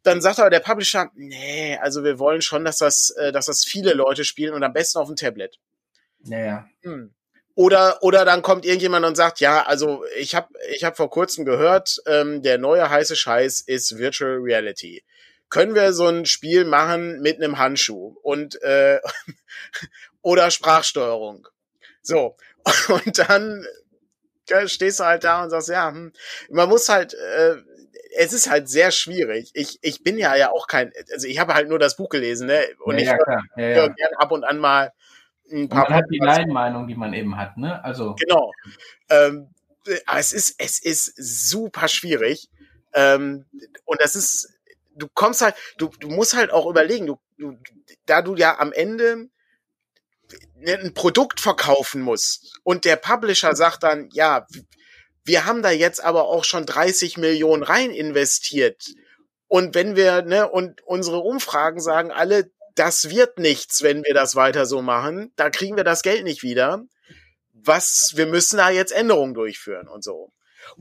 dann 0.03 0.21
sagt 0.21 0.39
aber 0.39 0.49
der 0.49 0.59
Publisher, 0.59 1.09
nee, 1.15 1.77
also 1.81 2.03
wir 2.03 2.19
wollen 2.19 2.41
schon, 2.41 2.65
dass 2.65 2.77
das, 2.77 3.11
äh, 3.11 3.31
dass 3.31 3.45
das 3.45 3.63
viele 3.63 3.93
Leute 3.93 4.25
spielen 4.25 4.53
und 4.53 4.63
am 4.63 4.73
besten 4.73 4.99
auf 4.99 5.07
dem 5.07 5.15
Tablet. 5.15 5.57
Naja. 6.19 6.67
Hm. 6.81 7.13
Oder, 7.55 8.01
oder 8.01 8.25
dann 8.25 8.41
kommt 8.41 8.65
irgendjemand 8.65 9.05
und 9.05 9.15
sagt, 9.15 9.39
ja, 9.39 9.63
also 9.63 10.03
ich 10.17 10.35
habe 10.35 10.49
ich 10.73 10.83
hab 10.83 10.97
vor 10.97 11.09
kurzem 11.09 11.45
gehört, 11.45 11.97
ähm, 12.05 12.41
der 12.41 12.57
neue 12.57 12.89
heiße 12.89 13.15
Scheiß 13.15 13.61
ist 13.61 13.97
Virtual 13.97 14.37
Reality. 14.37 15.03
Können 15.49 15.75
wir 15.75 15.91
so 15.93 16.07
ein 16.07 16.25
Spiel 16.25 16.63
machen 16.63 17.21
mit 17.21 17.37
einem 17.37 17.57
Handschuh 17.57 18.15
und 18.23 18.61
äh, 18.61 18.99
oder 20.21 20.49
Sprachsteuerung? 20.49 21.47
So. 22.01 22.35
Und 22.89 23.17
dann 23.17 23.65
stehst 24.65 24.99
du 24.99 25.03
halt 25.03 25.23
da 25.23 25.43
und 25.43 25.49
sagst, 25.49 25.69
ja, 25.69 25.89
hm, 25.89 26.11
man 26.49 26.69
muss 26.69 26.89
halt, 26.89 27.13
äh, 27.13 27.55
es 28.17 28.33
ist 28.33 28.49
halt 28.49 28.69
sehr 28.69 28.91
schwierig. 28.91 29.51
Ich, 29.53 29.79
ich 29.81 30.03
bin 30.03 30.17
ja 30.17 30.35
ja 30.35 30.51
auch 30.51 30.67
kein, 30.67 30.91
also 31.13 31.27
ich 31.27 31.39
habe 31.39 31.53
halt 31.53 31.69
nur 31.69 31.79
das 31.79 31.95
Buch 31.95 32.09
gelesen, 32.09 32.47
ne? 32.47 32.61
Und 32.83 32.99
ja, 32.99 33.01
ich 33.01 33.07
ja, 33.07 33.41
ja, 33.57 33.69
ja. 33.69 33.87
gerne 33.87 34.19
ab 34.19 34.31
und 34.31 34.43
an 34.43 34.57
mal 34.57 34.91
ein 35.51 35.69
paar. 35.69 35.83
Und 35.83 35.89
man 35.89 35.97
hat 35.99 36.05
die 36.11 36.19
Laienmeinung, 36.19 36.87
die 36.87 36.95
man 36.95 37.13
eben 37.13 37.37
hat, 37.37 37.57
ne? 37.57 37.83
Also. 37.83 38.15
Genau. 38.15 38.51
Ähm, 39.09 39.49
aber 40.05 40.19
es 40.19 40.33
ist, 40.33 40.55
es 40.59 40.79
ist 40.79 41.13
super 41.15 41.87
schwierig. 41.87 42.49
Ähm, 42.93 43.45
und 43.85 44.01
das 44.01 44.15
ist, 44.15 44.53
du 44.95 45.07
kommst 45.13 45.41
halt, 45.41 45.55
du, 45.77 45.89
du 45.99 46.09
musst 46.09 46.35
halt 46.35 46.51
auch 46.51 46.69
überlegen, 46.69 47.07
du, 47.07 47.19
du, 47.37 47.57
da 48.05 48.21
du 48.21 48.35
ja 48.35 48.59
am 48.59 48.73
Ende 48.73 49.29
ein 50.65 50.93
Produkt 50.93 51.39
verkaufen 51.39 52.01
muss 52.01 52.53
und 52.63 52.85
der 52.85 52.95
Publisher 52.95 53.55
sagt 53.55 53.83
dann, 53.83 54.09
ja, 54.13 54.45
wir 55.23 55.45
haben 55.45 55.61
da 55.61 55.71
jetzt 55.71 56.03
aber 56.03 56.27
auch 56.27 56.43
schon 56.43 56.65
30 56.65 57.17
Millionen 57.17 57.63
rein 57.63 57.91
investiert. 57.91 58.85
Und 59.47 59.75
wenn 59.75 59.95
wir, 59.95 60.23
ne, 60.23 60.49
und 60.49 60.81
unsere 60.83 61.19
Umfragen 61.19 61.79
sagen 61.79 62.11
alle, 62.11 62.49
das 62.75 63.09
wird 63.09 63.37
nichts, 63.37 63.83
wenn 63.83 64.03
wir 64.03 64.13
das 64.13 64.35
weiter 64.35 64.65
so 64.65 64.81
machen, 64.81 65.31
da 65.35 65.49
kriegen 65.49 65.75
wir 65.75 65.83
das 65.83 66.03
Geld 66.03 66.23
nicht 66.23 66.41
wieder. 66.41 66.83
Was, 67.53 68.13
wir 68.15 68.25
müssen 68.25 68.57
da 68.57 68.69
jetzt 68.69 68.91
Änderungen 68.91 69.33
durchführen 69.33 69.87
und 69.87 70.03
so. 70.03 70.31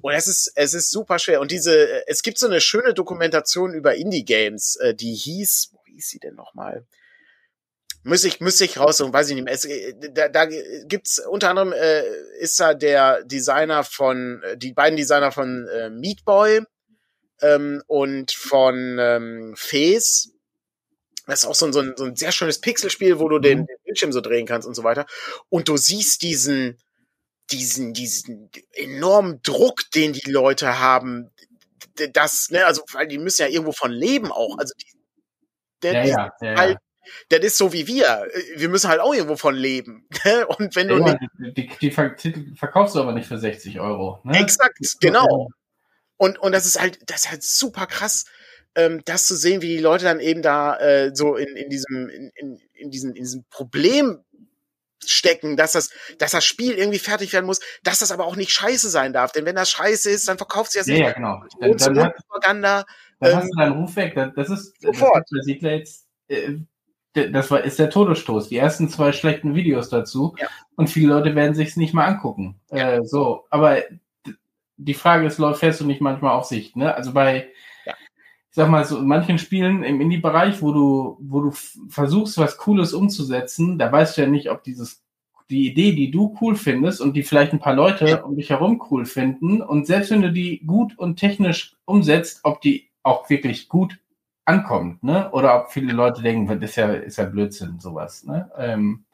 Und 0.00 0.12
es 0.12 0.28
ist, 0.28 0.52
es 0.54 0.72
ist 0.72 0.90
super 0.90 1.18
schwer. 1.18 1.40
Und 1.40 1.50
diese, 1.50 2.06
es 2.06 2.22
gibt 2.22 2.38
so 2.38 2.46
eine 2.46 2.60
schöne 2.60 2.94
Dokumentation 2.94 3.74
über 3.74 3.94
Indie-Games, 3.94 4.76
äh, 4.76 4.94
die 4.94 5.14
hieß, 5.14 5.70
wo 5.72 5.80
hieß 5.86 6.08
sie 6.08 6.18
denn 6.18 6.34
nochmal? 6.34 6.86
Müsste 8.02 8.28
ich, 8.28 8.40
müsste 8.40 8.64
ich 8.64 8.78
raussuchen, 8.78 9.12
weiß 9.12 9.28
ich 9.28 9.34
nicht 9.34 9.44
mehr. 9.44 9.52
Es, 9.52 9.66
äh, 9.66 9.94
da, 10.12 10.28
da 10.28 10.46
gibt's 10.46 11.18
unter 11.18 11.50
anderem 11.50 11.72
äh, 11.72 12.02
ist 12.38 12.58
da 12.58 12.72
der 12.72 13.22
Designer 13.24 13.84
von, 13.84 14.42
äh, 14.42 14.56
die 14.56 14.72
beiden 14.72 14.96
Designer 14.96 15.32
von 15.32 15.68
äh, 15.68 15.90
Meat 15.90 16.24
Boy 16.24 16.62
ähm, 17.42 17.82
und 17.86 18.32
von 18.32 18.96
ähm, 18.98 19.54
Face. 19.56 20.32
Das 21.26 21.42
ist 21.42 21.48
auch 21.48 21.54
so 21.54 21.66
ein, 21.66 21.72
so 21.74 21.80
ein, 21.80 21.94
so 21.94 22.04
ein 22.04 22.16
sehr 22.16 22.32
schönes 22.32 22.60
Pixelspiel, 22.60 23.18
wo 23.18 23.28
du 23.28 23.38
den, 23.38 23.60
mhm. 23.60 23.66
den 23.66 23.76
Bildschirm 23.84 24.12
so 24.12 24.22
drehen 24.22 24.46
kannst 24.46 24.66
und 24.66 24.74
so 24.74 24.82
weiter. 24.82 25.04
Und 25.50 25.68
du 25.68 25.76
siehst 25.76 26.22
diesen, 26.22 26.78
diesen, 27.52 27.92
diesen 27.92 28.50
enormen 28.72 29.42
Druck, 29.42 29.82
den 29.94 30.14
die 30.14 30.30
Leute 30.30 30.80
haben. 30.80 31.30
Das, 32.14 32.48
ne, 32.50 32.64
also, 32.64 32.82
weil 32.92 33.08
die 33.08 33.18
müssen 33.18 33.42
ja 33.42 33.48
irgendwo 33.48 33.72
von 33.72 33.90
leben 33.90 34.32
auch. 34.32 34.56
Also, 34.56 34.72
die, 34.80 34.86
der, 35.82 36.06
ja, 36.06 36.06
ja, 36.06 36.32
ja, 36.40 36.56
halt 36.56 36.78
das 37.28 37.40
ist 37.40 37.58
so 37.58 37.72
wie 37.72 37.86
wir. 37.86 38.26
Wir 38.56 38.68
müssen 38.68 38.88
halt 38.88 39.00
auch 39.00 39.14
irgendwo 39.14 39.36
von 39.36 39.54
leben. 39.54 40.06
Ne? 40.24 40.46
Und 40.46 40.76
wenn 40.76 40.88
du 40.88 40.98
ja, 40.98 41.18
nicht 41.38 41.56
die, 41.56 41.68
die, 41.80 42.54
verkaufst 42.56 42.94
du 42.94 43.00
aber 43.00 43.12
nicht 43.12 43.26
für 43.26 43.38
60 43.38 43.80
Euro. 43.80 44.20
Ne? 44.24 44.38
Exakt, 44.38 44.78
genau. 45.00 45.48
Und, 46.16 46.38
und 46.38 46.52
das 46.52 46.66
ist 46.66 46.78
halt, 46.78 46.98
das 47.10 47.22
ist 47.22 47.30
halt 47.30 47.42
super 47.42 47.86
krass, 47.86 48.26
ähm, 48.74 49.00
das 49.04 49.24
zu 49.26 49.34
sehen, 49.36 49.62
wie 49.62 49.68
die 49.68 49.82
Leute 49.82 50.04
dann 50.04 50.20
eben 50.20 50.42
da 50.42 50.76
äh, 50.76 51.14
so 51.14 51.36
in, 51.36 51.56
in 51.56 51.70
diesem, 51.70 52.08
in, 52.08 52.30
in, 52.34 52.60
in, 52.74 52.90
diesem, 52.90 53.10
in 53.14 53.22
diesem 53.22 53.44
Problem 53.50 54.22
stecken, 55.04 55.56
dass 55.56 55.72
das, 55.72 55.90
dass 56.18 56.32
das 56.32 56.44
Spiel 56.44 56.72
irgendwie 56.74 56.98
fertig 56.98 57.32
werden 57.32 57.46
muss, 57.46 57.60
dass 57.82 58.00
das 58.00 58.12
aber 58.12 58.26
auch 58.26 58.36
nicht 58.36 58.50
scheiße 58.50 58.90
sein 58.90 59.12
darf. 59.12 59.32
Denn 59.32 59.44
wenn 59.46 59.56
das 59.56 59.70
scheiße 59.70 60.10
ist, 60.10 60.28
dann 60.28 60.36
verkauft 60.36 60.72
sie 60.72 60.78
das 60.78 60.86
ja, 60.88 60.94
nicht. 60.94 61.02
Ja, 61.04 61.12
genau. 61.12 61.42
Dann, 61.58 61.94
dann, 61.94 62.12
Propaganda. 62.12 62.84
Dann 63.18 63.30
ähm, 63.30 63.36
hast 63.36 63.48
du 63.48 63.58
deinen 63.58 63.80
Ruf 63.80 63.96
weg. 63.96 64.14
Das, 64.36 64.50
ist, 64.50 64.80
sofort. 64.80 65.24
das 65.30 65.46
ist 65.46 65.62
jetzt, 65.62 66.06
äh, 66.28 66.58
das 67.12 67.50
war, 67.50 67.64
ist 67.64 67.78
der 67.78 67.90
Todesstoß. 67.90 68.48
Die 68.48 68.56
ersten 68.56 68.88
zwei 68.88 69.12
schlechten 69.12 69.54
Videos 69.54 69.88
dazu. 69.88 70.34
Ja. 70.38 70.46
Und 70.76 70.88
viele 70.88 71.08
Leute 71.08 71.34
werden 71.34 71.54
sich 71.54 71.70
es 71.70 71.76
nicht 71.76 71.94
mal 71.94 72.06
angucken. 72.06 72.60
Ja. 72.70 72.92
Äh, 72.92 73.04
so, 73.04 73.46
aber 73.50 73.78
die 74.76 74.94
Frage 74.94 75.26
ist, 75.26 75.42
fährst 75.58 75.80
du 75.80 75.86
nicht 75.86 76.00
manchmal 76.00 76.32
auf 76.32 76.44
Sicht, 76.44 76.76
ne? 76.76 76.94
Also 76.94 77.12
bei, 77.12 77.48
ja. 77.84 77.92
ich 77.92 78.54
sag 78.54 78.70
mal, 78.70 78.84
so 78.84 78.98
in 78.98 79.06
manchen 79.06 79.38
Spielen 79.38 79.82
im 79.82 80.00
Indie-Bereich, 80.00 80.62
wo 80.62 80.72
du, 80.72 81.18
wo 81.20 81.42
du 81.42 81.50
versuchst, 81.88 82.38
was 82.38 82.56
Cooles 82.56 82.94
umzusetzen, 82.94 83.78
da 83.78 83.92
weißt 83.92 84.16
du 84.16 84.22
ja 84.22 84.26
nicht, 84.28 84.50
ob 84.50 84.62
dieses, 84.62 85.02
die 85.50 85.66
Idee, 85.66 85.92
die 85.92 86.10
du 86.10 86.36
cool 86.40 86.54
findest 86.54 87.00
und 87.00 87.14
die 87.14 87.24
vielleicht 87.24 87.52
ein 87.52 87.60
paar 87.60 87.74
Leute 87.74 88.22
um 88.22 88.36
dich 88.36 88.50
herum 88.50 88.82
cool 88.90 89.04
finden 89.04 89.60
und 89.60 89.86
selbst 89.86 90.12
wenn 90.12 90.22
du 90.22 90.32
die 90.32 90.64
gut 90.64 90.96
und 90.96 91.16
technisch 91.16 91.76
umsetzt, 91.84 92.40
ob 92.44 92.60
die 92.60 92.88
auch 93.02 93.28
wirklich 93.28 93.68
gut 93.68 93.98
ankommt, 94.44 95.02
ne? 95.02 95.30
Oder 95.32 95.60
ob 95.60 95.72
viele 95.72 95.92
Leute 95.92 96.22
denken, 96.22 96.60
das 96.60 96.70
ist 96.70 96.76
ja, 96.76 96.92
ist 96.92 97.18
ja 97.18 97.24
Blödsinn, 97.24 97.78
sowas, 97.80 98.24
ne? 98.24 98.50
Ähm, 98.56 99.04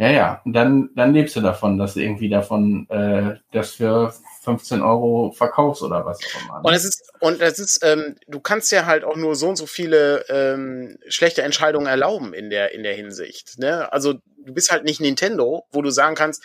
ja, 0.00 0.10
ja, 0.10 0.42
und 0.44 0.52
dann, 0.52 0.90
dann 0.94 1.12
lebst 1.12 1.34
du 1.34 1.40
davon, 1.40 1.76
dass 1.76 1.94
du 1.94 2.00
irgendwie 2.00 2.28
davon 2.28 2.88
äh, 2.88 3.34
das 3.50 3.72
für 3.72 4.14
15 4.42 4.80
Euro 4.80 5.32
verkaufst 5.32 5.82
oder 5.82 6.06
was 6.06 6.20
auch 6.24 6.42
immer. 6.42 6.58
Ne? 6.58 6.68
Und 6.68 6.72
es 6.72 6.84
ist, 6.84 7.12
und 7.18 7.40
es 7.40 7.58
ist, 7.58 7.80
ähm, 7.82 8.14
du 8.28 8.38
kannst 8.38 8.70
ja 8.70 8.86
halt 8.86 9.02
auch 9.02 9.16
nur 9.16 9.34
so 9.34 9.48
und 9.48 9.56
so 9.56 9.66
viele 9.66 10.24
ähm, 10.28 10.98
schlechte 11.08 11.42
Entscheidungen 11.42 11.88
erlauben 11.88 12.32
in 12.32 12.48
der, 12.48 12.72
in 12.74 12.84
der 12.84 12.94
Hinsicht. 12.94 13.58
Ne? 13.58 13.92
Also 13.92 14.14
du 14.14 14.54
bist 14.54 14.70
halt 14.70 14.84
nicht 14.84 15.00
Nintendo, 15.00 15.66
wo 15.72 15.82
du 15.82 15.90
sagen 15.90 16.14
kannst, 16.14 16.44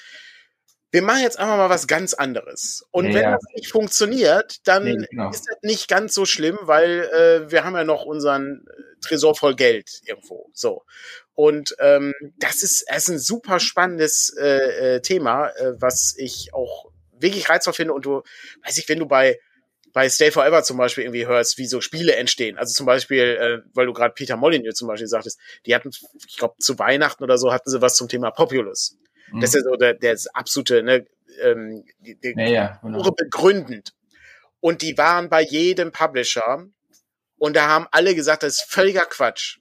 wir 0.94 1.02
machen 1.02 1.24
jetzt 1.24 1.40
einfach 1.40 1.58
mal 1.58 1.72
was 1.72 1.88
ganz 1.88 2.14
anderes. 2.14 2.86
Und 2.92 3.08
Ja, 3.08 3.14
wenn 3.16 3.32
das 3.32 3.44
nicht 3.56 3.72
funktioniert, 3.72 4.58
dann 4.68 4.84
Nee, 4.84 5.08
genau. 5.10 5.32
ist 5.32 5.44
das 5.48 5.58
nicht 5.64 5.88
ganz 5.88 6.14
so 6.14 6.26
schlimm, 6.26 6.60
weil 6.62 7.10
äh, 7.12 7.52
wir 7.52 7.64
haben 7.64 7.76
ja 7.76 7.84
noch 7.84 8.06
unseren 8.06 8.64
äh, 8.68 8.82
Tresor 9.02 9.34
voll 9.36 9.56
Geld 9.56 9.90
irgendwo. 10.06 10.52
So. 10.54 10.84
Und 11.34 11.76
ähm, 11.80 12.14
das 12.38 12.62
ist, 12.62 12.86
das 12.88 13.06
ist 13.06 13.10
ein 13.10 13.18
super 13.20 13.60
spannendes 13.60 14.36
äh, 14.40 14.96
äh, 14.98 15.02
Thema, 15.02 15.48
äh, 15.58 15.74
was 15.80 16.14
ich 16.16 16.54
auch 16.54 16.92
wirklich 17.18 17.50
reizvoll 17.50 17.74
finde. 17.74 17.94
Und 17.94 18.06
du, 18.06 18.22
weiß 18.64 18.78
ich, 18.78 18.88
wenn 18.88 19.00
du 19.00 19.08
bei 19.08 19.40
bei 19.94 20.10
Stay 20.10 20.32
Forever 20.32 20.64
zum 20.64 20.78
Beispiel 20.78 21.04
irgendwie 21.04 21.28
hörst, 21.28 21.60
wie 21.60 21.68
so 21.68 21.80
Spiele 21.80 22.16
entstehen. 22.16 22.58
Also 22.58 22.74
zum 22.74 22.88
Beispiel, 22.88 23.20
äh, 23.24 23.70
weil 23.76 23.86
du 23.86 23.94
gerade 23.94 24.14
Peter 24.14 24.38
Molyneux 24.38 24.76
zum 24.76 24.88
Beispiel 24.88 25.08
sagtest, 25.08 25.40
die 25.68 25.76
hatten, 25.76 25.92
ich 26.28 26.38
glaube, 26.38 26.56
zu 26.60 26.80
Weihnachten 26.80 27.24
oder 27.24 27.38
so 27.38 27.54
hatten 27.54 27.70
sie 27.70 27.80
was 27.82 27.96
zum 27.96 28.10
Thema 28.10 28.32
Populous. 28.32 28.98
Mhm. 29.34 29.42
Das 29.42 29.54
ist 29.54 29.64
ja 29.64 29.70
so 29.70 29.76
der, 29.76 29.96
der 29.96 30.18
absolute, 30.34 30.84
ne, 30.84 31.06
ähm, 31.42 31.84
die, 32.00 32.20
die, 32.20 32.34
ja, 32.38 32.48
ja, 32.48 32.80
genau. 32.82 33.12
begründend. 33.12 33.94
Und 34.60 34.82
die 34.82 34.98
waren 34.98 35.30
bei 35.30 35.42
jedem 35.42 35.92
Publisher 35.92 36.66
und 37.38 37.56
da 37.56 37.68
haben 37.68 37.88
alle 37.92 38.16
gesagt, 38.16 38.44
das 38.44 38.60
ist 38.60 38.72
völliger 38.72 39.06
Quatsch. 39.06 39.60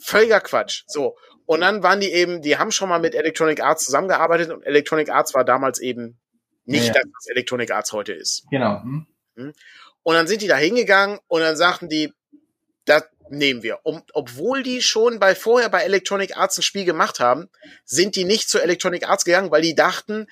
Völliger 0.00 0.40
Quatsch. 0.40 0.82
So. 0.88 1.16
Und 1.46 1.60
dann 1.60 1.82
waren 1.82 2.00
die 2.00 2.10
eben, 2.10 2.42
die 2.42 2.58
haben 2.58 2.72
schon 2.72 2.88
mal 2.88 2.98
mit 2.98 3.14
Electronic 3.14 3.62
Arts 3.62 3.84
zusammengearbeitet 3.84 4.50
und 4.50 4.62
Electronic 4.64 5.10
Arts 5.10 5.34
war 5.34 5.44
damals 5.44 5.80
eben 5.80 6.18
nicht 6.64 6.88
Ja, 6.88 6.94
ja. 6.94 7.00
das, 7.02 7.04
was 7.14 7.26
Electronic 7.28 7.70
Arts 7.70 7.92
heute 7.92 8.14
ist. 8.14 8.44
Genau. 8.50 8.82
hm. 8.82 9.06
Und 10.02 10.14
dann 10.14 10.26
sind 10.26 10.42
die 10.42 10.48
da 10.48 10.56
hingegangen 10.56 11.18
und 11.28 11.40
dann 11.40 11.56
sagten 11.56 11.88
die, 11.88 12.12
das 12.84 13.04
nehmen 13.28 13.62
wir. 13.62 13.80
Und 13.82 14.14
obwohl 14.14 14.62
die 14.62 14.82
schon 14.82 15.18
bei 15.18 15.34
vorher 15.34 15.68
bei 15.68 15.82
Electronic 15.82 16.36
Arts 16.36 16.58
ein 16.58 16.62
Spiel 16.62 16.84
gemacht 16.84 17.20
haben, 17.20 17.48
sind 17.84 18.16
die 18.16 18.24
nicht 18.24 18.48
zu 18.48 18.60
Electronic 18.60 19.08
Arts 19.08 19.24
gegangen, 19.24 19.50
weil 19.50 19.62
die 19.62 19.74
dachten, 19.74 20.26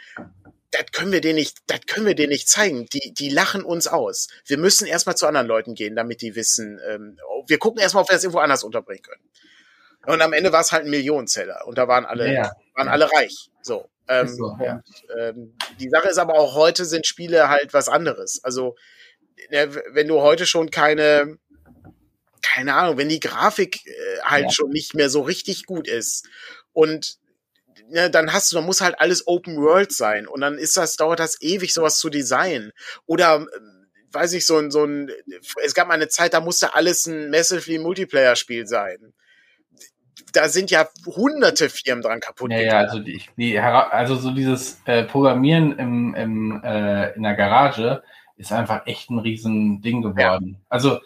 das 0.71 0.87
können 0.93 1.13
wir 1.13 1.21
denen 1.21 1.37
nicht, 1.37 1.59
das 1.67 1.81
können 1.87 2.07
wir 2.07 2.15
denen 2.15 2.31
nicht 2.31 2.49
zeigen. 2.49 2.87
Die, 2.87 3.13
die 3.13 3.29
lachen 3.29 3.63
uns 3.63 3.87
aus. 3.87 4.29
Wir 4.47 4.59
müssen 4.59 4.87
erstmal 4.87 5.17
zu 5.17 5.27
anderen 5.27 5.47
Leuten 5.47 5.75
gehen, 5.75 5.95
damit 5.95 6.23
die 6.23 6.35
wissen, 6.35 6.81
ähm, 6.89 7.19
wir 7.47 7.59
gucken 7.59 7.81
erstmal, 7.81 8.03
ob 8.03 8.09
wir 8.09 8.15
das 8.15 8.25
irgendwo 8.25 8.41
anders 8.41 8.65
unterbringen 8.65 9.03
können. 9.03 9.23
Und 10.07 10.21
am 10.21 10.33
Ende 10.33 10.53
war 10.53 10.63
es 10.63 10.73
halt 10.73 10.85
ein 10.85 10.91
Millionenzeller 10.91 11.67
und 11.67 11.79
da 11.79 11.87
waren 11.89 12.05
alle, 12.05 12.33
Ja, 12.33 12.53
waren 12.75 12.89
alle 12.89 13.11
reich. 13.13 13.51
So. 13.61 13.89
Ähm, 14.09 14.29
so, 14.29 14.57
ja. 14.61 14.83
ähm, 15.17 15.57
die 15.79 15.89
Sache 15.89 16.09
ist 16.09 16.19
aber 16.19 16.35
auch 16.35 16.55
heute 16.57 16.85
sind 16.85 17.07
Spiele 17.07 17.49
halt 17.49 17.73
was 17.73 17.89
anderes. 17.89 18.43
Also 18.43 18.75
ne, 19.51 19.73
wenn 19.93 20.09
du 20.09 20.21
heute 20.21 20.45
schon 20.47 20.71
keine, 20.71 21.39
keine 22.53 22.75
Ahnung, 22.75 22.99
wenn 22.99 23.09
die 23.09 23.21
Grafik 23.21 23.87
äh, 23.87 24.21
halt 24.23 24.45
Ja. 24.45 24.51
schon 24.51 24.71
nicht 24.71 24.95
mehr 24.95 25.09
so 25.09 25.23
richtig 25.23 25.67
gut 25.67 25.89
ist 25.89 26.29
und 26.73 27.17
ne, 27.89 28.11
dann 28.11 28.33
hast 28.33 28.51
du, 28.51 28.57
dann 28.57 28.67
muss 28.67 28.81
halt 28.81 29.01
alles 29.01 29.27
Open 29.27 29.57
World 29.57 29.93
sein 29.93 30.27
und 30.27 30.41
dann 30.41 30.59
ist 30.59 30.77
das, 30.77 30.97
dauert 30.97 31.21
das 31.21 31.41
ewig, 31.41 31.73
sowas 31.73 31.99
zu 31.99 32.11
designen. 32.11 32.73
Oder 33.07 33.37
ähm, 33.37 33.89
weiß 34.13 34.35
ich, 34.35 34.47
so 34.47 34.59
ein, 34.59 34.71
so 34.71 34.85
ein, 34.85 35.11
es 35.65 35.75
gab 35.75 35.89
mal 35.89 35.95
eine 35.95 36.09
Zeit, 36.09 36.35
da 36.35 36.41
musste 36.41 36.75
alles 36.75 37.07
ein 37.07 37.31
massively 37.31 37.79
Multiplayer-Spiel 37.79 38.67
sein. 38.67 39.15
Da 40.33 40.49
sind 40.49 40.71
ja 40.71 40.89
hunderte 41.07 41.69
Firmen 41.69 42.03
dran 42.03 42.21
kaputt. 42.21 42.51
Ja, 42.51 42.61
ja, 42.61 42.79
also 42.79 42.99
die, 42.99 43.23
die 43.37 43.59
also 43.59 44.17
so 44.17 44.31
dieses 44.31 44.81
äh, 44.87 45.05
Programmieren 45.05 45.79
im, 45.79 46.15
im, 46.15 46.63
äh, 46.63 47.13
in 47.15 47.23
der 47.23 47.35
Garage 47.35 48.03
ist 48.37 48.53
einfach 48.53 48.87
echt 48.87 49.11
ein 49.11 49.19
riesen 49.19 49.83
Ding 49.83 50.03
geworden. 50.03 50.59
Also 50.69 51.01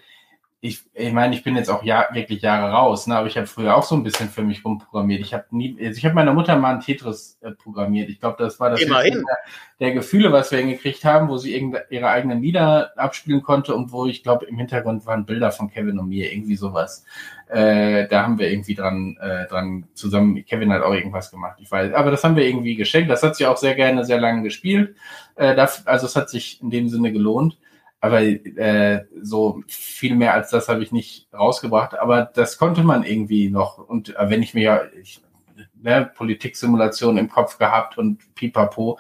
ich, 0.67 0.83
ich 0.95 1.13
meine, 1.13 1.35
ich 1.35 1.45
bin 1.45 1.57
jetzt 1.57 1.71
auch 1.71 1.83
ja, 1.83 2.07
wirklich 2.13 2.43
Jahre 2.43 2.73
raus, 2.73 3.07
ne, 3.07 3.17
aber 3.17 3.27
ich 3.27 3.37
habe 3.37 3.47
früher 3.47 3.77
auch 3.77 3.83
so 3.83 3.95
ein 3.95 4.03
bisschen 4.03 4.29
für 4.29 4.43
mich 4.43 4.65
rumprogrammiert. 4.65 5.21
Ich 5.21 5.33
habe 5.33 5.45
nie, 5.51 5.77
also 5.81 5.97
ich 5.97 6.05
habe 6.05 6.15
meiner 6.15 6.33
Mutter 6.33 6.57
mal 6.57 6.75
ein 6.75 6.81
Tetris 6.81 7.39
äh, 7.43 7.53
programmiert. 7.53 8.09
Ich 8.09 8.21
glaube, 8.21 8.37
das 8.39 8.59
war 8.59 8.71
das 8.71 8.81
der, 8.81 9.05
der 9.81 9.93
Gefühle, 9.93 10.33
was 10.33 10.51
wir 10.51 10.59
hingekriegt 10.59 11.05
haben, 11.05 11.29
wo 11.29 11.37
sie 11.37 11.55
ihre 11.91 12.09
eigenen 12.09 12.43
Lieder 12.43 12.93
abspielen 12.99 13.43
konnte 13.43 13.75
und 13.75 13.93
wo 13.93 14.07
ich 14.07 14.23
glaube, 14.23 14.47
im 14.47 14.59
Hintergrund 14.59 15.07
waren 15.07 15.27
Bilder 15.27 15.53
von 15.53 15.71
Kevin 15.71 15.99
und 15.99 16.09
mir, 16.09 16.33
irgendwie 16.33 16.57
sowas. 16.57 17.05
Äh, 17.49 18.09
da 18.09 18.25
haben 18.25 18.39
wir 18.39 18.51
irgendwie 18.51 18.75
dran, 18.75 19.17
äh, 19.21 19.47
dran 19.47 19.85
zusammen, 19.95 20.45
Kevin 20.45 20.73
hat 20.73 20.83
auch 20.83 20.95
irgendwas 20.95 21.31
gemacht, 21.31 21.59
ich 21.61 21.71
weiß, 21.71 21.95
aber 21.95 22.11
das 22.11 22.25
haben 22.25 22.35
wir 22.35 22.45
irgendwie 22.45 22.75
geschenkt. 22.75 23.09
Das 23.11 23.23
hat 23.23 23.37
sie 23.37 23.47
auch 23.47 23.57
sehr 23.57 23.75
gerne, 23.77 24.05
sehr 24.05 24.21
lange 24.21 24.43
gespielt. 24.43 24.97
Äh, 25.37 25.55
das, 25.55 25.87
also 25.87 26.07
es 26.07 26.17
hat 26.17 26.29
sich 26.29 26.61
in 26.61 26.71
dem 26.71 26.89
Sinne 26.89 27.13
gelohnt. 27.13 27.57
Aber 28.07 28.23
äh, 28.23 29.05
so 29.21 29.63
viel 29.69 30.15
mehr 30.15 30.35
als 30.35 30.51
das 30.51 30.69
habe 30.69 30.83
ich 30.83 30.93
nicht 30.93 31.29
rausgebracht. 31.33 31.99
Aber 31.99 32.31
das 32.35 32.59
konnte 32.59 32.83
man 32.83 33.05
irgendwie 33.05 33.51
noch. 33.51 33.79
Und 33.79 34.17
äh, 34.17 34.31
wenn 34.31 34.43
ich 34.43 34.55
mir 34.55 34.63
ja 34.63 34.83
ich, 35.01 35.21
ne, 35.75 36.11
Politiksimulation 36.15 37.19
im 37.19 37.29
Kopf 37.29 37.59
gehabt 37.59 37.99
und 37.99 38.35
pipapo, 38.35 38.99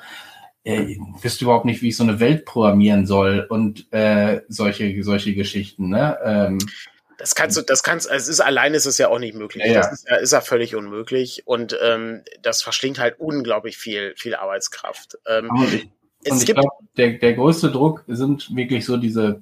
äh, 0.64 0.96
wüsste 1.22 1.44
überhaupt 1.44 1.64
nicht, 1.64 1.82
wie 1.82 1.88
ich 1.88 1.96
so 1.96 2.02
eine 2.02 2.18
Welt 2.20 2.44
programmieren 2.44 3.06
soll 3.06 3.46
und 3.48 3.92
äh, 3.92 4.42
solche, 4.48 5.02
solche 5.02 5.34
Geschichten. 5.34 5.88
Ne? 5.88 6.18
Ähm, 6.24 6.58
Das 7.18 7.34
kannst 7.34 7.56
du, 7.56 7.62
das 7.62 7.82
kannst, 7.82 8.10
es 8.10 8.28
ist 8.28 8.40
allein 8.40 8.74
ist 8.74 8.84
es 8.84 8.98
ja 8.98 9.08
auch 9.08 9.18
nicht 9.18 9.34
möglich. 9.34 9.64
Ja. 9.64 9.80
Das 9.80 9.92
ist 9.92 10.06
ja, 10.08 10.16
ist 10.16 10.32
ja 10.32 10.40
völlig 10.42 10.74
unmöglich 10.74 11.46
und 11.46 11.78
ähm, 11.82 12.24
das 12.42 12.62
verschlingt 12.62 12.98
halt 12.98 13.18
unglaublich 13.18 13.78
viel, 13.78 14.12
viel 14.16 14.34
Arbeitskraft. 14.34 15.18
Ähm, 15.26 15.48
es 16.26 16.40
ich 16.40 16.46
gibt, 16.46 16.58
glaube, 16.60 16.76
der, 16.96 17.12
der 17.14 17.34
größte 17.34 17.70
Druck 17.70 18.04
sind 18.06 18.54
wirklich 18.54 18.84
so 18.84 18.96
diese, 18.96 19.40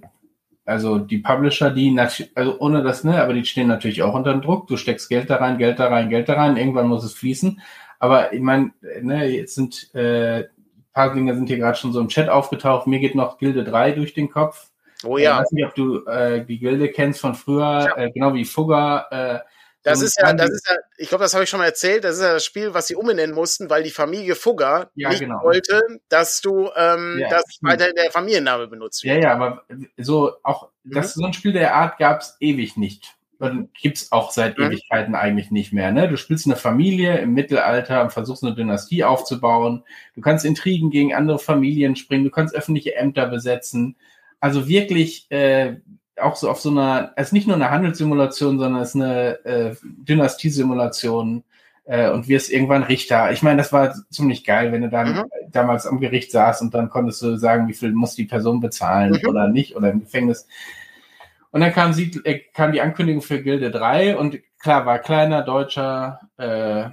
also 0.65 0.99
die 0.99 1.19
Publisher, 1.19 1.71
die 1.71 1.91
natürlich, 1.91 2.37
also 2.37 2.59
ohne 2.59 2.83
das, 2.83 3.05
ne, 3.05 3.23
aber 3.23 3.35
die 3.35 3.45
stehen 3.45 3.69
natürlich 3.69 4.03
auch 4.03 4.15
unter 4.15 4.33
dem 4.33 4.43
Druck. 4.43 4.67
Du 4.67 4.77
steckst 4.77 5.09
Geld 5.09 5.31
da 5.31 5.37
rein, 5.37 5.59
Geld 5.59 5.79
da 5.79 5.89
rein, 5.89 6.09
Geld 6.09 6.29
da 6.29 6.35
rein, 6.35 6.57
irgendwann 6.57 6.89
muss 6.89 7.05
es 7.05 7.15
fließen. 7.15 7.61
Aber 7.99 8.33
ich 8.33 8.41
meine, 8.41 8.73
ne, 9.03 9.27
jetzt 9.27 9.55
sind 9.55 9.95
äh, 9.95 10.41
ein 10.41 10.49
paar 10.93 11.15
Dinge 11.15 11.35
sind 11.35 11.49
hier 11.49 11.59
gerade 11.59 11.77
schon 11.77 11.93
so 11.93 12.01
im 12.01 12.09
Chat 12.09 12.29
aufgetaucht. 12.29 12.87
Mir 12.87 12.99
geht 12.99 13.15
noch 13.15 13.39
Gilde 13.39 13.65
3 13.65 13.93
durch 13.93 14.15
den 14.15 14.31
Kopf. 14.31 14.69
oh 15.05 15.17
Ich 15.17 15.25
ja, 15.25 15.39
weiß 15.39 15.53
nicht, 15.53 15.65
ob 15.67 15.75
du 15.75 16.05
äh, 16.07 16.45
die 16.45 16.59
Gilde 16.59 16.89
kennst 16.89 17.21
von 17.21 17.35
früher, 17.35 17.89
Ja. 17.97 17.97
äh, 17.97 18.11
genau 18.11 18.35
wie 18.35 18.45
Fugger. 18.45 19.07
Äh, 19.11 19.39
das 19.85 20.03
ist 20.03 20.19
ja, 20.21 20.33
das 20.33 20.51
ist 20.51 20.69
ja, 20.69 20.77
ich 20.97 21.09
glaube, 21.09 21.23
das 21.25 21.35
habe 21.35 21.45
ich 21.45 21.51
schon 21.51 21.61
mal 21.61 21.67
erzählt, 21.67 22.03
das 22.05 22.17
ist 22.17 22.23
ja 22.23 22.33
das 22.35 22.45
Spiel, 22.45 22.75
was 22.75 22.87
sie 22.89 22.97
umbenennen 22.97 23.35
mussten, 23.35 23.71
weil 23.71 23.83
die 23.85 23.91
Familie 23.91 24.35
Fugger 24.35 24.91
Ja, 24.97 25.11
nicht 25.11 25.21
genau. 25.21 25.43
wollte, 25.43 25.81
dass 26.09 26.41
du, 26.41 26.71
ähm, 26.77 27.19
Ja, 27.21 27.29
dass 27.31 27.45
weiter 27.63 27.93
der 27.93 28.11
Familienname 28.11 28.67
benutzt 28.67 29.05
Ja, 29.05 29.15
wird. 29.15 29.25
ja, 29.25 29.35
aber 29.35 29.65
so 29.97 30.33
auch, 30.43 30.71
das 30.85 31.15
so 31.15 31.25
ein 31.25 31.33
Spiel 31.33 31.53
der 31.53 31.75
Art 31.75 31.99
gab's 31.99 32.37
ewig 32.41 32.77
nicht. 32.77 33.15
Und 33.41 33.75
gibt's 33.75 34.11
auch 34.13 34.31
seit 34.31 34.57
Mhm. 34.59 34.67
Ewigkeiten 34.67 35.15
eigentlich 35.15 35.51
nicht 35.51 35.73
mehr. 35.73 35.91
Ne? 35.93 36.09
Du 36.09 36.17
spielst 36.17 36.47
eine 36.47 36.57
Familie 36.57 37.19
im 37.19 37.35
Mittelalter 37.35 38.01
und 38.03 38.13
versuchst 38.13 38.45
eine 38.45 38.55
Dynastie 38.55 39.05
aufzubauen. 39.05 39.83
Du 40.15 40.21
kannst 40.23 40.45
Intrigen 40.45 40.89
gegen 40.91 41.15
andere 41.15 41.39
Familien 41.41 41.97
springen, 41.97 42.25
du 42.25 42.31
kannst 42.31 42.55
öffentliche 42.55 42.95
Ämter 42.95 43.27
besetzen. 43.27 43.97
Also 44.41 44.69
wirklich 44.69 45.27
äh, 45.31 45.77
auch 46.21 46.37
so 46.37 46.49
auf 46.51 46.61
so 46.61 46.71
einer, 46.71 47.13
es 47.17 47.29
ist 47.29 47.33
nicht 47.33 47.47
nur 47.47 47.57
eine 47.57 47.71
Handelssimulation, 47.71 48.59
sondern 48.59 48.83
es 48.83 48.91
ist 48.91 48.95
eine 48.97 49.45
äh, 49.45 49.75
Dynastiesimulation 49.83 51.43
äh, 51.87 52.11
und 52.11 52.29
wirst 52.29 52.51
irgendwann 52.51 52.83
Richter. 52.85 53.33
Ich 53.33 53.43
meine, 53.43 53.59
das 53.59 53.73
war 53.73 53.95
ziemlich 54.11 54.45
geil, 54.45 54.73
wenn 54.73 54.83
du 54.83 54.89
dann 54.89 55.13
Mhm. 55.15 55.25
damals 55.51 55.87
am 55.87 56.01
Gericht 56.01 56.31
saß 56.31 56.63
und 56.63 56.75
dann 56.75 56.89
konntest 56.89 57.21
du 57.23 57.37
sagen, 57.37 57.69
wie 57.69 57.75
viel 57.75 57.93
muss 57.93 58.15
die 58.15 58.25
Person 58.25 58.61
bezahlen 58.61 59.19
Mhm. 59.23 59.29
oder 59.29 59.49
nicht 59.49 59.77
oder 59.77 59.91
im 59.91 60.01
Gefängnis. 60.01 60.47
Und 61.55 61.61
dann 61.61 61.73
kam, 61.73 61.93
sie, 61.93 62.11
äh, 62.25 62.41
kam 62.53 62.73
die 62.73 62.81
Ankündigung 62.81 63.23
für 63.23 63.41
Gilde 63.41 63.71
3 63.71 64.17
und 64.17 64.41
klar, 64.61 64.87
war 64.87 64.99
kleiner 64.99 65.43
deutscher, 65.43 66.19
äh, 66.37 66.89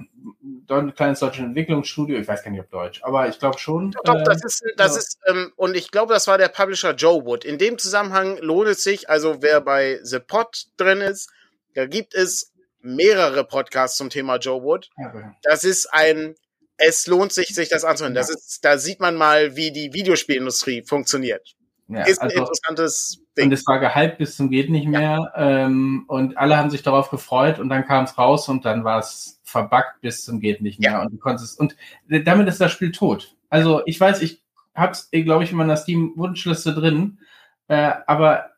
kleines 0.94 1.18
deutsches 1.18 1.46
Entwicklungsstudio, 1.46 2.16
ich 2.16 2.28
weiß 2.28 2.44
gar 2.44 2.52
nicht, 2.52 2.60
ob 2.60 2.70
deutsch, 2.70 3.02
aber 3.02 3.28
ich 3.28 3.40
glaube 3.40 3.58
schon. 3.58 3.90
Doch, 4.04 4.14
äh, 4.14 4.22
das 4.22 4.44
ist, 4.44 4.62
das 4.76 4.92
ja. 4.92 4.98
ist, 4.98 5.18
ähm, 5.26 5.52
und 5.56 5.76
ich 5.76 5.90
glaube, 5.90 6.14
das 6.14 6.28
war 6.28 6.38
der 6.38 6.46
Publisher 6.46 6.94
Joe 6.94 7.24
Wood. 7.24 7.44
In 7.44 7.58
dem 7.58 7.76
Zusammenhang 7.76 8.36
lohnt 8.36 8.68
es 8.68 8.84
sich, 8.84 9.10
also 9.10 9.42
wer 9.42 9.60
bei 9.62 9.98
The 10.04 10.20
Pod 10.20 10.66
drin 10.76 11.00
ist, 11.00 11.28
da 11.74 11.86
gibt 11.86 12.14
es 12.14 12.52
mehrere 12.82 13.42
Podcasts 13.42 13.96
zum 13.96 14.10
Thema 14.10 14.36
Joe 14.36 14.62
Wood. 14.62 14.90
ja, 14.96 15.34
Das 15.42 15.64
ist 15.64 15.92
ein, 15.92 16.36
es 16.76 17.08
lohnt 17.08 17.32
sich, 17.32 17.48
sich 17.48 17.68
das 17.68 17.82
anzuhören. 17.82 18.14
Das 18.14 18.30
ist, 18.30 18.60
da 18.64 18.78
sieht 18.78 19.00
man 19.00 19.16
mal, 19.16 19.56
wie 19.56 19.72
die 19.72 19.92
Videospielindustrie 19.92 20.84
funktioniert. 20.86 21.56
Ja, 21.94 22.02
ist 22.04 22.20
ein 22.20 22.28
also, 22.28 22.40
interessantes 22.40 23.18
und 23.18 23.36
Ding. 23.38 23.52
es 23.52 23.66
war 23.66 23.80
gehypt 23.80 24.18
bis 24.18 24.36
zum 24.36 24.50
geht 24.50 24.70
nicht 24.70 24.86
mehr 24.86 25.32
ähm, 25.36 26.04
und 26.08 26.36
alle 26.38 26.56
haben 26.56 26.70
sich 26.70 26.82
darauf 26.82 27.10
gefreut 27.10 27.58
und 27.58 27.68
dann 27.68 27.86
kam 27.86 28.04
es 28.04 28.16
raus 28.18 28.48
und 28.48 28.64
dann 28.64 28.84
war 28.84 28.98
es 28.98 29.40
verbuggt 29.42 30.00
bis 30.00 30.24
zum 30.24 30.40
geht 30.40 30.60
nicht 30.60 30.80
mehr 30.80 30.92
Ja. 30.92 31.02
und 31.02 31.12
du 31.12 31.18
konntest 31.18 31.58
und 31.58 31.76
damit 32.08 32.48
ist 32.48 32.60
das 32.60 32.72
Spiel 32.72 32.92
tot. 32.92 33.36
Also 33.50 33.82
ich 33.86 34.00
weiß, 34.00 34.22
ich 34.22 34.42
hab's, 34.74 35.10
glaube 35.10 35.44
ich, 35.44 35.50
in 35.50 35.58
meiner 35.58 35.76
Steam-Wunschliste 35.76 36.74
drin, 36.74 37.18
äh, 37.68 37.92
aber 38.06 38.52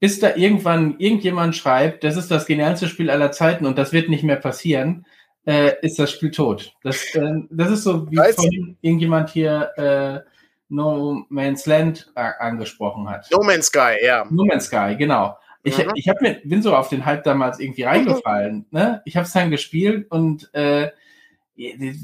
bis 0.00 0.18
da 0.20 0.34
irgendwann 0.36 0.98
irgendjemand 0.98 1.56
schreibt, 1.56 2.04
das 2.04 2.16
ist 2.16 2.30
das 2.30 2.46
genialste 2.46 2.88
Spiel 2.88 3.10
aller 3.10 3.32
Zeiten 3.32 3.66
und 3.66 3.78
das 3.78 3.92
wird 3.92 4.08
nicht 4.08 4.24
mehr 4.24 4.36
passieren, 4.36 5.06
äh, 5.46 5.72
ist 5.82 5.98
das 5.98 6.10
Spiel 6.10 6.30
tot. 6.30 6.74
Das, 6.82 7.14
äh, 7.14 7.42
das 7.50 7.70
ist 7.70 7.84
so, 7.84 8.10
wie 8.10 8.16
vorhin 8.16 8.76
irgendjemand 8.80 9.30
hier 9.30 9.70
äh, 9.76 10.30
No 10.68 11.24
Man's 11.28 11.66
Land 11.66 12.12
äh, 12.14 12.30
angesprochen 12.38 13.08
hat. 13.08 13.28
No 13.30 13.42
Man's 13.42 13.66
Sky, 13.66 13.96
ja. 14.02 14.26
No 14.30 14.44
Man's 14.44 14.66
Sky, 14.66 14.96
genau. 14.96 15.38
Ich, 15.62 15.78
Mhm. 15.78 15.92
ich 15.94 16.08
hab 16.08 16.20
mir, 16.20 16.40
bin 16.44 16.62
so 16.62 16.76
auf 16.76 16.88
den 16.88 17.04
Hype 17.04 17.24
damals 17.24 17.58
irgendwie 17.58 17.82
reingefallen. 17.82 18.66
Ne? 18.70 19.02
Ich 19.04 19.16
habe 19.16 19.26
es 19.26 19.32
dann 19.32 19.50
gespielt 19.50 20.06
und 20.10 20.52
äh, 20.54 20.90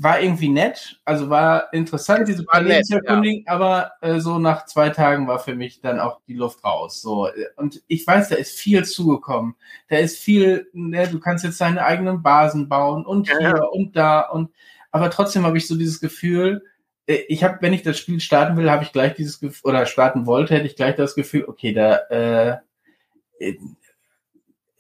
war 0.01 0.21
irgendwie 0.21 0.49
nett, 0.49 0.99
also 1.05 1.29
war 1.29 1.73
interessant, 1.75 2.27
diese 2.27 2.47
erkundigen, 2.51 3.45
ja. 3.47 3.53
aber 3.53 3.93
äh, 4.01 4.19
so 4.19 4.39
nach 4.39 4.65
zwei 4.65 4.89
Tagen 4.89 5.29
war 5.29 5.39
für 5.39 5.55
mich 5.55 5.81
dann 5.81 6.01
auch 6.01 6.21
die 6.27 6.35
Luft 6.35 6.65
raus. 6.65 7.03
So 7.03 7.29
und 7.57 7.83
ich 7.87 8.07
weiß, 8.07 8.31
da 8.31 8.37
ist 8.37 8.59
viel 8.59 8.85
zugekommen. 8.85 9.55
Da 9.89 9.99
ist 9.99 10.19
viel, 10.19 10.71
ne, 10.73 11.07
du 11.07 11.21
kannst 11.21 11.45
jetzt 11.45 11.61
deine 11.61 11.85
eigenen 11.85 12.23
Basen 12.23 12.69
bauen 12.69 13.05
und 13.05 13.29
ja, 13.29 13.39
hier 13.39 13.69
und 13.73 13.95
da 13.95 14.21
und 14.21 14.51
aber 14.91 15.11
trotzdem 15.11 15.45
habe 15.45 15.59
ich 15.59 15.67
so 15.67 15.77
dieses 15.77 16.01
Gefühl, 16.01 16.65
ich 17.07 17.43
habe, 17.43 17.59
wenn 17.61 17.73
ich 17.73 17.83
das 17.83 17.99
Spiel 17.99 18.21
starten 18.21 18.57
will, 18.57 18.71
habe 18.71 18.85
ich 18.85 18.93
gleich 18.93 19.15
dieses 19.15 19.41
Gefühl, 19.41 19.71
oder 19.71 19.87
starten 19.87 20.27
wollte, 20.27 20.55
hätte 20.55 20.67
ich 20.67 20.77
gleich 20.77 20.95
das 20.95 21.15
Gefühl, 21.15 21.45
okay, 21.47 21.73
da 21.73 21.97
äh, 22.09 22.59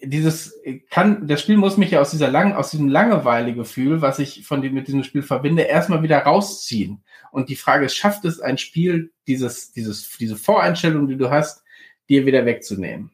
dieses 0.05 0.59
kann, 0.91 1.27
das 1.29 1.41
Spiel 1.41 1.57
muss 1.57 1.77
mich 1.77 1.93
ja 1.93 2.01
aus 2.01 2.11
dieser 2.11 2.29
langen, 2.29 2.55
aus 2.55 2.70
diesem 2.70 2.89
Langeweile-Gefühl, 2.89 4.03
was 4.03 4.18
ich 4.18 4.45
von 4.47 4.62
dem, 4.62 4.75
mit 4.75 4.89
diesem 4.89 5.05
Spiel 5.05 5.23
verbinde, 5.23 5.62
erstmal 5.62 6.03
wieder 6.03 6.18
rausziehen. 6.18 7.05
Und 7.31 7.49
die 7.49 7.57
Frage 7.57 7.87
ist, 7.87 7.97
schafft 7.97 8.25
es 8.25 8.41
ein 8.41 8.59
Spiel, 8.59 9.12
dieses, 9.27 9.73
dieses, 9.73 10.11
diese 10.18 10.37
Voreinstellung, 10.37 11.09
die 11.09 11.16
du 11.16 11.31
hast, 11.31 11.62
dir 12.09 12.27
wieder 12.27 12.45
wegzunehmen? 12.45 13.11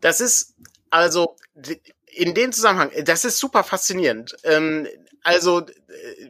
Das 0.00 0.20
ist, 0.20 0.54
also, 0.90 1.36
in 2.06 2.34
dem 2.34 2.52
Zusammenhang, 2.52 2.90
das 3.04 3.24
ist 3.24 3.38
super 3.38 3.64
faszinierend. 3.64 4.36
Ähm, 4.44 4.86
also, 5.22 5.66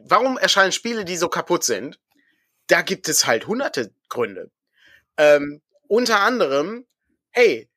warum 0.05 0.37
erscheinen 0.37 0.71
Spiele, 0.71 1.05
die 1.05 1.17
so 1.17 1.29
kaputt 1.29 1.63
sind? 1.63 1.99
Da 2.67 2.81
gibt 2.81 3.09
es 3.09 3.25
halt 3.25 3.47
hunderte 3.47 3.93
Gründe. 4.09 4.51
Ähm, 5.17 5.61
unter 5.87 6.21
anderem, 6.21 6.85
hey, 7.31 7.69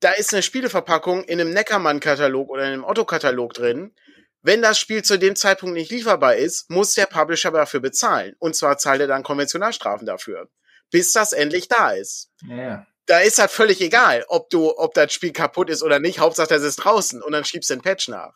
da 0.00 0.10
ist 0.10 0.32
eine 0.32 0.42
Spieleverpackung 0.42 1.24
in 1.24 1.40
einem 1.40 1.52
Neckermann-Katalog 1.52 2.50
oder 2.50 2.64
in 2.64 2.72
einem 2.72 2.84
Otto-Katalog 2.84 3.54
drin. 3.54 3.94
Wenn 4.42 4.62
das 4.62 4.78
Spiel 4.78 5.02
zu 5.02 5.18
dem 5.18 5.34
Zeitpunkt 5.36 5.74
nicht 5.74 5.90
lieferbar 5.90 6.36
ist, 6.36 6.70
muss 6.70 6.94
der 6.94 7.06
Publisher 7.06 7.50
dafür 7.50 7.80
bezahlen. 7.80 8.36
Und 8.38 8.54
zwar 8.54 8.78
zahlt 8.78 9.00
er 9.00 9.06
dann 9.06 9.22
Konventionalstrafen 9.22 10.06
dafür, 10.06 10.48
bis 10.90 11.12
das 11.12 11.32
endlich 11.32 11.68
da 11.68 11.90
ist. 11.90 12.30
Ja. 12.46 12.86
Da 13.06 13.20
ist 13.20 13.38
halt 13.38 13.50
völlig 13.50 13.80
egal, 13.80 14.24
ob 14.28 14.50
du, 14.50 14.76
ob 14.76 14.94
das 14.94 15.12
Spiel 15.12 15.32
kaputt 15.32 15.70
ist 15.70 15.82
oder 15.82 16.00
nicht. 16.00 16.18
Hauptsache, 16.18 16.48
das 16.48 16.62
ist 16.62 16.76
draußen 16.76 17.22
und 17.22 17.32
dann 17.32 17.44
schiebst 17.44 17.70
du 17.70 17.74
den 17.74 17.82
Patch 17.82 18.08
nach. 18.08 18.34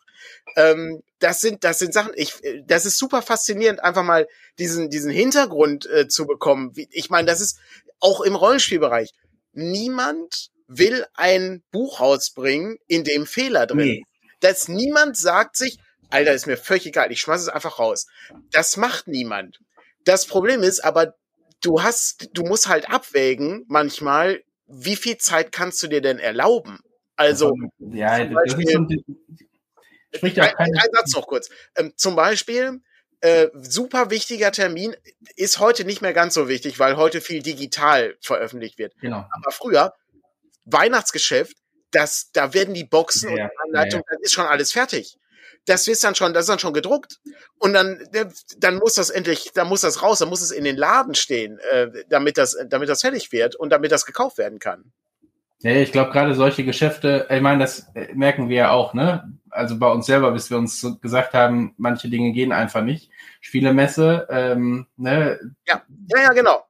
Ähm, 0.55 1.01
das 1.19 1.41
sind, 1.41 1.63
das 1.63 1.79
sind 1.79 1.93
Sachen. 1.93 2.13
Ich, 2.15 2.35
das 2.65 2.85
ist 2.85 2.97
super 2.97 3.21
faszinierend, 3.21 3.83
einfach 3.83 4.03
mal 4.03 4.27
diesen, 4.59 4.89
diesen 4.89 5.11
Hintergrund 5.11 5.85
äh, 5.87 6.07
zu 6.07 6.25
bekommen. 6.25 6.73
Ich 6.91 7.09
meine, 7.09 7.27
das 7.27 7.41
ist 7.41 7.59
auch 7.99 8.21
im 8.21 8.35
Rollenspielbereich. 8.35 9.11
Niemand 9.53 10.51
will 10.67 11.05
ein 11.15 11.63
Buch 11.71 11.99
rausbringen, 11.99 12.77
in 12.87 13.03
dem 13.03 13.25
Fehler 13.25 13.67
drin. 13.67 13.77
Nee. 13.77 14.03
Dass 14.39 14.67
niemand 14.67 15.17
sagt 15.17 15.57
sich, 15.57 15.79
Alter, 16.09 16.33
ist 16.33 16.47
mir 16.47 16.57
völlig 16.57 16.85
egal, 16.85 17.11
ich 17.11 17.21
schmeiß 17.21 17.41
es 17.41 17.49
einfach 17.49 17.79
raus. 17.79 18.07
Das 18.51 18.77
macht 18.77 19.07
niemand. 19.07 19.59
Das 20.03 20.25
Problem 20.25 20.63
ist 20.63 20.83
aber, 20.83 21.15
du 21.61 21.83
hast, 21.83 22.29
du 22.33 22.43
musst 22.43 22.67
halt 22.67 22.89
abwägen, 22.89 23.65
manchmal, 23.67 24.43
wie 24.71 24.95
viel 24.95 25.17
Zeit 25.17 25.51
kannst 25.51 25.81
du 25.83 25.87
dir 25.87 26.01
denn 26.01 26.19
erlauben? 26.19 26.79
Also, 27.15 27.53
ja, 27.79 28.23
Beispiel, 28.23 28.87
spricht 30.15 30.37
ja 30.37 30.43
ein, 30.43 30.73
ein 30.75 30.89
Satz 30.91 31.13
noch 31.13 31.27
kurz. 31.27 31.49
Ähm, 31.75 31.93
zum 31.95 32.15
Beispiel, 32.15 32.81
äh, 33.21 33.49
super 33.61 34.09
wichtiger 34.09 34.51
Termin 34.51 34.95
ist 35.35 35.59
heute 35.59 35.85
nicht 35.85 36.01
mehr 36.01 36.13
ganz 36.13 36.33
so 36.33 36.47
wichtig, 36.47 36.79
weil 36.79 36.97
heute 36.97 37.21
viel 37.21 37.43
digital 37.43 38.17
veröffentlicht 38.21 38.79
wird. 38.79 38.93
Genau. 38.99 39.25
Aber 39.29 39.51
früher 39.51 39.93
Weihnachtsgeschäft, 40.65 41.55
das, 41.91 42.31
da 42.33 42.53
werden 42.53 42.73
die 42.73 42.83
Boxen 42.83 43.29
ja, 43.29 43.43
und 43.43 43.51
die 43.51 43.57
Anleitung, 43.67 44.01
ja, 44.01 44.11
ja. 44.11 44.17
das 44.17 44.21
ist 44.23 44.33
schon 44.33 44.45
alles 44.45 44.71
fertig. 44.71 45.17
Das 45.65 45.87
ist 45.87 46.03
dann 46.03 46.15
schon, 46.15 46.33
das 46.33 46.43
ist 46.43 46.49
dann 46.49 46.59
schon 46.59 46.73
gedruckt. 46.73 47.19
Und 47.59 47.73
dann, 47.73 47.99
dann 48.57 48.77
muss 48.77 48.95
das 48.95 49.09
endlich, 49.09 49.51
dann 49.53 49.67
muss 49.67 49.81
das 49.81 50.01
raus, 50.01 50.19
dann 50.19 50.29
muss 50.29 50.41
es 50.41 50.51
in 50.51 50.63
den 50.63 50.77
Laden 50.77 51.15
stehen, 51.15 51.59
äh, 51.71 51.89
damit 52.09 52.37
das, 52.37 52.57
damit 52.67 52.89
das 52.89 53.01
fertig 53.01 53.31
wird 53.31 53.55
und 53.55 53.69
damit 53.69 53.91
das 53.91 54.05
gekauft 54.05 54.37
werden 54.37 54.59
kann. 54.59 54.91
Ja, 55.59 55.71
ich 55.73 55.91
glaube 55.91 56.11
gerade 56.11 56.33
solche 56.33 56.65
Geschäfte, 56.65 57.27
ich 57.29 57.41
meine, 57.41 57.63
das 57.63 57.87
äh, 57.93 58.13
merken 58.15 58.49
wir 58.49 58.57
ja 58.57 58.71
auch, 58.71 58.95
ne? 58.95 59.37
Also 59.51 59.77
bei 59.77 59.87
uns 59.87 60.05
selber, 60.07 60.31
bis 60.31 60.49
wir 60.49 60.57
uns 60.57 60.87
gesagt 61.01 61.33
haben, 61.33 61.75
manche 61.77 62.09
Dinge 62.09 62.31
gehen 62.31 62.51
einfach 62.51 62.81
nicht. 62.81 63.11
Spielemesse, 63.41 64.27
ähm, 64.31 64.87
ne? 64.97 65.39
Ja, 65.67 65.83
ja, 66.07 66.21
ja, 66.21 66.29
genau 66.29 66.65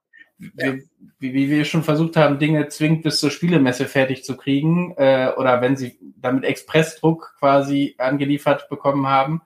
wir, 0.55 0.79
wie, 1.19 1.33
wie 1.33 1.49
wir 1.49 1.65
schon 1.65 1.83
versucht 1.83 2.17
haben, 2.17 2.39
Dinge 2.39 2.67
zwingend 2.67 3.03
bis 3.03 3.19
zur 3.19 3.31
Spielemesse 3.31 3.85
fertig 3.85 4.23
zu 4.23 4.35
kriegen, 4.37 4.93
äh, 4.97 5.31
oder 5.37 5.61
wenn 5.61 5.77
sie 5.77 5.97
damit 6.17 6.43
Expressdruck 6.43 7.35
quasi 7.39 7.95
angeliefert 7.97 8.69
bekommen 8.69 9.07
haben. 9.07 9.41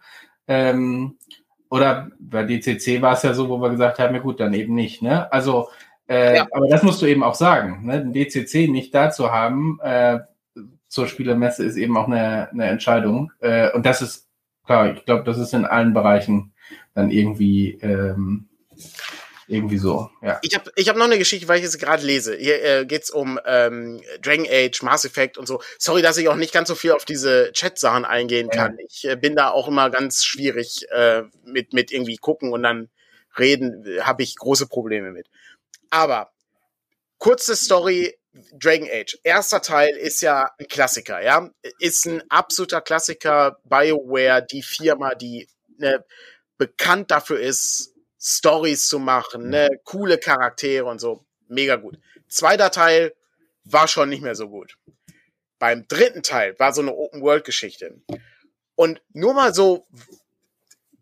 Ähm, 0.47 1.17
oder 1.69 2.09
bei 2.19 2.43
DCC 2.43 3.01
war 3.01 3.13
es 3.13 3.23
ja 3.23 3.33
so, 3.33 3.49
wo 3.49 3.57
wir 3.59 3.69
gesagt 3.69 3.99
haben, 3.99 4.15
ja 4.15 4.21
gut, 4.21 4.39
dann 4.39 4.53
eben 4.53 4.75
nicht. 4.75 5.01
Ne? 5.01 5.31
Also, 5.31 5.69
äh, 6.07 6.37
ja. 6.37 6.47
aber 6.51 6.67
das 6.67 6.83
musst 6.83 7.01
du 7.01 7.05
eben 7.05 7.23
auch 7.23 7.35
sagen. 7.35 7.85
Ne? 7.85 7.99
Den 7.99 8.13
DCC 8.13 8.67
nicht 8.69 8.93
da 8.93 9.09
zu 9.09 9.31
haben 9.31 9.79
äh, 9.81 10.19
zur 10.87 11.07
Spielemesse 11.07 11.65
ist 11.65 11.75
eben 11.75 11.97
auch 11.97 12.07
eine, 12.07 12.49
eine 12.51 12.65
Entscheidung. 12.67 13.31
Äh, 13.41 13.71
und 13.71 13.85
das 13.85 14.01
ist, 14.01 14.29
klar, 14.65 14.93
ich 14.93 15.03
glaube, 15.05 15.23
das 15.23 15.37
ist 15.37 15.53
in 15.53 15.65
allen 15.65 15.93
Bereichen 15.93 16.53
dann 16.93 17.11
irgendwie 17.11 17.71
ähm, 17.81 18.47
irgendwie 19.47 19.77
so, 19.77 20.09
ja. 20.21 20.39
Ich 20.41 20.55
habe 20.55 20.71
ich 20.75 20.89
hab 20.89 20.95
noch 20.95 21.05
eine 21.05 21.19
Geschichte, 21.19 21.47
weil 21.47 21.59
ich 21.59 21.65
es 21.65 21.77
gerade 21.77 22.05
lese. 22.05 22.35
Hier 22.35 22.63
äh, 22.63 22.85
geht's 22.85 23.09
um 23.11 23.39
ähm, 23.45 24.01
Dragon 24.21 24.47
Age, 24.49 24.81
Mass 24.81 25.05
Effect 25.05 25.37
und 25.37 25.47
so. 25.47 25.61
Sorry, 25.77 26.01
dass 26.01 26.17
ich 26.17 26.29
auch 26.29 26.35
nicht 26.35 26.53
ganz 26.53 26.67
so 26.67 26.75
viel 26.75 26.91
auf 26.91 27.05
diese 27.05 27.51
Chat-Sachen 27.51 28.05
eingehen 28.05 28.49
ja. 28.51 28.63
kann. 28.63 28.77
Ich 28.87 29.07
äh, 29.07 29.15
bin 29.15 29.35
da 29.35 29.51
auch 29.51 29.67
immer 29.67 29.89
ganz 29.89 30.23
schwierig 30.23 30.87
äh, 30.89 31.23
mit, 31.43 31.73
mit 31.73 31.91
irgendwie 31.91 32.17
gucken 32.17 32.51
und 32.53 32.63
dann 32.63 32.89
reden, 33.37 33.85
habe 34.01 34.23
ich 34.23 34.35
große 34.35 34.67
Probleme 34.67 35.11
mit. 35.11 35.27
Aber 35.89 36.31
kurze 37.17 37.55
Story, 37.55 38.17
Dragon 38.53 38.89
Age. 38.91 39.17
Erster 39.23 39.61
Teil 39.61 39.95
ist 39.95 40.21
ja 40.21 40.51
ein 40.57 40.67
Klassiker, 40.67 41.21
ja. 41.21 41.49
Ist 41.79 42.05
ein 42.05 42.23
absoluter 42.29 42.81
Klassiker. 42.81 43.57
BioWare, 43.63 44.45
die 44.45 44.61
Firma, 44.61 45.15
die 45.15 45.47
ne, 45.77 46.03
bekannt 46.57 47.11
dafür 47.11 47.39
ist, 47.39 47.94
Stories 48.27 48.87
zu 48.87 48.97
machen, 48.97 49.49
ne, 49.49 49.69
coole 49.83 50.17
Charaktere 50.17 50.85
und 50.85 50.99
so. 50.99 51.23
Mega 51.47 51.75
gut. 51.75 51.99
Zweiter 52.27 52.71
Teil 52.71 53.13
war 53.63 53.87
schon 53.87 54.09
nicht 54.09 54.23
mehr 54.23 54.33
so 54.33 54.49
gut. 54.49 54.77
Beim 55.59 55.87
dritten 55.87 56.23
Teil 56.23 56.57
war 56.57 56.73
so 56.73 56.81
eine 56.81 56.95
Open-World-Geschichte. 56.95 58.01
Und 58.73 59.01
nur 59.13 59.35
mal 59.35 59.53
so, 59.53 59.87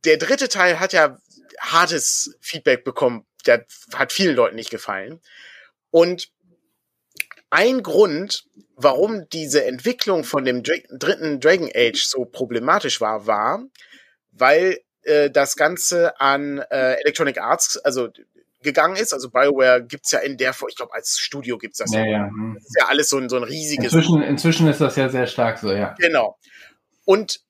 der 0.03 0.17
dritte 0.17 0.49
Teil 0.49 0.81
hat 0.81 0.91
ja 0.91 1.17
hartes 1.59 2.35
Feedback 2.41 2.83
bekommen. 2.83 3.25
Der 3.45 3.65
hat 3.93 4.11
vielen 4.11 4.35
Leuten 4.35 4.57
nicht 4.57 4.69
gefallen. 4.69 5.21
Und 5.91 6.29
ein 7.49 7.83
Grund, 7.83 8.49
warum 8.75 9.29
diese 9.29 9.63
Entwicklung 9.63 10.25
von 10.25 10.43
dem 10.43 10.61
dritten 10.61 11.39
Dragon 11.39 11.71
Age 11.73 12.03
so 12.03 12.25
problematisch 12.25 12.99
war, 12.99 13.27
war, 13.27 13.63
weil 14.31 14.79
äh, 15.03 15.29
das 15.29 15.55
Ganze 15.55 16.19
an 16.19 16.59
äh, 16.69 16.93
Electronic 17.01 17.39
Arts, 17.39 17.77
also 17.77 18.09
gegangen 18.63 18.95
ist. 18.95 19.13
Also 19.13 19.29
BioWare 19.29 19.83
gibt's 19.83 20.11
ja 20.11 20.19
in 20.19 20.37
der, 20.37 20.55
ich 20.67 20.75
glaube, 20.75 20.93
als 20.93 21.19
Studio 21.19 21.57
gibt's 21.57 21.77
das. 21.77 21.91
Ja, 21.91 22.05
ja. 22.05 22.27
Hm. 22.27 22.55
Das 22.55 22.63
ist 22.63 22.75
ja 22.79 22.87
alles 22.87 23.09
so 23.09 23.17
ein, 23.17 23.29
so 23.29 23.35
ein 23.35 23.43
riesiges. 23.43 23.93
Inzwischen, 23.93 24.23
inzwischen 24.23 24.67
ist 24.67 24.81
das 24.81 24.95
ja 24.95 25.09
sehr 25.09 25.27
stark 25.27 25.59
so, 25.59 25.71
ja. 25.71 25.95
Genau. 25.99 26.37
Und 27.05 27.41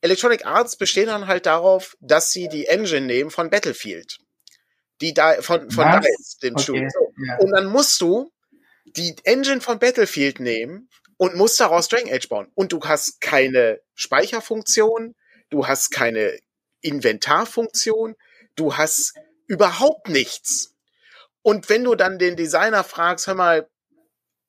Electronic 0.00 0.46
Arts 0.46 0.76
bestehen 0.76 1.06
dann 1.06 1.26
halt 1.26 1.46
darauf, 1.46 1.96
dass 2.00 2.32
sie 2.32 2.48
die 2.48 2.66
Engine 2.66 3.06
nehmen 3.06 3.30
von 3.30 3.50
Battlefield. 3.50 4.18
Die 5.00 5.12
da, 5.12 5.34
von, 5.42 5.70
von 5.70 5.84
Was? 5.84 6.38
Dem 6.42 6.54
okay. 6.54 6.62
Studio. 6.62 6.88
Ja. 7.28 7.38
Und 7.38 7.50
dann 7.50 7.66
musst 7.66 8.00
du 8.00 8.30
die 8.84 9.14
Engine 9.24 9.60
von 9.60 9.78
Battlefield 9.78 10.40
nehmen 10.40 10.88
und 11.18 11.34
musst 11.36 11.60
daraus 11.60 11.88
Dragon 11.88 12.10
Age 12.10 12.28
bauen. 12.28 12.50
Und 12.54 12.72
du 12.72 12.80
hast 12.82 13.20
keine 13.20 13.80
Speicherfunktion, 13.94 15.14
du 15.50 15.66
hast 15.66 15.90
keine 15.90 16.38
Inventarfunktion, 16.86 18.16
du 18.54 18.76
hast 18.76 19.14
überhaupt 19.46 20.08
nichts. 20.08 20.74
Und 21.42 21.68
wenn 21.68 21.84
du 21.84 21.94
dann 21.94 22.18
den 22.18 22.36
Designer 22.36 22.84
fragst, 22.84 23.26
hör 23.26 23.34
mal, 23.34 23.68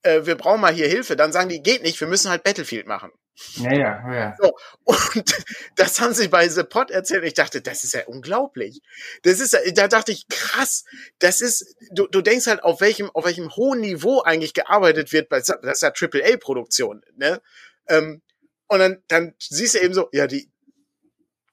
äh, 0.03 0.25
wir 0.25 0.35
brauchen 0.35 0.61
mal 0.61 0.73
hier 0.73 0.87
Hilfe, 0.87 1.15
dann 1.15 1.31
sagen 1.31 1.49
die, 1.49 1.61
geht 1.61 1.83
nicht, 1.83 1.99
wir 1.99 2.07
müssen 2.07 2.29
halt 2.29 2.43
Battlefield 2.43 2.87
machen. 2.87 3.11
Ja, 3.57 3.71
ja, 3.71 4.13
ja. 4.13 4.35
So, 4.41 4.57
und 4.83 5.35
das 5.75 6.01
haben 6.01 6.13
sie 6.13 6.27
bei 6.27 6.47
The 6.49 6.63
Pod 6.63 6.89
erzählt. 6.89 7.23
Ich 7.23 7.35
dachte, 7.35 7.61
das 7.61 7.83
ist 7.83 7.93
ja 7.93 8.05
unglaublich. 8.07 8.81
Das 9.21 9.39
ist, 9.39 9.55
da 9.75 9.87
dachte 9.87 10.11
ich, 10.11 10.27
krass. 10.27 10.85
Das 11.19 11.41
ist, 11.41 11.75
du, 11.91 12.07
du 12.07 12.21
denkst 12.21 12.47
halt, 12.47 12.63
auf 12.63 12.81
welchem, 12.81 13.11
auf 13.11 13.25
welchem 13.25 13.55
hohen 13.55 13.81
Niveau 13.81 14.21
eigentlich 14.21 14.55
gearbeitet 14.55 15.13
wird. 15.13 15.31
Das 15.31 15.49
ist 15.49 15.81
ja 15.81 15.93
AAA-Produktion, 15.93 17.03
ne? 17.15 17.41
Ähm, 17.87 18.23
und 18.67 18.79
dann, 18.79 19.03
dann 19.07 19.35
siehst 19.37 19.75
du 19.75 19.79
eben 19.79 19.93
so, 19.93 20.09
ja, 20.11 20.25
die, 20.27 20.49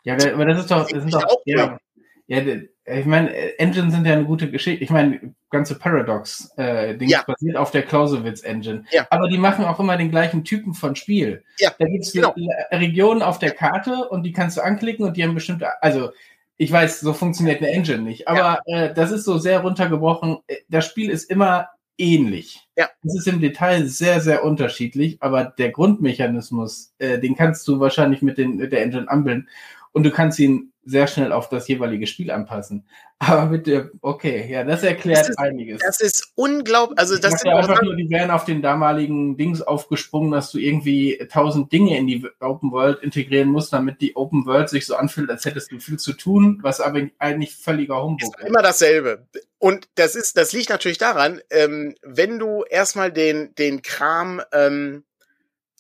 ja, 0.05 0.15
aber 0.33 0.47
das 0.47 0.61
ist 0.61 0.71
doch, 0.71 0.89
das 0.89 1.03
sind 1.03 1.13
doch, 1.13 1.27
ja, 1.45 1.79
ja, 2.27 2.41
ich 2.87 3.07
meine, 3.07 3.59
Engine 3.59 3.91
sind 3.91 4.07
ja 4.07 4.15
eine 4.15 4.25
gute 4.25 4.51
Geschichte. 4.51 4.83
Ich 4.85 4.91
meine, 4.91 5.35
ganze 5.51 5.79
Paradox 5.79 6.51
äh, 6.59 6.97
Ja. 7.05 7.23
basiert 7.27 7.57
auf 7.57 7.71
der 7.71 7.83
Clausewitz 7.83 8.43
Engine. 8.43 8.85
Ja. 8.91 9.07
Aber 9.11 9.29
die 9.29 9.39
machen 9.39 9.65
auch 9.65 9.81
immer 9.81 9.97
den 9.97 10.11
gleichen 10.11 10.45
Typen 10.45 10.75
von 10.75 10.97
Spiel. 10.97 11.45
Ja, 11.59 11.73
Da 11.79 11.87
gibt's 11.87 12.13
genau. 12.13 12.35
Regionen 12.71 13.23
auf 13.23 13.39
der 13.39 13.53
Karte 13.53 14.09
und 14.09 14.23
die 14.23 14.33
kannst 14.33 14.57
du 14.57 14.63
anklicken 14.63 15.05
und 15.07 15.17
die 15.17 15.23
haben 15.23 15.35
bestimmte, 15.35 15.83
also 15.83 16.11
ich 16.57 16.71
weiß, 16.71 17.01
so 17.01 17.13
funktioniert 17.15 17.59
eine 17.61 17.71
Engine 17.71 18.03
nicht, 18.03 18.29
aber 18.29 18.61
äh, 18.67 18.93
das 18.95 19.11
ist 19.11 19.25
so 19.25 19.39
sehr 19.39 19.61
runtergebrochen. 19.61 20.39
Äh, 20.47 20.57
Das 20.69 20.87
Spiel 20.87 21.11
ist 21.11 21.31
immer 21.31 21.69
ähnlich. 21.99 22.69
Ja. 22.77 22.89
Es 23.05 23.17
ist 23.17 23.29
im 23.29 23.41
Detail 23.41 23.87
sehr, 23.87 24.21
sehr 24.21 24.45
unterschiedlich, 24.45 25.19
aber 25.21 25.45
der 25.45 25.71
Grundmechanismus, 25.71 26.93
äh, 26.99 27.19
den 27.19 27.35
kannst 27.35 27.67
du 27.69 27.81
wahrscheinlich 27.81 28.23
mit, 28.23 28.39
den, 28.39 28.57
mit 28.57 28.73
der 28.73 28.83
Engine 28.83 29.09
anbilden 29.09 29.49
und 29.95 30.03
du 30.03 30.11
kannst 30.11 30.39
ihn 30.39 30.71
sehr 30.87 31.07
schnell 31.07 31.33
auf 31.33 31.49
das 31.49 31.67
jeweilige 31.67 32.07
Spiel 32.07 32.31
anpassen. 32.31 32.87
Aber 33.19 33.47
mit 33.47 33.67
der, 33.67 33.91
okay, 34.03 34.47
ja, 34.51 34.65
das 34.65 34.83
erklärt 34.83 35.21
Das 35.21 35.29
ist- 35.31 35.39
einiges. 35.39 35.81
Das 35.81 36.01
ist 36.03 36.33
unglaublich. 36.35 36.99
Also 36.99 37.15
Ich 37.15 37.21
das 37.21 37.41
sind 37.41 37.51
einfach 37.53 37.81
nur, 37.81 37.97
die 37.97 38.11
wären 38.11 38.31
auf 38.31 38.45
den 38.45 38.61
damaligen 38.61 39.39
Dings 39.39 39.63
aufgesprungen, 39.63 40.31
dass 40.31 40.53
du 40.53 40.59
irgendwie 40.59 41.17
tausend 41.33 41.73
Dinge 41.73 41.97
in 41.97 42.07
die 42.07 42.27
Open 42.41 42.71
World 42.71 43.03
integrieren 43.03 43.49
musst, 43.49 43.73
damit 43.73 44.03
die 44.03 44.15
Open 44.15 44.45
World 44.45 44.69
sich 44.69 44.85
so 44.85 44.97
anfühlt, 44.97 45.31
als 45.31 45.47
hättest 45.47 45.73
du 45.73 45.79
viel 45.79 45.99
zu 45.99 46.13
tun, 46.13 46.59
was 46.61 46.83
aber 46.83 47.01
eigentlich 47.19 47.55
völliger 47.57 48.03
Humbug 48.03 48.37
ist. 48.39 48.47
immer 48.47 48.61
dasselbe. 48.61 49.27
Und 49.59 49.89
das 49.95 50.15
ist, 50.17 50.37
das 50.37 50.53
liegt 50.53 50.69
natürlich 50.69 50.99
daran, 50.99 51.41
ähm, 51.49 51.95
wenn 52.03 52.39
du 52.39 52.63
erstmal 52.69 53.11
den, 53.11 53.55
den 53.55 53.81
Kram 53.81 54.43
ähm, 54.53 55.05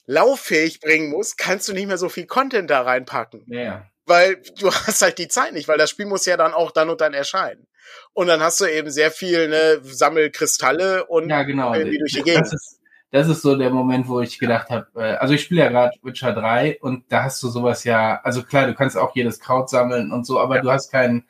lauffähig 0.06 0.80
bringen 0.80 1.10
musst, 1.10 1.36
kannst 1.36 1.68
du 1.68 1.74
nicht 1.74 1.88
mehr 1.88 1.98
so 1.98 2.08
viel 2.08 2.26
Content 2.26 2.70
da 2.70 2.80
reinpacken. 2.82 3.42
Ja. 3.48 3.86
Weil 4.06 4.42
du 4.58 4.70
hast 4.86 5.02
halt 5.02 5.18
die 5.18 5.28
Zeit 5.28 5.52
nicht, 5.52 5.68
weil 5.68 5.78
das 5.78 5.90
Spiel 5.90 6.06
muss 6.06 6.26
ja 6.26 6.36
dann 6.36 6.54
auch 6.54 6.70
dann 6.70 6.90
und 6.90 7.00
dann 7.00 7.14
erscheinen. 7.14 7.66
Und 8.12 8.26
dann 8.28 8.40
hast 8.40 8.60
du 8.60 8.66
eben 8.66 8.90
sehr 8.90 9.10
viel, 9.10 9.48
ne, 9.48 9.80
Sammelkristalle 9.82 11.04
und 11.06 11.28
Ja, 11.28 11.42
genau. 11.42 11.74
irgendwie 11.74 11.98
durch 11.98 12.12
die 12.12 12.22
Gegend. 12.22 12.46
Das 12.46 12.52
ist, 12.52 12.80
das 13.10 13.28
ist 13.28 13.42
so 13.42 13.56
der 13.56 13.70
Moment, 13.70 14.08
wo 14.08 14.20
ich 14.20 14.38
gedacht 14.38 14.70
habe, 14.70 14.86
äh, 14.96 15.16
also 15.16 15.34
ich 15.34 15.42
spiele 15.42 15.62
ja 15.62 15.68
gerade 15.68 15.92
Witcher 16.02 16.32
3 16.32 16.78
und 16.80 17.04
da 17.10 17.24
hast 17.24 17.42
du 17.42 17.48
sowas 17.48 17.84
ja, 17.84 18.20
also 18.22 18.42
klar, 18.42 18.66
du 18.66 18.74
kannst 18.74 18.96
auch 18.96 19.14
jedes 19.14 19.38
Kraut 19.38 19.70
sammeln 19.70 20.10
und 20.12 20.26
so, 20.26 20.40
aber 20.40 20.56
Ja. 20.56 20.62
du 20.62 20.70
hast 20.70 20.90
kein, 20.90 21.24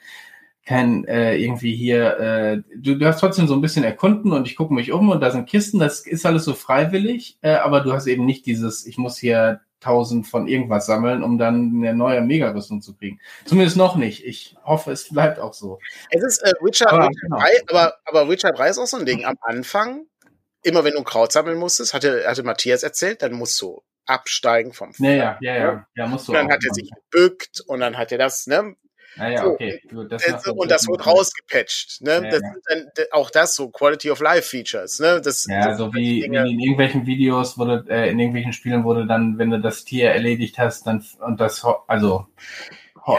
kein 0.64 1.05
äh, 1.07 1.37
irgendwie 1.37 1.75
hier, 1.77 2.18
äh, 2.18 2.62
du, 2.77 2.95
du 2.97 3.07
hast 3.07 3.20
trotzdem 3.20 3.47
so 3.47 3.55
ein 3.55 3.61
bisschen 3.61 3.85
erkunden 3.85 4.33
und 4.33 4.47
ich 4.49 4.57
gucke 4.57 4.72
mich 4.72 4.93
um 4.93 5.11
und 5.11 5.20
da 5.20 5.31
sind 5.31 5.49
Kisten, 5.49 5.79
das 5.79 6.07
ist 6.07 6.25
alles 6.25 6.45
so 6.45 6.55
freiwillig, 6.55 7.39
äh, 7.43 7.55
aber 7.57 7.81
du 7.83 7.93
hast 7.93 8.07
eben 8.07 8.25
nicht 8.25 8.47
dieses, 8.47 8.87
ich 8.87 8.97
muss 8.97 9.18
hier 9.18 9.61
tausend 9.85 10.26
von 10.26 10.49
irgendwas 10.49 10.87
sammeln, 10.87 11.22
um 11.22 11.39
dann 11.39 11.72
eine 11.76 11.95
neue 11.95 12.22
Mega-Rüstung 12.22 12.80
zu 12.80 12.97
kriegen. 12.97 13.20
Zumindest 13.45 13.76
noch 13.76 13.97
nicht. 13.97 14.24
Ich 14.24 14.57
hoffe, 14.64 14.91
es 14.93 15.11
bleibt 15.11 15.39
auch 15.39 15.53
so. 15.53 15.78
Es 16.11 16.22
ist 16.22 16.43
äh, 16.43 16.53
Witcher, 16.61 16.91
Aber, 16.91 17.09
Witcher 17.09 17.20
genau. 17.22 17.39
3, 17.39 17.51
aber, 17.68 17.95
aber 18.07 18.28
Witcher 18.28 18.51
3 18.51 18.70
ist 18.70 18.78
auch 18.78 18.87
so 18.87 18.97
ein 18.97 19.07
Ding. 19.07 19.24
Am 19.24 19.37
Anfang, 19.43 20.07
immer 20.62 20.85
wenn 20.85 20.95
du 20.95 21.03
Kraut 21.03 21.32
sammeln 21.32 21.59
musstest, 21.59 21.93
hatte, 21.93 22.24
hatte 22.26 22.43
Matthias 22.43 22.82
erzählt, 22.82 23.22
dann 23.22 23.35
musst 23.35 23.61
du 23.61 23.82
absteigen 24.07 24.72
vom 24.72 24.93
Ja, 24.99 25.11
ja, 25.11 25.39
ja, 25.41 25.57
ja, 25.57 25.87
ja, 25.95 26.07
musst 26.07 26.28
du 26.28 26.32
Und 26.32 26.39
dann 26.39 26.51
hat 26.51 26.64
er 26.64 26.74
sich 26.74 26.91
gebückt 26.91 27.61
und 27.66 27.80
dann 27.80 27.97
hat 27.97 28.12
er 28.12 28.18
das, 28.18 28.47
ne? 28.47 28.74
Ja, 29.17 29.29
ja, 29.29 29.43
so, 29.45 29.51
okay. 29.51 29.81
Gut, 29.91 30.11
das 30.11 30.23
Das, 30.25 30.47
macht- 30.47 30.57
und 30.57 30.71
das 30.71 30.89
wird 30.89 31.07
rausgepatcht, 31.07 32.03
ne? 32.03 32.12
Ja, 32.15 32.21
das 32.31 32.41
ja. 32.43 32.53
sind 32.69 32.91
dann 32.97 33.07
auch 33.12 33.31
das 33.31 33.55
so 33.55 33.69
Quality 33.71 34.11
of 34.11 34.21
Life 34.21 34.49
Features, 34.49 34.99
ne? 34.99 35.21
Das, 35.21 35.47
Ja, 35.49 35.69
das 35.69 35.79
so 35.79 35.93
wie, 35.95 36.23
Dinge- 36.23 36.49
in 36.49 36.59
irgendwelchen 36.59 37.07
Videos 37.07 37.57
wurde, 37.59 37.85
äh, 37.89 38.11
in 38.11 38.19
irgendwelchen 38.19 38.53
Spielen 38.53 38.85
wurde 38.85 39.07
dann, 39.07 39.39
wenn 39.39 39.51
du 39.51 39.61
das 39.61 39.85
Tier 39.85 40.11
erledigt 40.11 40.59
hast, 40.59 40.87
dann 40.87 41.05
und 41.21 41.41
das, 41.41 41.65
also, 41.87 42.27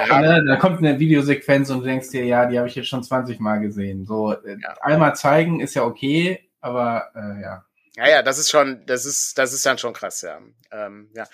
Ja. 0.09 0.19
ne, 0.19 0.43
da 0.47 0.55
kommt 0.57 0.79
eine 0.79 0.99
Videosequenz 0.99 1.69
und 1.69 1.79
du 1.81 1.85
denkst 1.85 2.09
dir, 2.09 2.25
ja, 2.25 2.45
die 2.47 2.57
habe 2.57 2.67
ich 2.67 2.75
jetzt 2.75 2.87
schon 2.87 3.03
20 3.03 3.39
Mal 3.39 3.59
gesehen. 3.59 4.05
So, 4.05 4.33
äh, 4.33 4.57
einmal 4.81 5.15
zeigen 5.15 5.59
ist 5.59 5.75
ja 5.75 5.83
okay, 5.83 6.49
aber 6.61 7.09
äh, 7.15 7.41
ja. 7.41 7.65
Ja, 7.97 8.09
ja, 8.09 8.21
das 8.23 8.37
ist 8.39 8.49
schon, 8.49 8.83
das 8.87 9.05
ist, 9.05 9.37
das 9.37 9.53
ist 9.53 9.65
dann 9.65 9.77
schon 9.77 9.93
krass, 9.93 10.21
ja. 10.21 10.39
Ähm, 10.71 11.09
ja. 11.13 11.25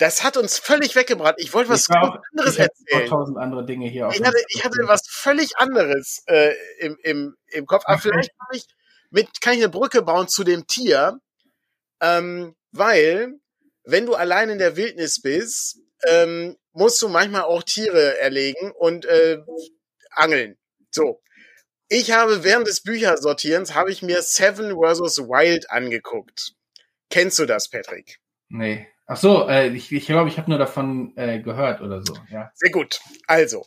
Das 0.00 0.24
hat 0.24 0.36
uns 0.38 0.58
völlig 0.58 0.96
weggebracht. 0.96 1.34
Ich 1.36 1.52
wollte 1.52 1.68
was 1.68 1.88
Ich 1.88 1.94
auch- 1.94 2.16
anderes 2.32 2.54
ich 2.54 2.60
erzählen. 2.60 3.06
tausend 3.08 3.36
andere 3.38 3.64
Dinge 3.66 3.86
hier 3.88 4.08
Ich 4.12 4.22
hatte, 4.22 4.42
ich 4.48 4.64
hatte 4.64 4.78
was 4.86 5.02
völlig 5.08 5.58
anderes 5.58 6.22
äh, 6.26 6.54
im, 6.78 6.98
im, 7.02 7.36
im 7.48 7.66
Kopf. 7.66 7.82
Aber 7.86 7.98
vielleicht 7.98 8.30
kann 8.38 8.48
ich, 8.56 8.64
mit, 9.10 9.40
kann 9.42 9.52
ich 9.52 9.60
eine 9.60 9.68
Brücke 9.68 10.00
bauen 10.02 10.26
zu 10.26 10.42
dem 10.42 10.66
Tier. 10.66 11.20
Ähm, 12.00 12.56
weil, 12.72 13.34
wenn 13.84 14.06
du 14.06 14.14
allein 14.14 14.48
in 14.48 14.58
der 14.58 14.76
Wildnis 14.76 15.20
bist, 15.20 15.78
ähm, 16.08 16.56
musst 16.72 17.02
du 17.02 17.08
manchmal 17.10 17.42
auch 17.42 17.62
Tiere 17.62 18.18
erlegen 18.18 18.72
und 18.72 19.04
äh, 19.04 19.38
angeln. 20.12 20.56
So. 20.90 21.20
Ich 21.88 22.12
habe 22.12 22.42
während 22.42 22.66
des 22.68 22.82
Büchersortierens 22.82 23.74
habe 23.74 23.90
ich 23.92 24.00
mir 24.00 24.22
Seven 24.22 24.70
vs. 24.70 25.18
Wild 25.28 25.70
angeguckt. 25.70 26.54
Kennst 27.10 27.38
du 27.38 27.44
das, 27.44 27.68
Patrick? 27.68 28.18
Nee. 28.48 28.88
Ach 29.12 29.16
so, 29.16 29.48
äh, 29.48 29.70
ich 29.70 29.90
ich 29.90 30.06
glaube, 30.06 30.28
ich 30.28 30.38
habe 30.38 30.48
nur 30.48 30.58
davon 30.60 31.12
äh, 31.16 31.40
gehört 31.40 31.80
oder 31.80 32.00
so, 32.00 32.14
ja. 32.30 32.52
Sehr 32.54 32.70
gut. 32.70 33.00
Also, 33.26 33.66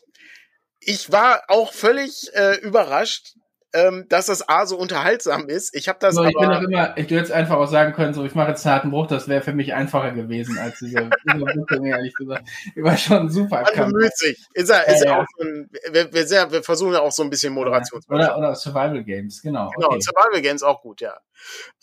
ich 0.79 1.11
war 1.11 1.43
auch 1.49 1.73
völlig 1.73 2.29
äh, 2.33 2.61
überrascht, 2.61 3.33
ähm, 3.73 4.05
dass 4.07 4.27
das 4.27 4.47
A 4.47 4.65
so 4.65 4.77
unterhaltsam 4.77 5.49
ist. 5.49 5.75
Ich 5.75 5.89
habe 5.89 5.99
das 5.99 6.15
So, 6.15 6.23
ich 6.23 6.33
bin 6.33 6.45
aber, 6.45 6.59
auch 6.59 6.61
immer, 6.61 6.95
ich 6.95 7.03
hätte 7.03 7.15
jetzt 7.15 7.33
einfach 7.33 7.57
auch 7.57 7.67
sagen 7.67 7.91
können, 7.91 8.13
so 8.13 8.23
ich 8.23 8.35
mache 8.35 8.51
jetzt 8.51 8.65
einen 8.65 8.73
harten 8.75 8.91
Bruch, 8.91 9.07
das 9.07 9.27
wäre 9.27 9.41
für 9.41 9.51
mich 9.51 9.73
einfacher 9.73 10.11
gewesen 10.11 10.57
als 10.57 10.79
diese, 10.79 11.09
diese 11.27 11.43
Brücke, 11.43 11.89
ehrlich 11.89 12.13
gesagt. 12.13 12.47
Die 12.73 12.81
war 12.81 12.95
schon 12.95 13.29
super. 13.29 13.63
man 13.75 13.91
bemüht 13.91 14.15
sich. 14.15 14.41
Ist 14.53 14.69
er, 14.69 14.87
ist 14.87 15.03
Ja, 15.03 15.11
ja. 15.11 15.21
auch 15.23 15.25
so 15.37 15.43
ein, 15.43 15.69
wir, 15.91 16.13
wir, 16.13 16.25
sehr, 16.25 16.53
wir 16.53 16.63
versuchen 16.63 16.93
ja 16.93 17.01
auch 17.01 17.11
so 17.11 17.21
ein 17.21 17.29
bisschen 17.29 17.51
Moderation 17.53 18.01
zu 18.01 18.09
Oder, 18.09 18.37
oder 18.37 18.55
Survival 18.55 19.03
Games, 19.03 19.41
genau. 19.41 19.71
Genau, 19.75 19.87
okay. 19.87 19.99
Survival 19.99 20.41
Games 20.41 20.63
auch 20.63 20.81
gut, 20.81 21.01
ja. 21.01 21.17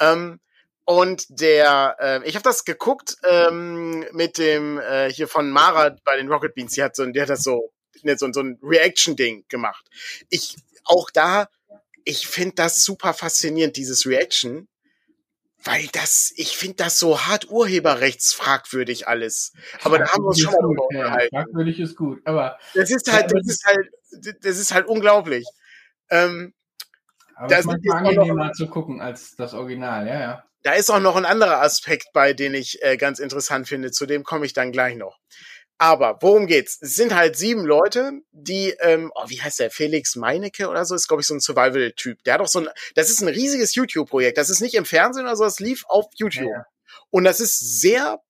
Ähm, 0.01 0.41
und 0.91 1.27
der, 1.29 1.97
äh, 2.01 2.29
ich 2.29 2.35
habe 2.35 2.43
das 2.43 2.65
geguckt 2.65 3.17
ähm, 3.23 4.05
mit 4.11 4.39
dem 4.39 4.81
äh, 4.81 5.09
hier 5.09 5.29
von 5.29 5.49
Mara 5.53 5.95
bei 6.05 6.17
den 6.17 6.29
Rocket 6.29 6.53
Beans. 6.53 6.73
Die 6.73 6.83
hat 6.83 6.97
so, 6.97 7.07
die 7.07 7.23
hat 7.23 7.31
das 7.31 7.45
so, 7.45 7.73
so, 8.17 8.33
so 8.33 8.41
ein 8.41 8.59
Reaction-Ding 8.61 9.45
gemacht. 9.49 9.87
Ich 10.31 10.57
auch 10.85 11.11
da, 11.11 11.49
ich 12.05 12.27
finde 12.27 12.57
das 12.57 12.83
super 12.83 13.15
faszinierend, 13.15 13.77
dieses 13.77 14.05
Reaction, 14.05 14.67
weil 15.63 15.87
das, 15.93 16.33
ich 16.35 16.57
finde 16.57 16.79
das 16.79 16.99
so 16.99 17.21
hart 17.21 17.49
urheberrechtsfragwürdig 17.51 19.07
alles. 19.07 19.53
Aber 19.85 20.01
da 20.01 20.09
haben 20.09 20.25
wir 20.25 20.31
uns 20.31 20.41
schon 20.41 20.53
mal 20.53 20.59
Fragwürdig 20.59 20.97
drüber 20.97 21.15
ist 21.15 21.21
gut, 21.21 21.31
ja. 21.31 21.39
Fragwürdig 21.39 21.81
ist 21.81 21.97
gut, 21.97 22.21
aber, 22.25 22.59
Das 22.75 22.91
ist 22.91 23.13
halt, 23.13 23.31
das 23.31 23.47
ist 23.47 23.65
halt, 23.65 24.45
das 24.45 24.59
ist 24.59 24.75
halt 24.75 24.89
unglaublich. 24.89 25.47
Ähm, 26.11 26.53
aber 27.37 27.47
Da 27.47 27.55
es 27.55 27.61
ist 27.61 27.67
manchmal 27.67 28.09
angenehmer 28.09 28.53
zu 28.55 28.67
gucken 28.67 29.01
als 29.01 29.37
das 29.37 29.55
Original, 29.55 30.09
ja, 30.09 30.21
ja. 30.21 30.50
Da 30.63 30.73
ist 30.73 30.91
auch 30.91 31.01
noch 31.01 31.17
ein 31.17 31.25
anderer 31.25 31.63
Aspekt 31.63 32.09
bei, 32.13 32.33
den 32.33 32.55
ich 32.55 32.83
äh, 32.83 32.97
ganz 32.97 33.19
interessant 33.19 33.69
finde. 33.69 33.91
Zu 33.91 34.07
dem 34.07 34.25
komme 34.25 34.47
ich 34.47 34.53
dann 34.53 34.73
gleich 34.73 34.97
noch. 34.97 35.19
Aber 35.79 36.19
worum 36.21 36.47
geht's? 36.47 36.77
Es 36.83 36.95
sind 36.95 37.15
halt 37.15 37.37
sieben 37.37 37.65
Leute, 37.65 38.13
die, 38.33 38.77
ähm, 38.81 39.11
oh, 39.15 39.25
wie 39.29 39.41
heißt 39.41 39.61
der? 39.61 39.71
Felix 39.71 40.15
Meinecke 40.15 40.69
oder 40.69 40.85
so? 40.85 40.95
Ist, 40.95 41.09
glaube 41.09 41.23
ich, 41.23 41.27
so 41.27 41.33
ein 41.33 41.41
Survival-Typ. 41.41 42.23
Der 42.25 42.35
hat 42.35 42.43
auch 42.43 42.49
so 42.49 42.59
ein, 42.59 42.69
das 42.97 43.09
ist 43.09 43.23
ein 43.23 43.29
riesiges 43.29 43.75
YouTube-Projekt. 43.75 44.37
Das 44.37 44.51
ist 44.51 44.61
nicht 44.61 44.75
im 44.75 44.85
Fernsehen 44.85 45.25
oder 45.25 45.37
so, 45.37 45.45
das 45.45 45.59
lief 45.59 45.85
auf 45.89 46.05
YouTube. 46.17 46.51
Ja. 46.51 46.67
Und 47.09 47.25
das 47.25 47.41
ist 47.41 47.81
sehr, 47.81 48.21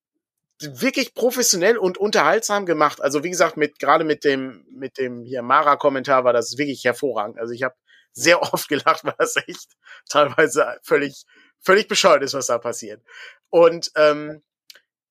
wirklich 0.61 1.15
professionell 1.15 1.79
und 1.79 1.99
unterhaltsam 1.99 2.67
gemacht. 2.67 3.01
Also, 3.01 3.25
wie 3.25 3.31
gesagt, 3.31 3.57
mit, 3.57 3.79
gerade 3.79 4.05
mit 4.05 4.25
dem, 4.25 4.65
mit 4.71 4.99
dem 4.99 5.25
hier 5.25 5.43
Mara-Kommentar 5.43 6.25
war 6.25 6.33
das 6.33 6.57
wirklich 6.59 6.85
hervorragend. 6.85 7.39
Also, 7.39 7.53
ich 7.53 7.63
habe 7.63 7.75
sehr 8.13 8.43
oft 8.53 8.69
gelacht, 8.69 9.05
weil 9.05 9.15
das 9.19 9.37
echt 9.37 9.73
teilweise 10.09 10.79
völlig, 10.83 11.25
völlig 11.61 11.89
bescheuert 11.89 12.23
ist, 12.23 12.35
was 12.35 12.47
da 12.47 12.59
passiert. 12.59 13.03
Und 13.51 13.91
ähm, 13.97 14.43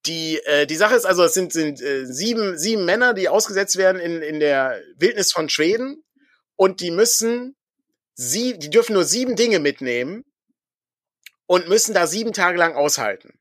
die, 0.06 0.40
äh, 0.46 0.66
die 0.66 0.76
Sache 0.76 0.96
ist 0.96 1.06
also, 1.06 1.24
es 1.24 1.34
sind, 1.34 1.54
sind 1.54 1.82
äh, 1.82 2.06
sieben, 2.06 2.58
sieben 2.58 2.86
Männer, 2.86 3.14
die 3.14 3.30
ausgesetzt 3.30 3.78
werden 3.78 4.00
in, 4.00 4.22
in 4.22 4.40
der 4.40 4.82
Wildnis 4.98 5.32
von 5.32 5.50
Schweden 5.50 6.04
und 6.56 6.82
die 6.82 6.92
müssen 6.92 7.56
sie, 8.16 8.58
die 8.58 8.70
dürfen 8.70 8.94
nur 8.94 9.04
sieben 9.04 9.36
Dinge 9.36 9.60
mitnehmen 9.60 10.26
und 11.46 11.68
müssen 11.68 11.94
da 11.94 12.08
sieben 12.08 12.34
Tage 12.34 12.58
lang 12.58 12.76
aushalten. 12.76 13.40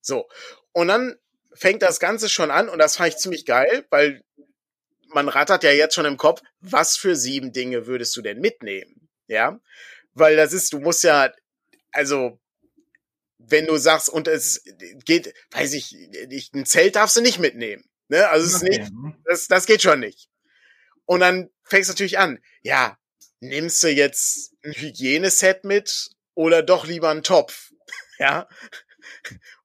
So. 0.00 0.28
Und 0.72 0.88
dann 0.88 1.16
fängt 1.54 1.82
das 1.82 2.00
Ganze 2.00 2.28
schon 2.28 2.50
an 2.50 2.68
und 2.68 2.78
das 2.78 2.96
fand 2.96 3.10
ich 3.10 3.16
ziemlich 3.16 3.46
geil, 3.46 3.86
weil 3.90 4.22
man 5.08 5.28
rattert 5.28 5.64
ja 5.64 5.70
jetzt 5.70 5.94
schon 5.94 6.04
im 6.04 6.16
Kopf, 6.16 6.42
was 6.60 6.96
für 6.96 7.16
sieben 7.16 7.52
Dinge 7.52 7.86
würdest 7.86 8.16
du 8.16 8.22
denn 8.22 8.40
mitnehmen? 8.40 9.08
Ja. 9.26 9.58
Weil 10.12 10.36
das 10.36 10.52
ist, 10.52 10.72
du 10.72 10.80
musst 10.80 11.02
ja, 11.04 11.32
also, 11.92 12.38
wenn 13.38 13.66
du 13.66 13.76
sagst, 13.76 14.08
und 14.08 14.28
es 14.28 14.62
geht, 15.04 15.34
weiß 15.52 15.74
ich, 15.74 15.92
nicht, 16.28 16.54
ein 16.54 16.66
Zelt 16.66 16.96
darfst 16.96 17.16
du 17.16 17.20
nicht 17.20 17.38
mitnehmen. 17.38 17.84
Ne? 18.08 18.28
Also 18.28 18.46
es 18.46 18.54
ist 18.54 18.62
nicht, 18.62 18.88
hm. 18.88 19.16
das, 19.24 19.46
das 19.48 19.66
geht 19.66 19.82
schon 19.82 20.00
nicht. 20.00 20.28
Und 21.04 21.20
dann 21.20 21.50
fängst 21.64 21.88
du 21.88 21.92
natürlich 21.92 22.18
an, 22.18 22.38
ja, 22.62 22.98
nimmst 23.40 23.82
du 23.82 23.88
jetzt 23.88 24.54
ein 24.64 24.72
Hygieneset 24.72 25.64
mit 25.64 26.10
oder 26.34 26.62
doch 26.62 26.86
lieber 26.86 27.10
einen 27.10 27.22
Topf? 27.22 27.70
Ja. 28.18 28.48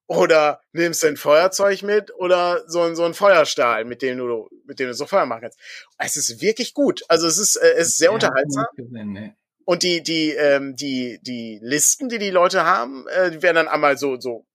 oder 0.07 0.59
nimmst 0.73 1.03
du 1.03 1.07
ein 1.07 1.15
Feuerzeug 1.15 1.83
mit 1.83 2.13
oder 2.13 2.65
so 2.67 2.81
ein, 2.81 2.97
so 2.97 3.05
ein 3.05 3.13
Feuerstahl, 3.13 3.85
mit 3.85 4.01
dem 4.01 4.17
du, 4.17 4.49
mit 4.65 4.77
dem 4.77 4.87
du 4.87 4.93
so 4.93 5.05
Feuer 5.05 5.25
machen 5.25 5.43
kannst. 5.43 5.59
Es 5.97 6.17
ist 6.17 6.41
wirklich 6.41 6.73
gut. 6.73 7.01
Also 7.07 7.27
es 7.27 7.37
ist, 7.37 7.55
äh, 7.55 7.75
es 7.77 7.87
ist 7.87 7.97
sehr 7.97 8.09
ja, 8.09 8.13
unterhaltsam. 8.13 8.65
Gesehen, 8.75 9.13
ne. 9.13 9.37
Und 9.71 9.83
die, 9.83 10.03
die, 10.03 10.31
ähm, 10.31 10.75
die, 10.75 11.17
die 11.21 11.57
Listen, 11.61 12.09
die 12.09 12.19
die 12.19 12.29
Leute 12.29 12.65
haben, 12.65 13.07
äh, 13.07 13.31
die 13.31 13.41
werden 13.41 13.55
dann 13.55 13.67
einmal 13.69 13.97
so, 13.97 14.19
so 14.19 14.45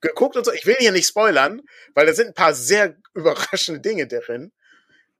geguckt 0.00 0.36
und 0.36 0.44
so. 0.44 0.50
Ich 0.50 0.66
will 0.66 0.74
hier 0.80 0.90
nicht 0.90 1.06
spoilern, 1.06 1.62
weil 1.94 2.06
da 2.06 2.12
sind 2.12 2.26
ein 2.26 2.34
paar 2.34 2.52
sehr 2.52 2.96
überraschende 3.14 3.80
Dinge 3.80 4.08
drin. 4.08 4.50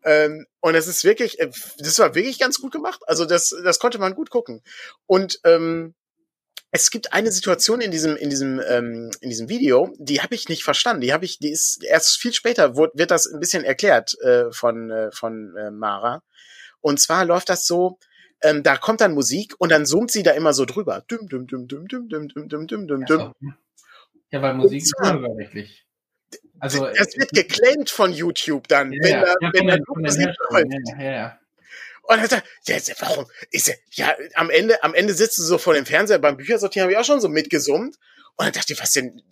Ähm, 0.03 0.49
und 0.59 0.75
es 0.75 0.89
ist 0.89 1.05
wirklich, 1.05 1.39
äh, 1.39 1.53
das 1.79 2.01
war 2.01 2.17
wirklich 2.17 2.41
ganz 2.41 2.59
gut 2.59 2.73
gemacht. 2.73 3.01
Also 3.07 3.25
das, 3.25 3.55
das 3.63 3.79
konnte 3.79 4.01
man 4.01 4.17
gut 4.17 4.29
gucken. 4.29 4.61
Und 5.07 5.39
ähm, 5.45 5.95
es 6.73 6.91
gibt 6.91 7.13
eine 7.13 7.31
Situation 7.31 7.81
in 7.81 7.93
diesem 7.93 8.17
in 8.17 8.29
diesem 8.29 8.61
ähm, 8.67 9.13
in 9.21 9.29
diesem 9.29 9.49
Video, 9.49 9.95
die 9.99 10.21
habe 10.21 10.35
ich 10.35 10.49
nicht 10.49 10.65
verstanden. 10.65 11.03
Die 11.03 11.13
habe 11.13 11.27
ich, 11.27 11.39
die 11.39 11.53
ist 11.53 11.85
erst 11.85 12.19
viel 12.19 12.33
später 12.33 12.75
wird, 12.75 12.99
wird 12.99 13.13
das 13.13 13.33
ein 13.33 13.39
bisschen 13.39 13.63
erklärt 13.63 14.21
äh, 14.23 14.51
von 14.51 14.91
äh, 14.91 15.13
von 15.13 15.57
äh, 15.57 15.71
Mara. 15.71 16.25
Und 16.81 16.99
zwar 16.99 17.25
läuft 17.25 17.51
das 17.51 17.67
so, 17.67 18.01
ähm, 18.43 18.63
da 18.63 18.77
kommt 18.77 19.01
dann 19.01 19.15
Musik 19.15 19.55
und 19.59 19.71
dann 19.71 19.87
zoomt 19.87 20.11
sie 20.11 20.23
da 20.23 20.33
immer 20.33 20.53
so 20.53 20.65
drüber. 20.65 21.05
Düm, 21.11 21.29
düm, 21.29 21.47
düm, 21.47 21.69
düm, 21.69 21.89
düm, 21.89 22.09
düm, 22.09 22.29
düm, 22.29 22.49
düm, 22.49 22.67
düm, 22.67 22.87
düm, 22.87 23.07
düm. 23.07 23.33
Ja, 24.31 24.43
weil 24.43 24.55
Musik 24.55 24.83
ist 24.83 24.95
urheberrechtlich. 25.01 25.85
Also, 26.59 26.87
das 26.87 27.17
wird 27.17 27.31
geclaimed 27.31 27.91
von 27.91 28.13
YouTube 28.13 28.69
dann, 28.69 28.93
ja, 28.93 29.01
wenn 29.03 29.21
da, 29.21 29.35
ja, 29.41 29.51
wenn 29.53 29.67
da 29.67 29.77
Musik 29.97 30.29
läuft. 30.51 30.67
Ja, 30.99 31.11
ja, 31.11 31.39
und 32.03 32.19
dann 32.19 32.29
sagt 32.29 32.43
er, 32.69 32.77
ja, 32.79 32.95
warum? 33.01 33.27
Ist 33.51 33.69
er, 33.69 33.77
ja, 33.93 34.15
am 34.35 34.51
Ende, 34.51 34.83
am 34.83 34.95
Ende 34.95 35.15
sitzt 35.15 35.39
du 35.39 35.43
so 35.43 35.59
vor 35.59 35.75
dem 35.75 35.87
Fernseher 35.87 36.19
beim 36.19 36.37
Büchersortieren, 36.37 36.85
habe 36.85 36.93
ich 36.93 36.99
auch 36.99 37.05
schon 37.05 37.21
so 37.21 37.29
mitgesummt. 37.29 37.97
Und 38.37 38.47
dann 38.47 38.53
dachte 38.53 38.73
ich, 38.73 38.81
was 38.81 38.93
denn, 38.93 39.23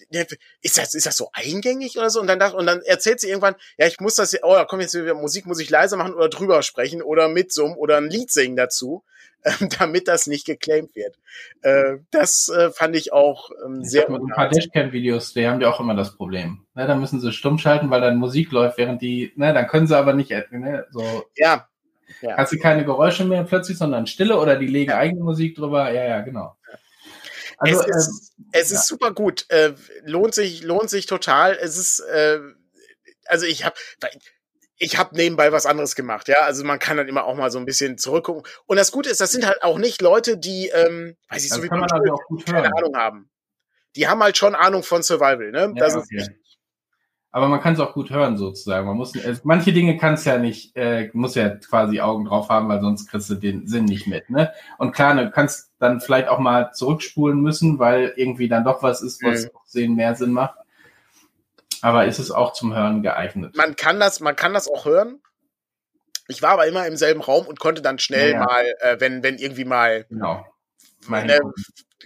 ist 0.61 0.79
das, 0.79 0.95
ist 0.95 1.07
das 1.07 1.17
so 1.17 1.31
eingängig 1.33 1.97
oder 1.97 2.11
so? 2.11 2.21
Und 2.21 2.27
dann 2.27 2.39
dachte, 2.39 2.57
und 2.57 2.67
dann 2.67 2.83
erzählt 2.83 3.21
sie 3.21 3.29
irgendwann, 3.29 3.55
ja, 3.79 3.87
ich 3.87 3.99
muss 3.99 4.15
das, 4.15 4.37
oh, 4.43 4.55
da 4.55 4.65
kommt 4.65 4.83
jetzt 4.83 4.95
wieder 4.95 5.15
Musik, 5.15 5.47
muss 5.47 5.61
ich 5.61 5.71
leise 5.71 5.97
machen 5.97 6.15
oder 6.15 6.29
drüber 6.29 6.63
sprechen 6.63 7.03
oder 7.03 7.29
mitsummen 7.29 7.77
oder 7.77 7.97
ein 7.97 8.11
Lied 8.11 8.31
singen 8.31 8.57
dazu, 8.57 9.03
äh, 9.43 9.53
damit 9.79 10.07
das 10.07 10.27
nicht 10.27 10.47
geclaimed 10.47 10.95
wird. 10.95 11.17
Äh, 11.63 11.99
das 12.11 12.51
äh, 12.51 12.71
fand 12.71 12.95
ich 12.95 13.13
auch 13.13 13.51
ähm, 13.65 13.83
sehr. 13.83 14.11
Mit 14.11 14.21
ein 14.21 14.29
paar 14.29 14.51
Dashcam-Videos, 14.51 15.33
die 15.33 15.49
haben 15.49 15.63
ja 15.63 15.71
auch 15.71 15.81
immer 15.81 15.95
das 15.95 16.15
Problem. 16.15 16.67
Ne, 16.75 16.87
da 16.87 16.95
müssen 16.95 17.21
sie 17.21 17.33
stumm 17.33 17.57
schalten, 17.57 17.91
weil 17.91 18.03
dann 18.03 18.19
Musik 18.19 18.53
läuft, 18.53 18.77
während 18.77 19.01
die, 19.01 19.33
ne, 19.37 19.55
dann 19.55 19.67
können 19.67 19.87
sie 19.87 19.97
aber 19.97 20.13
nicht, 20.13 20.31
ne, 20.31 20.87
so. 20.91 21.25
Ja, 21.37 21.67
ja. 22.21 22.37
Hast 22.37 22.53
du 22.53 22.59
keine 22.59 22.85
Geräusche 22.85 23.25
mehr 23.25 23.45
plötzlich, 23.45 23.79
sondern 23.79 24.07
Stille 24.07 24.39
oder 24.39 24.57
die 24.57 24.67
legen 24.67 24.91
ja. 24.91 24.99
eigene 24.99 25.23
Musik 25.23 25.57
drüber? 25.57 25.91
Ja, 25.91 26.05
ja, 26.05 26.21
genau. 26.21 26.57
Also, 27.61 27.83
es 27.83 28.09
ist, 28.09 28.33
ähm, 28.39 28.47
es 28.53 28.71
ist 28.71 28.87
super 28.87 29.13
gut. 29.13 29.45
Äh, 29.51 29.75
lohnt 30.03 30.35
sich, 30.35 30.63
lohnt 30.63 30.89
sich 30.91 31.07
total. 31.07 31.57
Es 31.61 31.77
ist, 31.77 32.01
äh, 32.01 32.41
also 33.27 33.47
ich 33.47 33.65
habe, 33.65 33.77
ich 34.79 34.99
habe 34.99 35.15
nebenbei 35.15 35.53
was 35.53 35.67
anderes 35.67 35.95
gemacht, 35.95 36.29
ja. 36.29 36.39
Also 36.41 36.65
man 36.65 36.79
kann 36.79 36.97
dann 36.97 37.07
immer 37.07 37.25
auch 37.25 37.37
mal 37.37 37.51
so 37.51 37.59
ein 37.59 37.67
bisschen 37.67 37.99
zurückgucken. 37.99 38.51
Und 38.67 38.79
das 38.79 38.93
Gute 38.93 39.11
ist, 39.11 39.21
das 39.21 39.31
sind 39.31 39.47
halt 39.47 39.63
auch 39.63 39.79
nicht 39.79 40.01
Leute, 40.01 40.39
die, 40.39 40.69
ähm, 40.69 41.17
weiß 41.29 41.45
ich, 41.45 41.51
so 41.51 41.63
wie 41.63 41.69
man 41.69 41.83
also 41.83 42.15
auch 42.15 42.25
gut 42.27 42.47
keine 42.47 42.75
Ahnung 42.75 42.97
haben. 42.97 43.31
Die 43.95 44.09
haben 44.09 44.23
halt 44.23 44.39
schon 44.39 44.55
Ahnung 44.55 44.83
von 44.83 45.03
Survival, 45.03 45.51
ne? 45.51 45.73
Ja, 45.77 45.85
das 45.85 45.97
okay. 45.97 46.17
ist 46.17 46.31
aber 47.33 47.49
man 47.49 47.61
kann 47.61 47.75
es 47.75 47.81
auch 47.81 47.93
gut 47.93 48.11
hören 48.11 48.37
sozusagen. 48.37 48.87
Man 48.87 48.97
muss 48.97 49.15
äh, 49.15 49.37
manche 49.45 49.73
Dinge 49.73 49.97
kannst 49.97 50.27
ja 50.27 50.39
nicht, 50.39 50.77
äh, 50.77 51.11
muss 51.13 51.37
ja 51.37 51.49
quasi 51.51 52.01
Augen 52.01 52.25
drauf 52.25 52.49
haben, 52.49 52.69
weil 52.69 52.81
sonst 52.81 53.09
kriegst 53.09 53.31
du 53.31 53.37
den 53.37 53.69
Sinn 53.69 53.85
nicht 53.85 54.07
mit. 54.07 54.31
Ne? 54.31 54.53
Und 54.79 54.93
klar, 54.93 55.15
du 55.15 55.31
kannst 55.31 55.71
dann 55.79 56.01
vielleicht 56.01 56.29
auch 56.29 56.41
mal 56.41 56.73
zurückspulen 56.73 57.41
müssen, 57.41 57.79
weil 57.79 58.13
irgendwie 58.17 58.49
dann 58.49 58.65
doch 58.65 58.83
was 58.83 59.03
ist, 59.03 59.23
was 59.23 59.45
mhm. 59.45 59.51
sehen 59.65 59.95
mehr 59.95 60.15
Sinn 60.17 60.33
macht. 60.33 60.57
Aber 61.83 62.05
ist 62.07 62.19
es 62.19 62.31
auch 62.31 62.53
zum 62.53 62.75
Hören 62.75 63.03
geeignet? 63.03 63.57
Man 63.57 63.77
kann 63.77 64.01
das, 64.01 64.21
man 64.21 64.37
kann 64.37 64.53
das 64.53 64.69
auch 64.69 64.85
hören. 64.85 65.21
Ich 66.29 66.43
war 66.43 66.51
aber 66.51 66.67
immer 66.67 66.87
im 66.87 66.97
selben 66.97 67.21
Raum 67.21 67.47
und 67.47 67.59
konnte 67.59 67.81
dann 67.81 67.99
schnell 67.99 68.33
ja, 68.33 68.41
ja. 68.41 68.45
mal, 68.45 68.75
äh, 68.81 69.01
wenn 69.01 69.23
wenn 69.23 69.39
irgendwie 69.39 69.65
mal 69.65 70.05
genau. 70.09 70.45
Meine, 71.07 71.41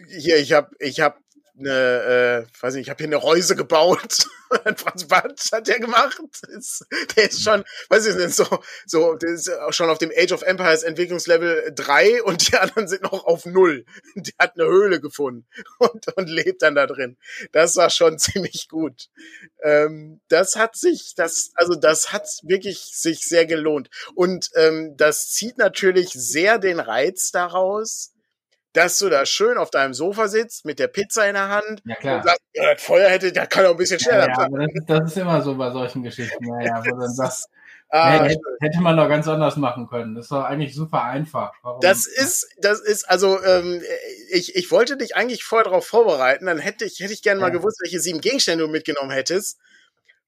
hier, 0.08 0.38
ich 0.38 0.52
habe 0.52 0.70
ich 0.78 1.00
hab 1.00 1.18
eine, 1.58 2.46
äh, 2.48 2.62
weiß 2.62 2.74
nicht, 2.74 2.82
ich 2.82 2.90
habe 2.90 2.98
hier 2.98 3.06
eine 3.06 3.16
Reuse 3.16 3.56
gebaut. 3.56 4.26
Band 5.08 5.40
hat 5.52 5.68
der 5.68 5.80
gemacht. 5.80 6.20
Ist, 6.48 6.86
der 7.16 7.30
ist 7.30 7.42
schon, 7.42 7.64
weiß 7.88 8.06
ich 8.06 8.16
nicht, 8.16 8.34
so, 8.34 8.46
so, 8.86 9.14
der 9.14 9.30
ist 9.30 9.50
auch 9.50 9.72
schon 9.72 9.90
auf 9.90 9.98
dem 9.98 10.12
Age 10.16 10.32
of 10.32 10.42
Empires 10.42 10.82
Entwicklungslevel 10.82 11.72
3 11.74 12.22
und 12.22 12.48
die 12.48 12.56
anderen 12.56 12.88
sind 12.88 13.02
noch 13.02 13.24
auf 13.24 13.46
null. 13.46 13.84
Der 14.14 14.34
hat 14.38 14.54
eine 14.54 14.68
Höhle 14.68 15.00
gefunden 15.00 15.46
und, 15.78 16.16
und 16.16 16.28
lebt 16.28 16.62
dann 16.62 16.74
da 16.74 16.86
drin. 16.86 17.16
Das 17.52 17.76
war 17.76 17.90
schon 17.90 18.18
ziemlich 18.18 18.68
gut. 18.68 19.08
Ähm, 19.62 20.20
das 20.28 20.56
hat 20.56 20.76
sich, 20.76 21.14
das, 21.16 21.50
also 21.54 21.74
das 21.74 22.12
hat 22.12 22.28
wirklich 22.42 22.90
sich 22.94 23.26
sehr 23.26 23.46
gelohnt. 23.46 23.90
Und 24.14 24.50
ähm, 24.54 24.96
das 24.96 25.32
zieht 25.32 25.58
natürlich 25.58 26.10
sehr 26.10 26.58
den 26.58 26.80
Reiz 26.80 27.30
daraus, 27.30 28.13
dass 28.74 28.98
du 28.98 29.08
da 29.08 29.24
schön 29.24 29.56
auf 29.56 29.70
deinem 29.70 29.94
Sofa 29.94 30.28
sitzt 30.28 30.64
mit 30.64 30.78
der 30.78 30.88
Pizza 30.88 31.26
in 31.26 31.34
der 31.34 31.48
Hand 31.48 31.80
ja, 31.84 31.94
klar. 31.94 32.16
und 32.16 32.24
sagst, 32.24 32.40
ja, 32.54 32.74
das 32.74 32.82
Feuer 32.82 33.08
hätte, 33.08 33.32
da 33.32 33.46
kann 33.46 33.64
auch 33.66 33.70
ein 33.70 33.76
bisschen 33.76 34.00
schneller 34.00 34.28
ja, 34.28 34.42
ja, 34.42 34.48
das, 34.48 34.74
ist, 34.74 34.90
das, 34.90 35.10
ist 35.12 35.16
immer 35.16 35.40
so 35.40 35.54
bei 35.54 35.70
solchen 35.70 36.02
Geschichten, 36.02 36.44
ja, 36.44 36.60
ja, 36.60 36.84
wo 36.84 36.98
dann 36.98 37.08
sagst, 37.14 37.48
ah, 37.90 38.24
hätte, 38.24 38.40
hätte, 38.60 38.80
man 38.80 38.96
doch 38.96 39.08
ganz 39.08 39.28
anders 39.28 39.56
machen 39.56 39.86
können. 39.88 40.16
Das 40.16 40.28
war 40.32 40.48
eigentlich 40.48 40.74
super 40.74 41.04
einfach. 41.04 41.52
Warum? 41.62 41.80
Das 41.80 42.06
ist, 42.06 42.48
das 42.58 42.80
ist, 42.80 43.08
also 43.08 43.40
ähm, 43.44 43.80
ich, 44.30 44.56
ich 44.56 44.70
wollte 44.72 44.96
dich 44.96 45.14
eigentlich 45.14 45.44
vorher 45.44 45.64
darauf 45.64 45.86
vorbereiten, 45.86 46.46
dann 46.46 46.58
hätte 46.58 46.84
ich, 46.84 46.98
hätte 46.98 47.12
ich 47.12 47.22
gerne 47.22 47.40
mal 47.40 47.50
gewusst, 47.50 47.80
welche 47.80 48.00
sieben 48.00 48.20
Gegenstände 48.20 48.64
du 48.64 48.70
mitgenommen 48.70 49.12
hättest. 49.12 49.58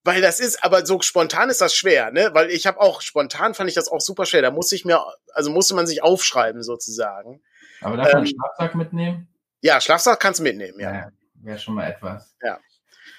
Weil 0.05 0.23
das 0.23 0.39
ist, 0.39 0.63
aber 0.63 0.87
so 0.87 1.01
spontan 1.01 1.51
ist 1.51 1.61
das 1.61 1.75
schwer, 1.75 2.13
ne? 2.13 2.31
Weil 2.33 2.51
ich 2.51 2.69
habe 2.69 2.81
auch, 2.81 3.01
spontan 3.01 3.55
fand 3.55 3.69
ich 3.69 3.75
das 3.75 3.89
auch 3.89 4.01
super 4.01 4.25
schwer. 4.25 4.41
Da 4.41 4.53
musste 4.53 4.77
ich 4.77 4.85
mir, 4.85 5.05
also 5.33 5.51
musste 5.51 5.75
man 5.75 5.89
sich 5.89 6.05
aufschreiben 6.05 6.63
sozusagen. 6.63 7.43
Aber 7.81 7.97
darf 7.97 8.13
man 8.13 8.23
ähm, 8.25 8.29
Schlafsack 8.29 8.75
mitnehmen? 8.75 9.29
Ja, 9.61 9.81
Schlafsack 9.81 10.21
kannst 10.21 10.41
du 10.41 10.45
mitnehmen, 10.45 10.79
ja. 10.81 10.93
ja 10.93 11.09
Wäre 11.35 11.59
schon 11.59 11.75
mal 11.75 11.89
etwas. 11.89 12.35
Ja. 12.43 12.59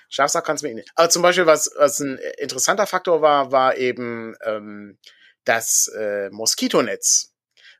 Schlafsack 0.10 0.45
kannst 0.45 0.64
du 0.64 0.68
mitnehmen. 0.68 0.88
Aber 0.95 1.10
zum 1.10 1.22
Beispiel, 1.22 1.45
was, 1.45 1.72
was 1.78 1.99
ein 1.99 2.20
interessanter 2.38 2.88
Faktor 2.88 3.22
war, 3.22 3.51
war 3.51 3.78
eben 3.78 4.36
ähm, 4.45 4.97
das 5.43 5.91
äh, 5.97 6.30
Moskitonetz, 6.30 7.34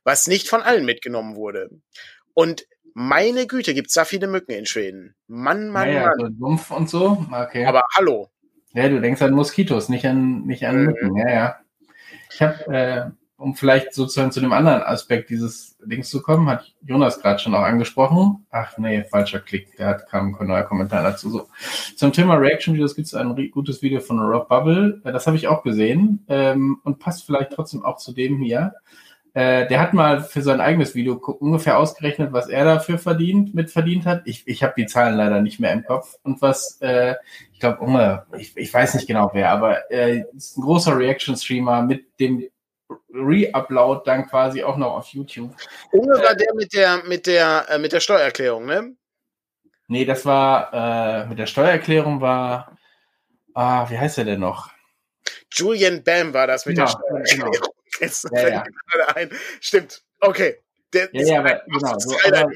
was 0.04 0.26
nicht 0.26 0.48
von 0.48 0.62
allen 0.62 0.84
mitgenommen 0.84 1.36
wurde. 1.36 1.70
Und 2.34 2.66
meine 2.94 3.46
Güte, 3.46 3.74
gibt's 3.74 3.94
da 3.94 4.04
viele 4.04 4.26
Mücken 4.26 4.52
in 4.52 4.66
Schweden. 4.66 5.14
Mann, 5.26 5.68
Mann, 5.68 5.88
naja, 5.88 6.10
Mann. 6.16 6.36
So 6.38 6.46
Sumpf 6.46 6.70
und 6.70 6.90
so, 6.90 7.26
okay. 7.32 7.64
Aber 7.64 7.84
hallo. 7.96 8.30
Ja, 8.72 8.88
du 8.88 9.00
denkst 9.00 9.22
an 9.22 9.32
Moskitos, 9.32 9.88
nicht 9.88 10.06
an, 10.06 10.42
nicht 10.46 10.66
an 10.66 10.78
mhm. 10.78 10.84
Mücken, 10.86 11.16
ja, 11.16 11.30
ja. 11.30 11.60
Ich 12.30 12.42
habe 12.42 12.74
äh, 12.74 13.10
um 13.38 13.54
vielleicht 13.54 13.94
sozusagen 13.94 14.32
zu 14.32 14.40
dem 14.40 14.52
anderen 14.52 14.82
Aspekt 14.82 15.30
dieses 15.30 15.78
Dings 15.78 16.10
zu 16.10 16.20
kommen, 16.20 16.48
hat 16.48 16.74
Jonas 16.82 17.20
gerade 17.20 17.38
schon 17.38 17.54
auch 17.54 17.62
angesprochen. 17.62 18.44
Ach 18.50 18.76
nee, 18.78 19.04
falscher 19.04 19.38
Klick, 19.38 19.76
da 19.78 19.86
hat 19.86 20.08
kam 20.08 20.36
ein 20.38 20.46
neuer 20.46 20.64
Kommentar 20.64 21.04
dazu. 21.04 21.30
So. 21.30 21.48
Zum 21.96 22.12
Thema 22.12 22.34
Reaction-Videos 22.34 22.96
gibt 22.96 23.06
es 23.06 23.14
ein 23.14 23.50
gutes 23.52 23.80
Video 23.80 24.00
von 24.00 24.18
Rob 24.18 24.48
Bubble, 24.48 25.00
äh, 25.04 25.12
das 25.12 25.26
habe 25.26 25.36
ich 25.36 25.46
auch 25.46 25.62
gesehen 25.62 26.24
ähm, 26.28 26.80
und 26.82 26.98
passt 26.98 27.24
vielleicht 27.24 27.52
trotzdem 27.52 27.84
auch 27.84 27.98
zu 27.98 28.12
dem 28.12 28.38
hier. 28.38 28.74
Äh, 29.34 29.68
der 29.68 29.78
hat 29.78 29.94
mal 29.94 30.20
für 30.20 30.42
sein 30.42 30.60
eigenes 30.60 30.96
Video 30.96 31.14
ungefähr 31.14 31.78
ausgerechnet, 31.78 32.32
was 32.32 32.48
er 32.48 32.64
dafür 32.64 32.98
verdient, 32.98 33.54
mitverdient 33.54 34.04
hat. 34.04 34.22
Ich, 34.24 34.48
ich 34.48 34.64
habe 34.64 34.74
die 34.76 34.86
Zahlen 34.86 35.16
leider 35.16 35.40
nicht 35.40 35.60
mehr 35.60 35.72
im 35.72 35.84
Kopf. 35.84 36.16
Und 36.24 36.42
was, 36.42 36.78
äh, 36.80 37.14
ich 37.52 37.60
glaube, 37.60 38.26
ich, 38.36 38.56
ich 38.56 38.74
weiß 38.74 38.94
nicht 38.94 39.06
genau 39.06 39.30
wer, 39.34 39.52
aber 39.52 39.92
äh, 39.92 40.24
ist 40.34 40.58
ein 40.58 40.62
großer 40.62 40.98
Reaction-Streamer 40.98 41.82
mit 41.82 42.18
dem 42.18 42.42
Re-Upload 43.12 44.02
dann 44.04 44.26
quasi 44.26 44.62
auch 44.62 44.76
noch 44.76 44.96
auf 44.96 45.08
YouTube. 45.08 45.54
Unge 45.92 46.22
war 46.22 46.34
der 46.34 46.54
mit 46.54 46.72
der, 46.72 47.02
mit 47.04 47.26
der, 47.26 47.66
äh, 47.68 47.78
mit 47.78 47.92
der 47.92 48.00
Steuererklärung, 48.00 48.66
ne? 48.66 48.96
Nee, 49.88 50.04
das 50.04 50.24
war, 50.24 50.72
äh, 50.72 51.26
mit 51.26 51.38
der 51.38 51.46
Steuererklärung 51.46 52.20
war, 52.20 52.76
ah, 53.54 53.88
wie 53.90 53.98
heißt 53.98 54.18
er 54.18 54.24
denn 54.24 54.40
noch? 54.40 54.70
Julian 55.52 56.02
Bam 56.02 56.32
war 56.34 56.46
das 56.46 56.66
mit 56.66 56.76
genau, 56.76 56.86
der 56.86 57.26
Steuererklärung. 57.26 57.52
Genau. 57.52 57.74
Jetzt 58.00 58.28
ja, 58.32 58.48
ja. 58.48 58.64
ein. 59.14 59.30
Stimmt, 59.60 60.02
okay. 60.20 60.58
Der, 60.92 61.08
ja, 61.12 61.26
ja, 61.26 61.38
aber, 61.40 61.62
genau. 61.66 61.98
So, 61.98 62.16
aber, 62.26 62.38
aber 62.38 62.52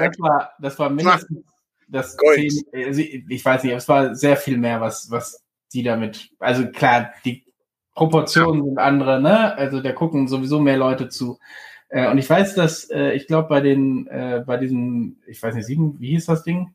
das, 0.00 0.20
war, 0.20 0.52
das 0.60 0.78
war 0.78 0.90
mindestens 0.90 1.44
das 1.88 2.16
zehn, 2.16 2.50
also 2.72 3.00
ich 3.00 3.44
weiß 3.44 3.64
nicht, 3.64 3.72
es 3.72 3.88
war 3.88 4.14
sehr 4.14 4.36
viel 4.36 4.58
mehr, 4.58 4.80
was, 4.80 5.10
was 5.10 5.42
die 5.72 5.82
damit, 5.82 6.30
also 6.38 6.68
klar, 6.70 7.12
die 7.24 7.44
Proportionen 7.98 8.64
sind 8.64 8.78
andere, 8.78 9.20
ne? 9.20 9.56
Also 9.56 9.80
da 9.80 9.92
gucken 9.92 10.28
sowieso 10.28 10.60
mehr 10.60 10.76
Leute 10.76 11.08
zu. 11.08 11.38
Äh, 11.88 12.08
und 12.08 12.18
ich 12.18 12.30
weiß, 12.30 12.54
dass 12.54 12.88
äh, 12.90 13.12
ich 13.12 13.26
glaube 13.26 13.48
bei 13.48 13.60
den, 13.60 14.06
äh, 14.06 14.44
bei 14.46 14.56
diesen, 14.56 15.20
ich 15.26 15.42
weiß 15.42 15.54
nicht, 15.54 15.66
sieben, 15.66 15.96
wie 15.98 16.10
hieß 16.10 16.26
das 16.26 16.44
Ding? 16.44 16.74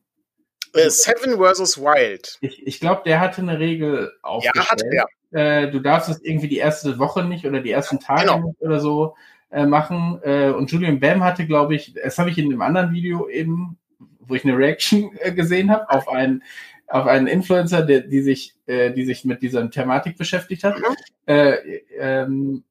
Äh, 0.73 0.89
Seven 0.89 1.37
versus 1.37 1.77
Wild. 1.77 2.37
Ich, 2.41 2.67
ich 2.67 2.79
glaube, 2.79 3.03
der 3.05 3.21
hatte 3.21 3.41
eine 3.41 3.57
Regel 3.57 4.11
aufgestellt. 4.21 4.65
Ja, 4.65 4.71
hatte 4.71 5.07
er. 5.31 5.65
Äh, 5.65 5.71
du 5.71 5.79
darfst 5.79 6.09
es 6.09 6.21
irgendwie 6.21 6.49
die 6.49 6.57
erste 6.57 6.99
Woche 6.99 7.23
nicht 7.23 7.45
oder 7.45 7.61
die 7.61 7.71
ersten 7.71 7.99
Tage 7.99 8.27
genau. 8.27 8.47
nicht 8.47 8.61
oder 8.61 8.79
so 8.79 9.15
äh, 9.49 9.65
machen. 9.65 10.19
Und 10.19 10.71
Julian 10.71 10.99
Bam 10.99 11.23
hatte, 11.23 11.45
glaube 11.45 11.75
ich, 11.75 11.93
das 11.93 12.17
habe 12.17 12.31
ich 12.31 12.37
in 12.37 12.49
dem 12.49 12.61
anderen 12.61 12.91
Video 12.91 13.29
eben, 13.29 13.77
wo 14.19 14.35
ich 14.35 14.43
eine 14.43 14.57
Reaction 14.57 15.11
gesehen 15.35 15.71
habe, 15.71 15.89
auf 15.89 16.09
ein 16.09 16.43
auf 16.87 17.07
einen 17.07 17.27
Influencer, 17.27 17.81
der, 17.81 18.01
die 18.01 18.21
sich, 18.21 18.55
äh, 18.65 18.91
die 18.91 19.05
sich 19.05 19.25
mit 19.25 19.41
dieser 19.41 19.69
Thematik 19.69 20.17
beschäftigt 20.17 20.63
hat. 20.63 20.77
Mhm. 20.77 20.83
Äh, 21.25 21.53
ähm, 21.97 22.63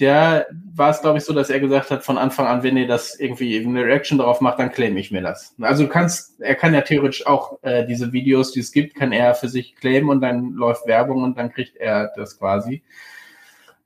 der 0.00 0.46
war 0.74 0.90
es, 0.90 1.00
glaube 1.00 1.18
ich, 1.18 1.24
so, 1.24 1.32
dass 1.32 1.50
er 1.50 1.58
gesagt 1.58 1.90
hat, 1.90 2.04
von 2.04 2.18
Anfang 2.18 2.46
an, 2.46 2.62
wenn 2.62 2.76
ihr 2.76 2.86
das 2.86 3.18
irgendwie 3.18 3.58
eine 3.58 3.84
Reaction 3.84 4.18
darauf 4.18 4.40
macht, 4.40 4.60
dann 4.60 4.70
claim 4.70 4.96
ich 4.96 5.10
mir 5.10 5.22
das. 5.22 5.56
Also 5.60 5.84
du 5.84 5.88
kannst, 5.88 6.40
er 6.40 6.54
kann 6.54 6.72
ja 6.72 6.82
theoretisch 6.82 7.26
auch 7.26 7.58
äh, 7.62 7.84
diese 7.84 8.12
Videos, 8.12 8.52
die 8.52 8.60
es 8.60 8.70
gibt, 8.70 8.94
kann 8.94 9.10
er 9.10 9.34
für 9.34 9.48
sich 9.48 9.74
claimen 9.74 10.08
und 10.08 10.20
dann 10.20 10.52
läuft 10.52 10.86
Werbung 10.86 11.24
und 11.24 11.36
dann 11.36 11.52
kriegt 11.52 11.76
er 11.76 12.12
das 12.16 12.38
quasi. 12.38 12.84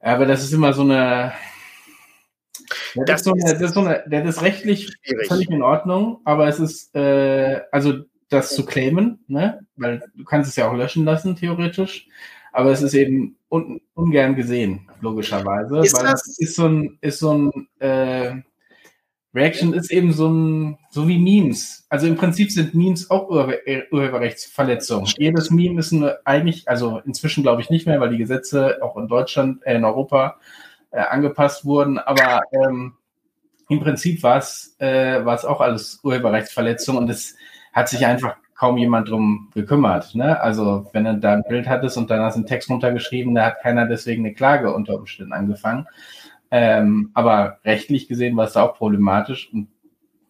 Aber 0.00 0.26
das 0.26 0.42
ist 0.42 0.52
immer 0.52 0.74
so 0.74 0.82
eine, 0.82 1.32
das, 2.94 3.06
das, 3.06 3.20
ist 3.20 3.24
so 3.24 3.32
eine, 3.32 3.52
das 3.52 3.62
ist 3.62 3.74
so 3.74 3.80
eine, 3.80 4.04
das 4.06 4.36
ist 4.36 4.42
rechtlich 4.42 4.90
schwierig. 5.02 5.28
völlig 5.28 5.50
in 5.50 5.62
Ordnung, 5.62 6.20
aber 6.24 6.46
es 6.46 6.60
ist, 6.60 6.94
äh, 6.94 7.62
also 7.70 8.04
das 8.32 8.54
zu 8.54 8.64
claimen, 8.64 9.24
ne? 9.28 9.60
Weil 9.76 10.02
du 10.14 10.24
kannst 10.24 10.50
es 10.50 10.56
ja 10.56 10.68
auch 10.68 10.74
löschen 10.74 11.04
lassen, 11.04 11.36
theoretisch. 11.36 12.08
Aber 12.52 12.70
es 12.70 12.82
ist 12.82 12.94
eben 12.94 13.36
un 13.48 13.80
ungern 13.94 14.34
gesehen, 14.34 14.88
logischerweise. 15.00 15.78
Ist 15.80 15.96
weil 15.96 16.04
das 16.04 16.38
ist 16.38 16.56
so 16.56 16.66
ein, 16.66 16.98
ist 17.00 17.18
so 17.18 17.32
ein 17.32 17.68
äh, 17.78 18.42
Reaction 19.34 19.72
ist 19.72 19.90
eben 19.90 20.12
so 20.12 20.28
ein, 20.28 20.78
so 20.90 21.08
wie 21.08 21.18
Memes. 21.18 21.86
Also 21.88 22.06
im 22.06 22.16
Prinzip 22.16 22.50
sind 22.50 22.74
Memes 22.74 23.10
auch 23.10 23.30
Ur 23.30 23.54
Urheberrechtsverletzungen. 23.90 25.10
Jedes 25.16 25.50
Meme 25.50 25.80
ist 25.80 25.92
eine, 25.92 26.18
eigentlich, 26.24 26.68
also 26.68 27.00
inzwischen 27.06 27.42
glaube 27.42 27.62
ich 27.62 27.70
nicht 27.70 27.86
mehr, 27.86 27.98
weil 28.00 28.10
die 28.10 28.18
Gesetze 28.18 28.78
auch 28.82 28.96
in 28.98 29.08
Deutschland, 29.08 29.64
äh, 29.64 29.76
in 29.76 29.84
Europa 29.84 30.36
äh, 30.90 31.00
angepasst 31.00 31.64
wurden. 31.64 31.98
Aber 31.98 32.42
ähm, 32.52 32.94
im 33.70 33.80
Prinzip 33.80 34.22
war 34.22 34.36
es 34.36 34.76
äh, 34.80 35.24
war 35.24 35.34
es 35.34 35.46
auch 35.46 35.62
alles 35.62 36.00
Urheberrechtsverletzung 36.02 36.98
und 36.98 37.08
es 37.08 37.34
hat 37.72 37.88
sich 37.88 38.06
einfach 38.06 38.36
kaum 38.54 38.78
jemand 38.78 39.08
drum 39.08 39.50
gekümmert. 39.54 40.14
Ne? 40.14 40.40
Also 40.40 40.88
wenn 40.92 41.04
du 41.04 41.18
da 41.18 41.32
ein 41.32 41.42
Bild 41.48 41.66
hattest 41.66 41.96
und 41.96 42.10
dann 42.10 42.20
hast 42.20 42.34
du 42.34 42.38
einen 42.38 42.46
Text 42.46 42.70
runtergeschrieben, 42.70 43.34
da 43.34 43.46
hat 43.46 43.60
keiner 43.60 43.86
deswegen 43.86 44.24
eine 44.24 44.34
Klage 44.34 44.72
unter 44.72 44.94
Umständen 44.94 45.32
angefangen. 45.32 45.86
Ähm, 46.50 47.10
aber 47.14 47.58
rechtlich 47.64 48.08
gesehen 48.08 48.36
war 48.36 48.46
es 48.46 48.56
auch 48.56 48.76
problematisch 48.76 49.50
und 49.52 49.68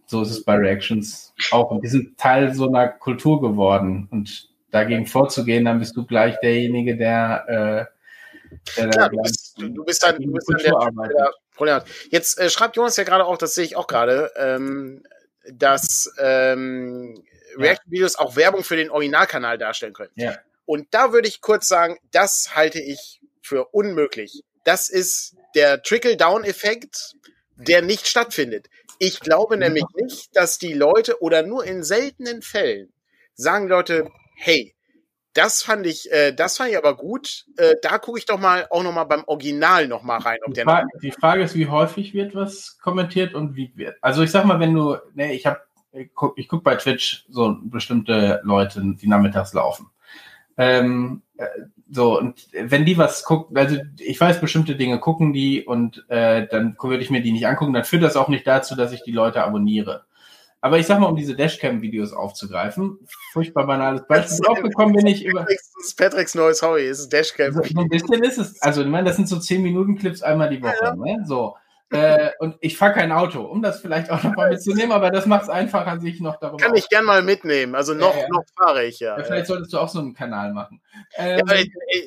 so 0.07 0.23
ist 0.23 0.31
es 0.31 0.45
bei 0.45 0.55
Reactions 0.55 1.35
auch. 1.51 1.71
Und 1.71 1.83
die 1.83 1.89
sind 1.89 2.17
Teil 2.17 2.55
so 2.55 2.69
einer 2.69 2.89
Kultur 2.89 3.41
geworden 3.41 4.09
und 4.11 4.49
dagegen 4.71 5.07
vorzugehen, 5.07 5.65
dann 5.65 5.79
bist 5.79 5.97
du 5.97 6.07
gleich 6.07 6.39
derjenige, 6.41 6.97
der, 6.97 7.45
äh, 7.49 8.77
der 8.77 8.89
Klar, 8.89 9.09
du, 9.11 9.17
bist, 9.23 9.59
du, 9.59 9.85
bist 9.85 10.03
dann, 10.03 10.17
du 10.21 10.33
bist 10.33 10.49
dann 10.49 10.59
der, 10.59 11.09
der 11.09 11.31
Problem 11.55 11.75
hat. 11.75 11.87
Jetzt 12.11 12.39
äh, 12.39 12.49
schreibt 12.49 12.77
Jonas 12.77 12.97
ja 12.97 13.05
gerade 13.05 13.27
auch, 13.27 13.37
das 13.37 13.55
sehe 13.55 13.65
ich 13.65 13.77
auch 13.77 13.87
gerade, 13.87 14.31
ähm, 14.37 15.03
dass 15.51 16.13
ähm, 16.19 17.23
React-Videos 17.57 18.17
auch 18.17 18.37
Werbung 18.37 18.65
für 18.65 18.77
den 18.77 18.91
Originalkanal 18.91 19.59
darstellen 19.59 19.93
können. 19.93 20.13
Ja. 20.15 20.39
Und 20.65 20.89
da 20.93 21.13
würde 21.13 21.29
ich 21.29 21.41
kurz 21.41 21.69
sagen, 21.69 21.99
das 22.13 22.55
halte 22.55 22.81
ich 22.81 23.21
für 23.43 23.67
unmöglich. 23.67 24.43
Das 24.65 24.89
ist 24.89 25.37
der 25.55 25.83
Trickle-Down-Effekt, 25.83 27.15
der 27.57 27.83
nicht 27.83 28.07
stattfindet. 28.07 28.69
Ich 28.99 29.21
glaube 29.21 29.57
nämlich 29.57 29.85
nicht, 29.95 30.37
dass 30.37 30.59
die 30.59 30.73
Leute 30.73 31.21
oder 31.21 31.43
nur 31.43 31.65
in 31.65 31.83
seltenen 31.83 32.43
Fällen 32.43 32.93
sagen 33.35 33.69
Leute, 33.69 34.09
hey, 34.37 34.75
das 35.35 35.63
fand 35.63 35.87
ich, 35.87 36.13
äh, 36.13 36.33
das 36.33 36.59
fand 36.59 36.71
ich 36.71 36.77
aber 36.77 36.97
gut. 36.97 37.47
Äh, 37.57 37.75
da 37.83 37.99
gucke 37.99 38.19
ich 38.19 38.27
doch 38.27 38.39
mal 38.39 38.67
auch 38.71 38.83
noch 38.83 38.93
mal 38.93 39.05
beim 39.05 39.25
Original 39.27 39.89
noch 39.89 40.03
mal 40.03 40.19
rein, 40.19 40.39
ob 40.45 40.53
die 40.53 40.57
der 40.57 40.65
Frage, 40.65 40.89
Die 41.03 41.11
Frage 41.11 41.43
ist, 41.43 41.55
wie 41.55 41.69
häufig 41.69 42.13
wird 42.13 42.35
was 42.35 42.79
kommentiert 42.79 43.35
und 43.35 43.57
wie 43.57 43.73
wird. 43.75 43.97
Also 44.03 44.23
ich 44.23 44.31
sag 44.31 44.45
mal, 44.45 44.61
wenn 44.61 44.75
du, 44.75 44.97
ne, 45.15 45.33
ich 45.33 45.47
habe 45.47 45.61
ich 45.93 46.15
gucke 46.15 46.43
guck 46.47 46.65
bei 46.65 46.77
Twitch 46.77 47.25
so 47.29 47.57
bestimmte 47.63 48.41
Leute, 48.45 48.83
die 48.85 49.07
nachmittags 49.07 49.53
laufen. 49.53 49.91
Ähm, 50.57 51.23
äh, 51.37 51.47
so, 51.91 52.19
und 52.19 52.49
wenn 52.53 52.85
die 52.85 52.97
was 52.97 53.25
gucken, 53.25 53.57
also 53.57 53.77
ich 53.99 54.21
weiß, 54.21 54.41
bestimmte 54.41 54.77
Dinge 54.77 54.99
gucken 54.99 55.33
die 55.33 55.65
und 55.65 56.05
äh, 56.09 56.47
dann 56.49 56.77
würde 56.81 57.03
ich 57.03 57.11
mir 57.11 57.23
die 57.23 57.33
nicht 57.33 57.47
angucken, 57.47 57.75
dann 57.75 57.85
führt 57.85 58.03
das 58.03 58.17
auch 58.17 58.29
nicht 58.29 58.47
dazu, 58.47 58.75
dass 58.75 58.93
ich 58.93 59.03
die 59.03 59.13
Leute 59.13 59.45
abonniere. 59.45 60.05
Aber 60.65 60.79
ich 60.79 60.87
sag 60.87 61.01
mal, 61.01 61.09
um 61.09 61.17
diese 61.17 61.35
Dashcam-Videos 61.35 62.13
aufzugreifen, 62.13 62.99
furchtbar 63.33 63.67
banales 63.67 64.07
Beispiel. 64.07 64.39
Draufgekommen 64.47 64.95
bin 64.95 65.09
ich 65.09 65.25
über. 65.25 65.45
Patricks 65.97 66.37
neues 66.37 66.63
Hobby 66.63 66.83
ist 66.83 67.13
Dashcam. 67.13 67.53
So, 67.53 67.63
ein 67.63 67.89
bisschen 67.89 68.23
ist 68.23 68.39
es. 68.39 68.63
Also, 68.63 68.83
ich 68.83 68.87
meine, 68.87 69.09
das 69.09 69.17
sind 69.17 69.29
so 69.29 69.41
10 69.41 69.61
Minuten 69.61 69.99
Clips 69.99 70.23
einmal 70.23 70.51
die 70.51 70.63
Woche. 70.63 70.77
Ja. 70.81 70.95
Ne? 70.95 71.25
So. 71.27 71.57
Äh, 71.93 72.31
und 72.39 72.57
ich 72.61 72.77
fahre 72.77 72.95
kein 72.95 73.13
Auto, 73.13 73.43
um 73.43 73.61
das 73.61 73.81
vielleicht 73.81 74.11
auch 74.11 74.23
noch 74.23 74.35
mal 74.35 74.51
mitzunehmen, 74.51 74.93
aber 74.93 75.11
das 75.11 75.27
macht 75.27 75.43
es 75.43 75.49
einfacher, 75.51 76.01
sich 76.01 76.21
noch 76.21 76.37
darüber. 76.39 76.57
Kann 76.57 76.75
ich 76.75 76.89
gern 76.89 77.05
mal 77.05 77.23
mitnehmen. 77.23 77.75
Also 77.75 77.93
noch, 77.93 78.15
ja, 78.15 78.23
ja. 78.23 78.29
noch 78.31 78.45
fahre 78.57 78.85
ich 78.85 78.99
ja. 79.01 79.19
ja. 79.19 79.25
Vielleicht 79.25 79.47
solltest 79.47 79.73
du 79.73 79.79
auch 79.79 79.89
so 79.89 79.99
einen 79.99 80.15
Kanal 80.15 80.53
machen. 80.53 80.81
Ähm, 81.17 81.43
ja, 81.47 81.57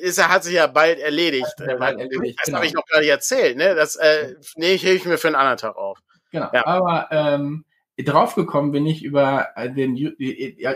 es 0.02 0.28
hat 0.28 0.42
sich 0.44 0.54
ja 0.54 0.66
bald 0.66 0.98
erledigt. 0.98 1.54
Ja, 1.58 1.76
bald 1.76 2.00
erledigt 2.00 2.38
das 2.38 2.46
genau. 2.46 2.56
habe 2.58 2.66
ich 2.66 2.74
noch 2.74 2.84
gar 2.86 3.00
nicht 3.00 3.10
erzählt. 3.10 3.56
Ne? 3.56 3.74
Das 3.74 3.96
äh, 3.96 4.34
nee, 4.56 4.72
ich 4.72 4.84
hebe 4.84 4.96
ich 4.96 5.04
mir 5.04 5.18
für 5.18 5.28
einen 5.28 5.36
anderen 5.36 5.58
Tag 5.58 5.76
auf. 5.76 6.00
Genau. 6.32 6.48
Aber 6.52 7.06
ähm, 7.12 7.64
draufgekommen 7.96 8.72
bin 8.72 8.86
ich 8.86 9.04
über 9.04 9.48
den 9.58 10.16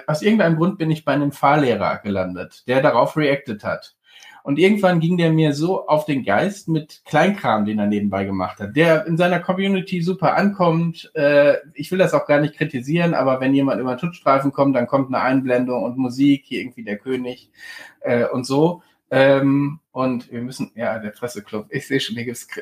aus 0.06 0.22
irgendeinem 0.22 0.56
Grund 0.56 0.78
bin 0.78 0.90
ich 0.90 1.04
bei 1.04 1.12
einem 1.12 1.32
Fahrlehrer 1.32 1.98
gelandet, 1.98 2.62
der 2.66 2.80
darauf 2.80 3.16
reacted 3.16 3.64
hat. 3.64 3.96
Und 4.42 4.58
irgendwann 4.58 5.00
ging 5.00 5.16
der 5.16 5.32
mir 5.32 5.52
so 5.52 5.86
auf 5.86 6.04
den 6.04 6.24
Geist 6.24 6.68
mit 6.68 7.02
Kleinkram, 7.04 7.64
den 7.64 7.78
er 7.78 7.86
nebenbei 7.86 8.24
gemacht 8.24 8.58
hat, 8.60 8.76
der 8.76 9.06
in 9.06 9.16
seiner 9.16 9.40
Community 9.40 10.02
super 10.02 10.36
ankommt. 10.36 11.10
Äh, 11.14 11.54
ich 11.74 11.90
will 11.90 11.98
das 11.98 12.14
auch 12.14 12.26
gar 12.26 12.40
nicht 12.40 12.54
kritisieren, 12.54 13.14
aber 13.14 13.40
wenn 13.40 13.54
jemand 13.54 13.80
über 13.80 13.96
Tuttstreifen 13.96 14.52
kommt, 14.52 14.76
dann 14.76 14.86
kommt 14.86 15.08
eine 15.08 15.22
Einblendung 15.22 15.82
und 15.82 15.98
Musik, 15.98 16.44
hier 16.46 16.60
irgendwie 16.60 16.84
der 16.84 16.98
König 16.98 17.50
äh, 18.00 18.26
und 18.26 18.44
so. 18.44 18.82
Ähm, 19.10 19.80
und 19.92 20.30
wir 20.30 20.40
müssen, 20.40 20.70
ja, 20.76 20.98
der 20.98 21.10
Presseclub, 21.10 21.66
ich 21.70 21.86
sehe 21.86 21.98
schon, 21.98 22.14
hier 22.14 22.26
gibt's 22.26 22.46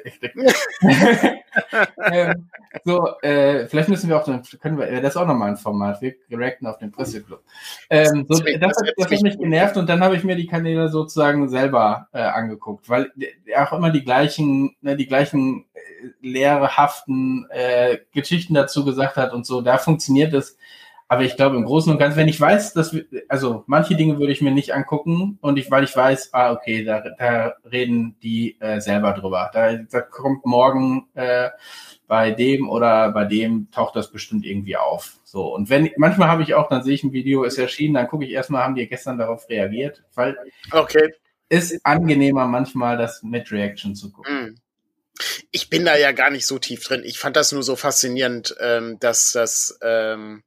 ähm, 2.13 2.49
So, 2.85 3.19
äh, 3.23 3.67
vielleicht 3.67 3.89
müssen 3.89 4.09
wir 4.09 4.17
auch, 4.17 4.25
dann 4.25 4.43
können 4.61 4.79
wir, 4.79 5.01
das 5.01 5.15
ist 5.15 5.17
auch 5.17 5.27
nochmal 5.27 5.51
ein 5.51 5.57
Format, 5.57 6.01
wir 6.01 6.15
reacten 6.31 6.67
auf 6.67 6.79
den 6.79 6.91
Presseclub. 6.91 7.43
Ähm, 7.91 8.27
so, 8.29 8.43
das, 8.43 8.77
hat, 8.77 8.93
das 8.97 9.11
hat 9.11 9.23
mich 9.23 9.39
genervt 9.39 9.77
und 9.77 9.89
dann 9.89 10.03
habe 10.03 10.17
ich 10.17 10.25
mir 10.25 10.37
die 10.37 10.47
Kanäle 10.47 10.89
sozusagen 10.89 11.49
selber 11.49 12.09
äh, 12.13 12.21
angeguckt, 12.21 12.89
weil 12.89 13.11
auch 13.57 13.73
immer 13.73 13.91
die 13.91 14.05
gleichen, 14.05 14.77
ne, 14.81 14.97
die 14.97 15.07
gleichen 15.07 15.67
äh, 15.75 16.27
lehrhaften 16.27 17.47
äh, 17.51 17.99
Geschichten 18.13 18.55
dazu 18.55 18.85
gesagt 18.85 19.17
hat 19.17 19.33
und 19.33 19.47
so, 19.47 19.61
da 19.61 19.79
funktioniert 19.79 20.35
es 20.35 20.59
aber 21.11 21.23
ich 21.23 21.37
glaube, 21.37 21.57
im 21.57 21.65
Großen 21.65 21.91
und 21.91 21.99
Ganzen, 21.99 22.19
wenn 22.19 22.29
ich 22.29 22.39
weiß, 22.39 22.75
dass 22.75 22.93
wir, 22.93 23.07
also 23.29 23.65
manche 23.67 23.97
Dinge 23.97 24.19
würde 24.19 24.33
ich 24.33 24.43
mir 24.43 24.51
nicht 24.51 24.75
angucken 24.75 25.39
und 25.41 25.59
ich, 25.59 25.71
weil 25.71 25.85
ich 25.85 25.97
weiß, 25.97 26.35
ah, 26.35 26.53
okay, 26.53 26.85
da, 26.85 27.03
da 27.19 27.55
reden 27.71 28.17
die 28.23 28.61
äh, 28.61 28.79
selber 28.81 29.13
drüber. 29.15 29.51
Da, 29.55 29.73
da 29.75 30.03
kommt 30.03 30.45
morgen 30.45 31.09
äh, 31.15 31.49
bei 32.07 32.31
dem 32.31 32.69
oder 32.69 33.11
bei 33.13 33.25
dem 33.25 33.71
taucht 33.71 33.97
das 33.97 34.11
bestimmt 34.11 34.45
irgendwie 34.45 34.77
auf. 34.77 35.17
So. 35.25 35.55
Und 35.55 35.71
wenn, 35.71 35.91
manchmal 35.97 36.29
habe 36.29 36.43
ich 36.43 36.53
auch, 36.53 36.69
dann 36.69 36.83
sehe 36.83 36.95
ich 36.95 37.03
ein 37.03 37.13
Video, 37.13 37.45
ist 37.45 37.57
erschienen, 37.57 37.95
dann 37.95 38.09
gucke 38.09 38.27
ich 38.27 38.33
erstmal, 38.33 38.65
haben 38.65 38.75
die 38.75 38.87
gestern 38.87 39.17
darauf 39.17 39.49
reagiert, 39.49 40.05
weil 40.15 40.37
okay. 40.73 41.15
ist 41.49 41.81
angenehmer 41.85 42.47
manchmal, 42.47 42.99
das 42.99 43.23
mit 43.23 43.51
Reaction 43.51 43.95
zu 43.95 44.13
gucken. 44.13 44.35
Mm. 44.35 44.55
Ich 45.51 45.71
bin 45.71 45.87
da 45.87 45.97
ja 45.97 46.13
gar 46.13 46.31
nicht 46.31 46.47
so 46.47 46.59
tief 46.59 46.85
drin. 46.85 47.03
Ich 47.05 47.19
fand 47.19 47.35
das 47.35 47.51
nur 47.51 47.63
so 47.63 47.77
faszinierend, 47.77 48.55
ähm, 48.61 48.99
dass 49.01 49.33
das, 49.33 49.79
ähm, 49.83 50.43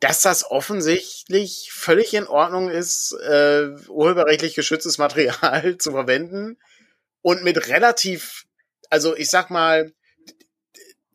dass 0.00 0.22
das 0.22 0.48
offensichtlich 0.50 1.70
völlig 1.72 2.14
in 2.14 2.26
Ordnung 2.26 2.70
ist, 2.70 3.12
äh, 3.12 3.68
urheberrechtlich 3.88 4.54
geschütztes 4.54 4.98
Material 4.98 5.76
zu 5.78 5.90
verwenden 5.92 6.58
und 7.22 7.42
mit 7.42 7.68
relativ, 7.68 8.44
also 8.90 9.16
ich 9.16 9.28
sag 9.30 9.50
mal, 9.50 9.92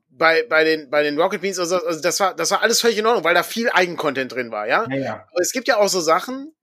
bei, 0.09 0.43
bei 0.43 0.63
den, 0.63 0.89
bei 0.89 1.01
den 1.01 1.19
Rocket 1.19 1.41
Beans, 1.41 1.57
also, 1.59 1.77
also 1.77 2.01
das 2.01 2.19
war, 2.19 2.35
das 2.35 2.51
war 2.51 2.61
alles 2.61 2.81
völlig 2.81 2.97
in 2.97 3.05
Ordnung, 3.05 3.23
weil 3.23 3.33
da 3.33 3.41
viel 3.41 3.69
Eigencontent 3.69 4.31
drin 4.31 4.51
war, 4.51 4.67
ja? 4.67 4.85
ja, 4.89 4.95
ja. 4.95 5.13
Aber 5.31 5.41
es 5.41 5.51
gibt 5.51 5.67
ja 5.67 5.77
auch 5.77 5.87
so 5.87 6.01
Sachen, 6.01 6.53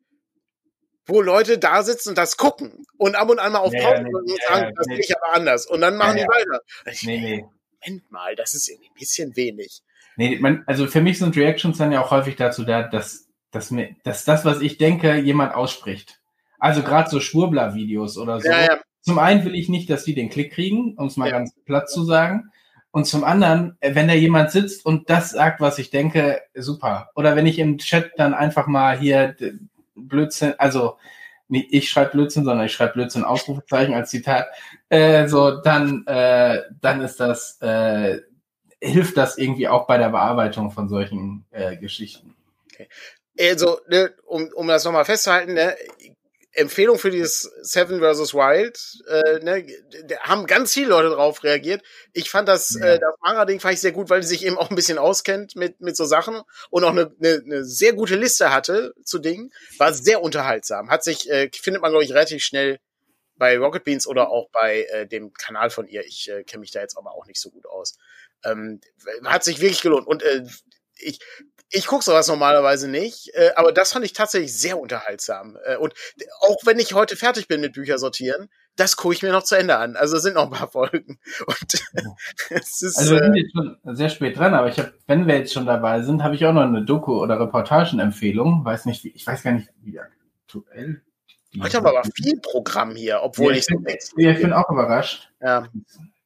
wo 1.07 1.21
Leute 1.21 1.59
da 1.59 1.83
sitzen 1.83 2.11
und 2.11 2.19
das 2.19 2.37
gucken 2.37 2.87
und 2.97 3.17
ab 3.17 3.29
und 3.29 3.39
an 3.39 3.53
mal 3.53 3.59
auf 3.59 3.73
Pause 3.73 3.83
ja, 3.83 4.03
nee, 4.03 4.15
und 4.15 4.29
sagen, 4.47 4.65
ja, 4.67 4.73
das 4.77 4.87
nee. 4.87 5.01
ich 5.01 5.17
aber 5.17 5.35
anders. 5.35 5.67
Und 5.67 5.81
dann 5.81 5.97
machen 5.97 6.19
die 6.19 6.23
weiter. 6.23 6.63
Nee, 7.03 7.21
nee. 7.21 7.45
Moment 7.83 8.11
mal, 8.13 8.37
das 8.37 8.55
ist 8.55 8.69
irgendwie 8.69 8.89
ein 8.89 8.95
bisschen 8.95 9.37
wenig. 9.37 9.83
Nee, 10.21 10.39
man, 10.39 10.65
also 10.67 10.87
für 10.87 11.01
mich 11.01 11.19
sind 11.19 11.35
Reactions 11.35 11.79
dann 11.79 11.93
ja 11.93 12.03
auch 12.03 12.11
häufig 12.11 12.37
dazu 12.37 12.63
da, 12.63 12.83
dass, 12.83 13.31
dass, 13.53 13.71
mir, 13.71 13.97
dass 14.05 14.27
das, 14.27 14.45
was 14.45 14.61
ich 14.61 14.77
denke, 14.77 15.17
jemand 15.17 15.55
ausspricht. 15.55 16.21
Also 16.59 16.83
gerade 16.83 17.09
so 17.09 17.21
Schwurbler-Videos 17.21 18.19
oder 18.19 18.39
so. 18.39 18.47
Ja, 18.47 18.61
ja. 18.61 18.79
Zum 19.01 19.19
einen 19.19 19.47
will 19.47 19.55
ich 19.55 19.71
nicht, 19.71 19.89
dass 19.89 20.05
die 20.05 20.15
den 20.15 20.29
Klick 20.29 20.53
kriegen, 20.53 20.95
um 20.99 21.07
es 21.07 21.17
mal 21.17 21.31
ja. 21.31 21.39
ganz 21.39 21.55
platt 21.65 21.89
zu 21.89 22.05
sagen. 22.05 22.51
Und 22.91 23.07
zum 23.07 23.25
anderen, 23.25 23.79
wenn 23.81 24.09
da 24.09 24.13
jemand 24.13 24.51
sitzt 24.51 24.85
und 24.85 25.09
das 25.09 25.31
sagt, 25.31 25.63
was 25.63 25.79
ich 25.79 25.89
denke, 25.89 26.43
super. 26.53 27.09
Oder 27.15 27.35
wenn 27.35 27.47
ich 27.47 27.59
im 27.59 27.79
Chat 27.79 28.11
dann 28.19 28.35
einfach 28.35 28.67
mal 28.67 28.99
hier 28.99 29.35
Blödsinn, 29.95 30.53
also 30.59 30.99
nicht 31.49 31.73
ich 31.73 31.89
schreibe 31.89 32.11
Blödsinn, 32.11 32.45
sondern 32.45 32.67
ich 32.67 32.73
schreibe 32.73 32.93
Blödsinn 32.93 33.25
Ausrufezeichen 33.25 33.95
als 33.95 34.11
Zitat, 34.11 34.49
äh, 34.91 35.27
so 35.29 35.63
dann, 35.63 36.07
äh, 36.07 36.61
dann 36.79 37.01
ist 37.01 37.21
das 37.21 37.59
äh, 37.63 38.21
hilft 38.81 39.17
das 39.17 39.39
irgendwie 39.39 39.69
auch 39.69 39.87
bei 39.87 39.99
der 39.99 40.09
Bearbeitung 40.09 40.71
von 40.71 40.89
solchen 40.89 41.45
äh, 41.51 41.77
Geschichten. 41.77 42.35
Okay. 42.73 42.89
Also, 43.39 43.81
ne, 43.89 44.13
um, 44.27 44.51
um 44.55 44.67
das 44.69 44.85
nochmal 44.85 45.05
festzuhalten, 45.05 45.55
ne, 45.55 45.77
Empfehlung 46.53 46.99
für 46.99 47.11
dieses 47.11 47.43
Seven 47.63 48.01
vs. 48.01 48.35
Wild, 48.35 49.05
äh, 49.09 49.39
ne, 49.45 49.67
da 50.07 50.19
haben 50.21 50.47
ganz 50.47 50.75
viele 50.75 50.89
Leute 50.89 51.11
drauf 51.11 51.45
reagiert. 51.45 51.83
Ich 52.13 52.29
fand 52.29 52.49
das, 52.49 52.77
ja. 52.79 52.87
äh, 52.87 52.99
das 52.99 53.15
Manga-Ding 53.23 53.61
fand 53.61 53.75
ich 53.75 53.81
sehr 53.81 53.93
gut, 53.93 54.11
weil 54.11 54.23
sie 54.23 54.31
sich 54.31 54.45
eben 54.45 54.59
auch 54.59 54.69
ein 54.69 54.77
bisschen 54.77 54.99
auskennt 54.99 55.55
mit, 55.55 55.81
mit 55.81 55.97
so 55.97 56.05
Sachen 56.05 56.43
und 56.71 56.85
auch 56.85 56.91
eine, 56.91 57.15
eine, 57.23 57.43
eine 57.45 57.65
sehr 57.65 57.93
gute 57.93 58.17
Liste 58.17 58.53
hatte 58.53 58.95
zu 59.05 59.21
Dingen. 59.21 59.53
War 59.79 59.93
sehr 59.93 60.23
unterhaltsam. 60.23 60.91
Hat 60.91 61.05
sich, 61.05 61.31
äh, 61.31 61.51
findet 61.53 61.83
man, 61.83 61.93
glaube 61.93 62.05
ich, 62.05 62.13
relativ 62.13 62.43
schnell 62.43 62.81
bei 63.37 63.57
Rocket 63.57 63.85
Beans 63.85 64.07
oder 64.07 64.29
auch 64.31 64.51
bei 64.51 64.83
äh, 64.93 65.07
dem 65.07 65.33
Kanal 65.33 65.71
von 65.71 65.87
ihr. 65.87 66.05
Ich 66.05 66.29
äh, 66.31 66.43
kenne 66.43 66.61
mich 66.61 66.73
da 66.73 66.81
jetzt 66.81 66.99
aber 66.99 67.13
auch 67.13 67.27
nicht 67.27 67.41
so 67.41 67.51
gut 67.51 67.67
aus. 67.67 67.97
Ähm, 68.45 68.81
hat 69.25 69.45
sich 69.45 69.61
wirklich 69.61 69.83
gelohnt. 69.83 70.07
Und 70.07 70.23
äh, 70.23 70.45
ich, 70.97 71.21
ich 71.71 71.87
gucke 71.87 72.05
sowas 72.05 72.29
normalerweise 72.29 72.89
nicht, 72.89 73.31
äh, 73.35 73.51
aber 73.55 73.73
das 73.73 73.93
fand 73.93 74.05
ich 74.05 74.13
tatsächlich 74.13 74.57
sehr 74.57 74.79
unterhaltsam. 74.79 75.57
Äh, 75.65 75.77
und 75.77 75.95
auch 76.41 76.59
wenn 76.65 76.79
ich 76.79 76.95
heute 76.95 77.17
fertig 77.17 77.49
bin 77.49 77.61
mit 77.61 77.75
Bücher 77.75 77.99
sortieren, 77.99 78.49
das 78.77 78.97
gucke 78.97 79.15
ich 79.15 79.23
mir 79.23 79.33
noch 79.33 79.43
zu 79.43 79.55
Ende 79.55 79.77
an. 79.77 79.97
Also 79.97 80.17
es 80.17 80.23
sind 80.23 80.35
noch 80.35 80.45
ein 80.45 80.59
paar 80.59 80.71
Folgen. 80.71 81.19
Und 81.47 81.83
es 82.51 82.83
ist, 82.83 82.99
also 82.99 83.15
wir 83.15 83.23
sind 83.23 83.35
äh, 83.35 83.41
jetzt 83.41 83.53
schon 83.53 83.79
sehr 83.97 84.09
spät 84.09 84.39
dran, 84.39 84.55
aber 84.55 84.69
ich 84.69 84.79
habe, 84.79 84.93
wenn 85.07 85.27
wir 85.27 85.39
jetzt 85.39 85.53
schon 85.53 85.67
dabei 85.67 86.03
sind, 86.03 86.23
habe 86.23 86.35
ich 86.35 86.45
auch 86.45 86.53
noch 86.53 86.63
eine 86.63 86.85
Doku- 86.85 87.21
oder 87.21 87.39
Reportagenempfehlung. 87.39 88.65
Weiß 88.65 88.87
nicht, 88.87 89.05
ich 89.05 89.27
weiß 89.27 89.43
gar 89.43 89.53
nicht, 89.53 89.69
wie 89.83 89.99
aktuell. 89.99 91.03
Ich 91.53 91.75
habe 91.75 91.89
aber 91.89 92.03
viel 92.15 92.39
Programm 92.41 92.95
hier, 92.95 93.21
obwohl 93.23 93.53
ja, 93.53 93.59
ich, 93.59 93.67
ich 93.69 94.05
so. 94.05 94.21
Ja, 94.21 94.31
ich 94.31 94.41
bin 94.41 94.53
auch 94.53 94.71
überrascht. 94.71 95.31
Ja 95.41 95.69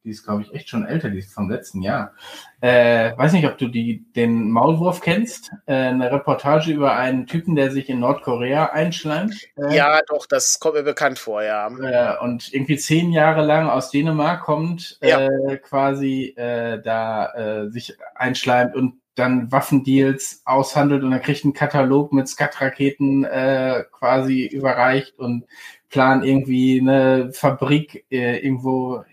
die 0.04 0.10
ist, 0.10 0.24
glaube 0.24 0.42
ich, 0.42 0.52
echt 0.54 0.68
schon 0.68 0.84
älter, 0.84 1.08
die 1.08 1.18
ist 1.18 1.32
vom 1.32 1.50
letzten 1.50 1.80
Jahr. 1.80 2.12
Äh, 2.60 3.16
weiß 3.16 3.32
nicht, 3.32 3.46
ob 3.46 3.56
du 3.56 3.68
die, 3.68 4.04
den 4.14 4.50
Maulwurf 4.50 5.00
kennst. 5.00 5.50
Äh, 5.66 5.74
eine 5.74 6.12
Reportage 6.12 6.72
über 6.72 6.94
einen 6.94 7.26
Typen, 7.26 7.56
der 7.56 7.70
sich 7.70 7.88
in 7.88 8.00
Nordkorea 8.00 8.66
einschleimt. 8.66 9.34
Äh, 9.56 9.76
ja, 9.76 10.00
doch, 10.06 10.26
das 10.26 10.60
kommt 10.60 10.74
mir 10.74 10.82
bekannt 10.82 11.18
vor, 11.18 11.42
ja. 11.42 11.68
Äh, 11.68 12.22
und 12.22 12.52
irgendwie 12.52 12.76
zehn 12.76 13.12
Jahre 13.12 13.44
lang 13.44 13.68
aus 13.68 13.90
Dänemark 13.90 14.42
kommt, 14.42 14.98
ja. 15.02 15.26
Äh, 15.26 15.56
quasi 15.56 16.34
äh, 16.36 16.82
da 16.82 17.68
sich 17.68 17.96
einschleimt 18.14 18.74
und 18.74 19.00
dann 19.14 19.50
Waffendeals 19.52 20.42
aushandelt 20.44 21.04
und 21.04 21.12
er 21.12 21.20
kriegt 21.20 21.44
einen 21.44 21.54
Katalog 21.54 22.12
mit 22.12 22.28
Skat-Raketen 22.28 23.24
äh, 23.24 23.84
quasi 23.92 24.46
überreicht 24.46 25.18
und 25.18 25.44
plant 25.88 26.24
irgendwie 26.24 26.80
eine 26.80 27.32
Fabrik 27.32 28.04
äh, 28.10 28.38
irgendwo 28.38 29.04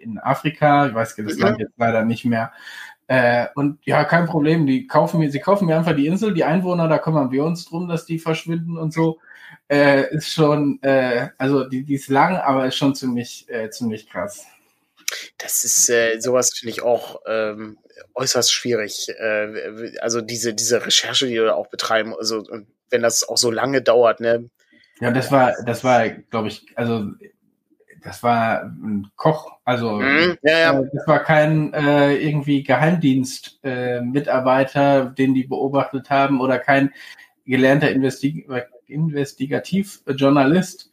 in 0.00 0.18
Afrika. 0.18 0.86
Ich 0.86 0.94
weiß 0.94 1.14
das 1.16 1.38
Land 1.38 1.58
jetzt 1.60 1.74
leider 1.76 2.04
nicht 2.04 2.24
mehr. 2.24 2.52
Äh, 3.06 3.48
und 3.56 3.84
ja, 3.84 4.04
kein 4.04 4.26
Problem. 4.26 4.66
Die 4.66 4.86
kaufen 4.86 5.18
mir, 5.18 5.30
sie 5.30 5.40
kaufen 5.40 5.66
mir 5.66 5.76
einfach 5.76 5.96
die 5.96 6.06
Insel, 6.06 6.32
die 6.32 6.44
Einwohner, 6.44 6.86
da 6.86 6.98
kümmern 6.98 7.32
wir 7.32 7.44
uns 7.44 7.64
drum, 7.64 7.88
dass 7.88 8.06
die 8.06 8.20
verschwinden 8.20 8.78
und 8.78 8.92
so. 8.92 9.18
Äh, 9.68 10.14
ist 10.14 10.32
schon, 10.32 10.80
äh, 10.82 11.28
also 11.36 11.68
die, 11.68 11.82
die 11.82 11.94
ist 11.94 12.08
lang, 12.08 12.36
aber 12.36 12.66
ist 12.66 12.76
schon 12.76 12.94
ziemlich, 12.94 13.48
äh, 13.48 13.68
ziemlich 13.70 14.08
krass. 14.08 14.46
Das 15.38 15.64
ist 15.64 15.90
äh, 15.90 16.20
sowas 16.20 16.52
finde 16.56 16.70
ich 16.70 16.82
auch 16.82 17.20
ähm, 17.26 17.78
äußerst 18.14 18.52
schwierig. 18.52 19.08
Äh, 19.18 19.96
also 20.00 20.20
diese 20.20 20.54
diese 20.54 20.86
Recherche, 20.86 21.26
die 21.26 21.34
wir 21.34 21.56
auch 21.56 21.68
betreiben, 21.68 22.14
also 22.16 22.46
wenn 22.90 23.02
das 23.02 23.28
auch 23.28 23.38
so 23.38 23.50
lange 23.50 23.82
dauert, 23.82 24.20
ne? 24.20 24.50
Ja, 25.00 25.10
das 25.10 25.32
war 25.32 25.54
das 25.64 25.82
war, 25.82 26.08
glaube 26.08 26.48
ich, 26.48 26.66
also 26.76 27.06
das 28.02 28.22
war 28.22 28.62
ein 28.62 29.10
Koch, 29.16 29.58
also 29.64 30.00
mhm, 30.00 30.36
ja, 30.42 30.58
ja. 30.58 30.78
Äh, 30.80 30.88
das 30.92 31.06
war 31.06 31.20
kein 31.20 31.72
äh, 31.74 32.16
irgendwie 32.16 32.62
Geheimdienst-Mitarbeiter, 32.62 35.06
äh, 35.06 35.14
den 35.14 35.34
die 35.34 35.44
beobachtet 35.44 36.08
haben 36.10 36.40
oder 36.40 36.58
kein 36.58 36.92
gelernter 37.44 37.90
Investig 37.90 38.48
Investigativjournalist. 38.86 40.90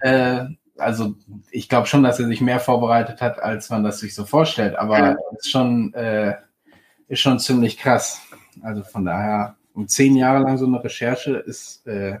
Äh, 0.00 0.46
also 0.76 1.14
ich 1.50 1.68
glaube 1.68 1.86
schon, 1.86 2.02
dass 2.02 2.18
er 2.20 2.26
sich 2.26 2.40
mehr 2.40 2.60
vorbereitet 2.60 3.20
hat, 3.20 3.42
als 3.42 3.68
man 3.70 3.84
das 3.84 3.98
sich 3.98 4.14
so 4.14 4.24
vorstellt, 4.24 4.76
aber 4.76 4.98
ja. 4.98 5.16
ist 5.36 5.50
schon 5.50 5.92
äh, 5.94 6.36
ist 7.08 7.20
schon 7.20 7.38
ziemlich 7.38 7.78
krass. 7.78 8.20
Also 8.62 8.82
von 8.84 9.04
daher, 9.04 9.56
um 9.74 9.88
zehn 9.88 10.16
Jahre 10.16 10.42
lang 10.42 10.58
so 10.58 10.66
eine 10.66 10.82
Recherche 10.82 11.36
ist, 11.36 11.86
äh, 11.86 12.18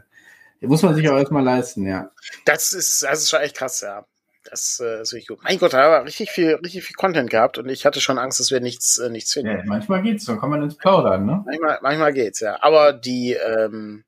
muss 0.60 0.82
man 0.82 0.94
sich 0.94 1.08
auch 1.08 1.16
erstmal 1.16 1.44
leisten, 1.44 1.86
ja. 1.86 2.10
Das 2.44 2.72
ist, 2.72 3.02
das 3.02 3.22
ist 3.22 3.30
schon 3.30 3.40
echt 3.40 3.56
krass, 3.56 3.80
ja. 3.80 4.04
Das 4.50 4.80
äh, 4.80 5.20
gut. 5.26 5.42
Mein 5.42 5.58
Gott, 5.58 5.72
da 5.72 5.82
haben 5.82 5.92
wir 5.92 6.06
richtig 6.06 6.30
viel, 6.30 6.54
richtig 6.54 6.84
viel 6.84 6.96
Content 6.96 7.30
gehabt 7.30 7.58
und 7.58 7.68
ich 7.68 7.84
hatte 7.84 8.00
schon 8.00 8.18
Angst, 8.18 8.40
dass 8.40 8.50
wir 8.50 8.60
nichts, 8.60 8.98
äh, 8.98 9.10
nichts 9.10 9.32
finden. 9.32 9.56
Ja, 9.56 9.62
manchmal 9.64 10.02
geht's, 10.02 10.24
dann 10.24 10.40
kann 10.40 10.50
man 10.50 10.62
ins 10.62 10.76
Plaudern, 10.76 11.26
ne? 11.26 11.42
Manchmal, 11.44 11.78
manchmal 11.82 12.12
geht's, 12.12 12.40
ja. 12.40 12.58
Aber 12.62 12.92
die, 12.92 13.32
ähm, 13.32 14.04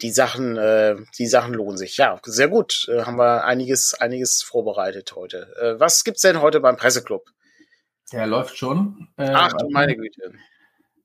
die 0.00 0.10
Sachen, 0.10 0.56
äh, 0.56 0.96
die 1.18 1.26
Sachen 1.26 1.54
lohnen 1.54 1.76
sich. 1.76 1.96
Ja, 1.96 2.18
sehr 2.24 2.48
gut. 2.48 2.86
Äh, 2.88 3.02
haben 3.02 3.18
wir 3.18 3.44
einiges, 3.44 3.94
einiges 3.94 4.42
vorbereitet 4.42 5.14
heute. 5.14 5.54
Äh, 5.60 5.80
was 5.80 6.04
gibt's 6.04 6.22
denn 6.22 6.40
heute 6.40 6.60
beim 6.60 6.76
Presseclub? 6.76 7.24
Der 8.12 8.26
läuft 8.26 8.56
schon. 8.56 9.08
Äh, 9.16 9.30
Ach 9.32 9.52
du 9.52 9.68
meine 9.70 9.96
Güte. 9.96 10.32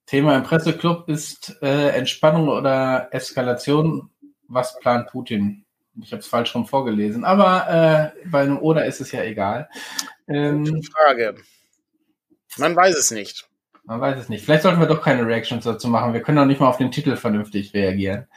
Thema 0.05 0.38
im 0.38 0.43
Presseclub 0.43 1.10
ist 1.10 1.58
äh, 1.62 1.89
Entspannung 1.89 2.47
oder 2.47 3.10
Eskalation. 3.12 4.10
Was 4.47 4.80
plant 4.80 5.08
Putin? 5.10 5.66
Ich 6.02 6.12
habe 6.12 6.20
es 6.20 6.28
falsch 6.28 6.54
rum 6.56 6.68
vorgelesen, 6.68 7.26
aber 7.26 8.14
äh, 8.16 8.28
bei 8.30 8.41
einem 8.41 8.58
Oder 8.60 8.86
ist 8.86 9.02
es 9.02 9.12
ja 9.12 9.24
egal. 9.24 9.70
Ähm, 10.28 10.82
Frage. 10.84 11.36
Man 12.58 12.76
weiß 12.76 12.95
es 12.95 13.12
nicht. 13.12 13.50
Man 13.86 14.02
weiß 14.02 14.20
es 14.20 14.30
nicht. 14.30 14.43
Vielleicht 14.43 14.64
sollten 14.64 14.80
wir 14.80 14.88
doch 14.88 15.02
keine 15.02 15.26
Reactions 15.26 15.64
dazu 15.64 15.88
machen. 15.88 16.14
Wir 16.14 16.22
können 16.22 16.38
doch 16.38 16.45
nicht 16.45 16.60
mal 16.60 16.68
auf 16.68 16.78
den 16.78 16.91
Titel 16.91 17.16
vernünftig 17.16 17.74
reagieren. 17.74 18.28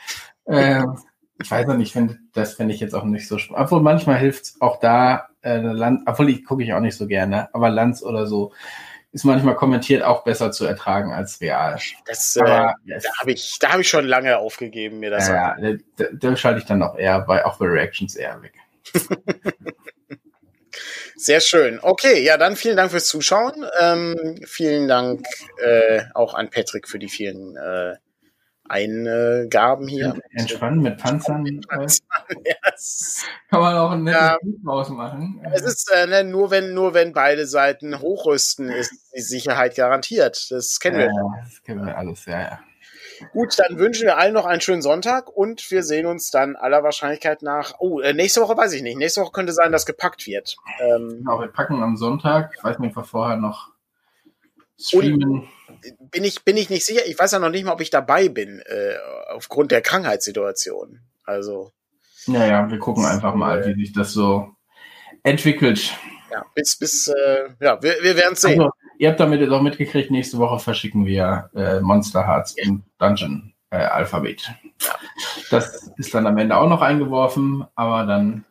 Ähm, 0.46 0.98
ich 1.42 1.50
weiß 1.50 1.66
noch 1.66 1.76
nicht, 1.76 1.92
find, 1.92 2.18
das 2.32 2.54
finde 2.54 2.74
ich 2.74 2.80
jetzt 2.80 2.94
auch 2.94 3.04
nicht 3.04 3.26
so 3.26 3.38
spannend. 3.38 3.64
Obwohl 3.64 3.82
manchmal 3.82 4.18
hilft 4.18 4.44
es 4.44 4.61
auch 4.61 4.78
da, 4.78 5.28
äh, 5.42 5.58
Land, 5.58 6.02
obwohl 6.06 6.28
ich 6.28 6.44
gucke 6.44 6.62
ich 6.62 6.72
auch 6.72 6.80
nicht 6.80 6.96
so 6.96 7.06
gerne, 7.06 7.52
aber 7.54 7.70
Lanz 7.70 8.02
oder 8.02 8.26
so 8.26 8.52
ist 9.12 9.24
manchmal 9.24 9.56
kommentiert 9.56 10.02
auch 10.02 10.22
besser 10.22 10.52
zu 10.52 10.64
ertragen 10.64 11.12
als 11.12 11.40
real. 11.40 11.78
Das, 12.06 12.36
äh, 12.36 12.40
Aber, 12.42 12.74
da 12.86 13.11
habe 13.20 13.32
ich, 13.32 13.56
da 13.61 13.70
habe 13.70 13.82
ich 13.82 13.88
schon 13.88 14.06
lange 14.06 14.38
aufgegeben, 14.38 15.00
mir 15.00 15.11
das. 15.11 15.28
Ja, 15.28 15.56
ja 15.58 15.76
da, 15.96 16.04
da 16.12 16.36
schalte 16.36 16.61
ich 16.61 16.66
dann 16.66 16.82
auch 16.82 16.96
eher 16.96 17.20
bei, 17.20 17.44
auch 17.44 17.58
bei 17.58 17.66
Reactions 17.66 18.14
eher 18.14 18.40
weg. 18.42 18.54
Sehr 21.16 21.40
schön. 21.40 21.80
Okay, 21.82 22.22
ja, 22.22 22.38
dann 22.38 22.56
vielen 22.56 22.76
Dank 22.76 22.92
fürs 22.92 23.08
Zuschauen. 23.08 23.66
Ähm, 23.80 24.40
vielen 24.46 24.88
Dank 24.88 25.26
äh, 25.58 26.02
auch 26.14 26.32
an 26.32 26.48
Patrick 26.48 26.88
für 26.88 26.98
die 26.98 27.11
vielen 27.11 27.56
äh, 27.56 27.96
Eingaben 28.70 29.88
hier. 29.88 30.14
Entspannen 30.30 30.80
mit 30.80 30.98
Panzern. 30.98 31.42
Mit 31.42 31.66
Panzern 31.68 32.06
yes. 32.44 33.24
Kann 33.50 33.60
man 33.60 33.76
auch 33.76 33.90
ein 33.90 34.04
nettes 34.04 34.20
ja. 34.20 34.38
Bild 34.40 34.90
machen. 34.90 35.44
Es 35.52 35.62
ist 35.62 35.90
äh, 35.92 36.06
ne, 36.06 36.24
nur 36.24 36.50
wenn 36.50 36.72
nur 36.72 36.94
wenn 36.94 37.12
beide 37.12 37.46
Seiten 37.46 38.00
hochrüsten, 38.00 38.70
ist 38.70 38.92
die 39.14 39.20
Sicherheit 39.20 39.74
garantiert. 39.74 40.50
Das 40.50 40.78
kennen 40.78 41.00
ja, 41.00 41.06
wir. 41.06 41.42
Das 41.42 41.62
kennen 41.64 41.84
wir 41.84 41.98
alles, 41.98 42.24
ja, 42.26 42.40
ja. 42.40 42.60
Gut, 43.32 43.58
dann 43.58 43.78
wünschen 43.78 44.06
wir 44.06 44.16
allen 44.16 44.32
noch 44.32 44.46
einen 44.46 44.60
schönen 44.60 44.82
Sonntag 44.82 45.28
und 45.28 45.70
wir 45.70 45.82
sehen 45.82 46.06
uns 46.06 46.30
dann 46.30 46.56
aller 46.56 46.82
Wahrscheinlichkeit 46.82 47.42
nach. 47.42 47.74
Oh, 47.78 48.00
äh, 48.00 48.14
nächste 48.14 48.40
Woche 48.40 48.56
weiß 48.56 48.72
ich 48.72 48.82
nicht. 48.82 48.96
Nächste 48.96 49.20
Woche 49.20 49.32
könnte 49.32 49.52
sein, 49.52 49.72
dass 49.72 49.84
gepackt 49.84 50.26
wird. 50.26 50.56
Ähm, 50.80 51.18
genau, 51.18 51.40
wir 51.40 51.48
packen 51.48 51.82
am 51.82 51.96
Sonntag. 51.96 52.54
Ich 52.56 52.64
weiß 52.64 52.78
nicht, 52.78 52.96
ob 52.96 53.02
wir 53.02 53.06
vorher 53.06 53.36
noch 53.36 53.69
streamen. 54.80 55.48
Und 55.68 56.10
bin 56.10 56.24
ich, 56.24 56.44
bin 56.44 56.56
ich 56.56 56.70
nicht 56.70 56.84
sicher. 56.84 57.06
Ich 57.06 57.18
weiß 57.18 57.32
ja 57.32 57.38
noch 57.38 57.50
nicht 57.50 57.64
mal, 57.64 57.72
ob 57.72 57.80
ich 57.80 57.90
dabei 57.90 58.28
bin, 58.28 58.60
äh, 58.60 58.94
aufgrund 59.32 59.70
der 59.70 59.82
Krankheitssituation. 59.82 61.00
Also. 61.24 61.72
Naja, 62.26 62.70
wir 62.70 62.78
gucken 62.78 63.04
einfach 63.04 63.34
mal, 63.34 63.66
wie 63.66 63.84
sich 63.84 63.92
das 63.92 64.12
so 64.12 64.48
entwickelt. 65.22 65.96
Ja, 66.30 66.44
bis, 66.54 66.76
bis, 66.78 67.08
äh, 67.08 67.48
ja, 67.60 67.82
wir, 67.82 67.96
wir 68.02 68.16
werden 68.16 68.36
sehen. 68.36 68.60
Also, 68.60 68.72
ihr 68.98 69.08
habt 69.08 69.20
damit 69.20 69.40
jetzt 69.40 69.50
auch 69.50 69.62
mitgekriegt, 69.62 70.10
nächste 70.10 70.38
Woche 70.38 70.58
verschicken 70.58 71.06
wir 71.06 71.50
äh, 71.54 71.80
Monster 71.80 72.26
Hearts 72.26 72.54
ja. 72.56 72.64
im 72.64 72.84
Dungeon 72.98 73.52
äh, 73.70 73.78
Alphabet. 73.78 74.52
Ja. 74.80 74.94
Das 75.50 75.90
ist 75.96 76.14
dann 76.14 76.26
am 76.26 76.38
Ende 76.38 76.56
auch 76.56 76.68
noch 76.68 76.82
eingeworfen, 76.82 77.66
aber 77.74 78.06
dann 78.06 78.44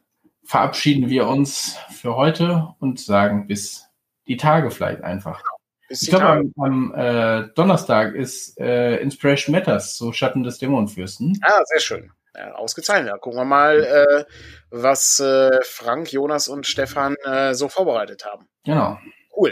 verabschieden 0.44 1.10
wir 1.10 1.28
uns 1.28 1.78
für 1.92 2.16
heute 2.16 2.74
und 2.80 3.00
sagen 3.00 3.48
bis 3.48 3.88
die 4.28 4.38
Tage 4.38 4.72
vielleicht 4.72 5.02
einfach. 5.02 5.44
Bis 5.90 6.04
ich 6.04 6.10
glaube, 6.10 6.26
am, 6.28 6.54
am 6.58 6.94
äh, 6.96 7.48
Donnerstag 7.56 8.16
ist 8.16 8.60
äh, 8.60 8.98
Inspiration 8.98 9.54
Matters, 9.54 9.98
so 9.98 10.14
Schatten 10.14 10.44
des 10.44 10.60
Dämonenfürsten. 10.60 11.40
Ah, 11.42 11.62
sehr 11.66 11.80
schön. 11.80 12.12
Ja, 12.36 12.54
ausgezeichnet. 12.54 13.10
Ja, 13.10 13.18
gucken 13.18 13.40
wir 13.40 13.46
mal, 13.46 13.84
äh, 13.84 14.26
was 14.70 15.20
äh, 15.20 15.60
Frank, 15.64 16.12
Jonas 16.12 16.48
und 16.48 16.68
Stefan 16.68 17.16
äh, 17.26 17.54
so 17.54 17.68
vorbereitet 17.70 18.24
haben. 18.26 18.48
Genau. 18.64 19.00
Cool. 19.36 19.52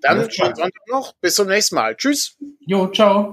Dann 0.00 0.30
schönen 0.30 0.54
Sonntag 0.54 0.88
noch. 0.88 1.12
Bis 1.20 1.34
zum 1.34 1.48
nächsten 1.48 1.74
Mal. 1.74 1.96
Tschüss. 1.96 2.36
Jo, 2.60 2.88
ciao. 2.88 3.32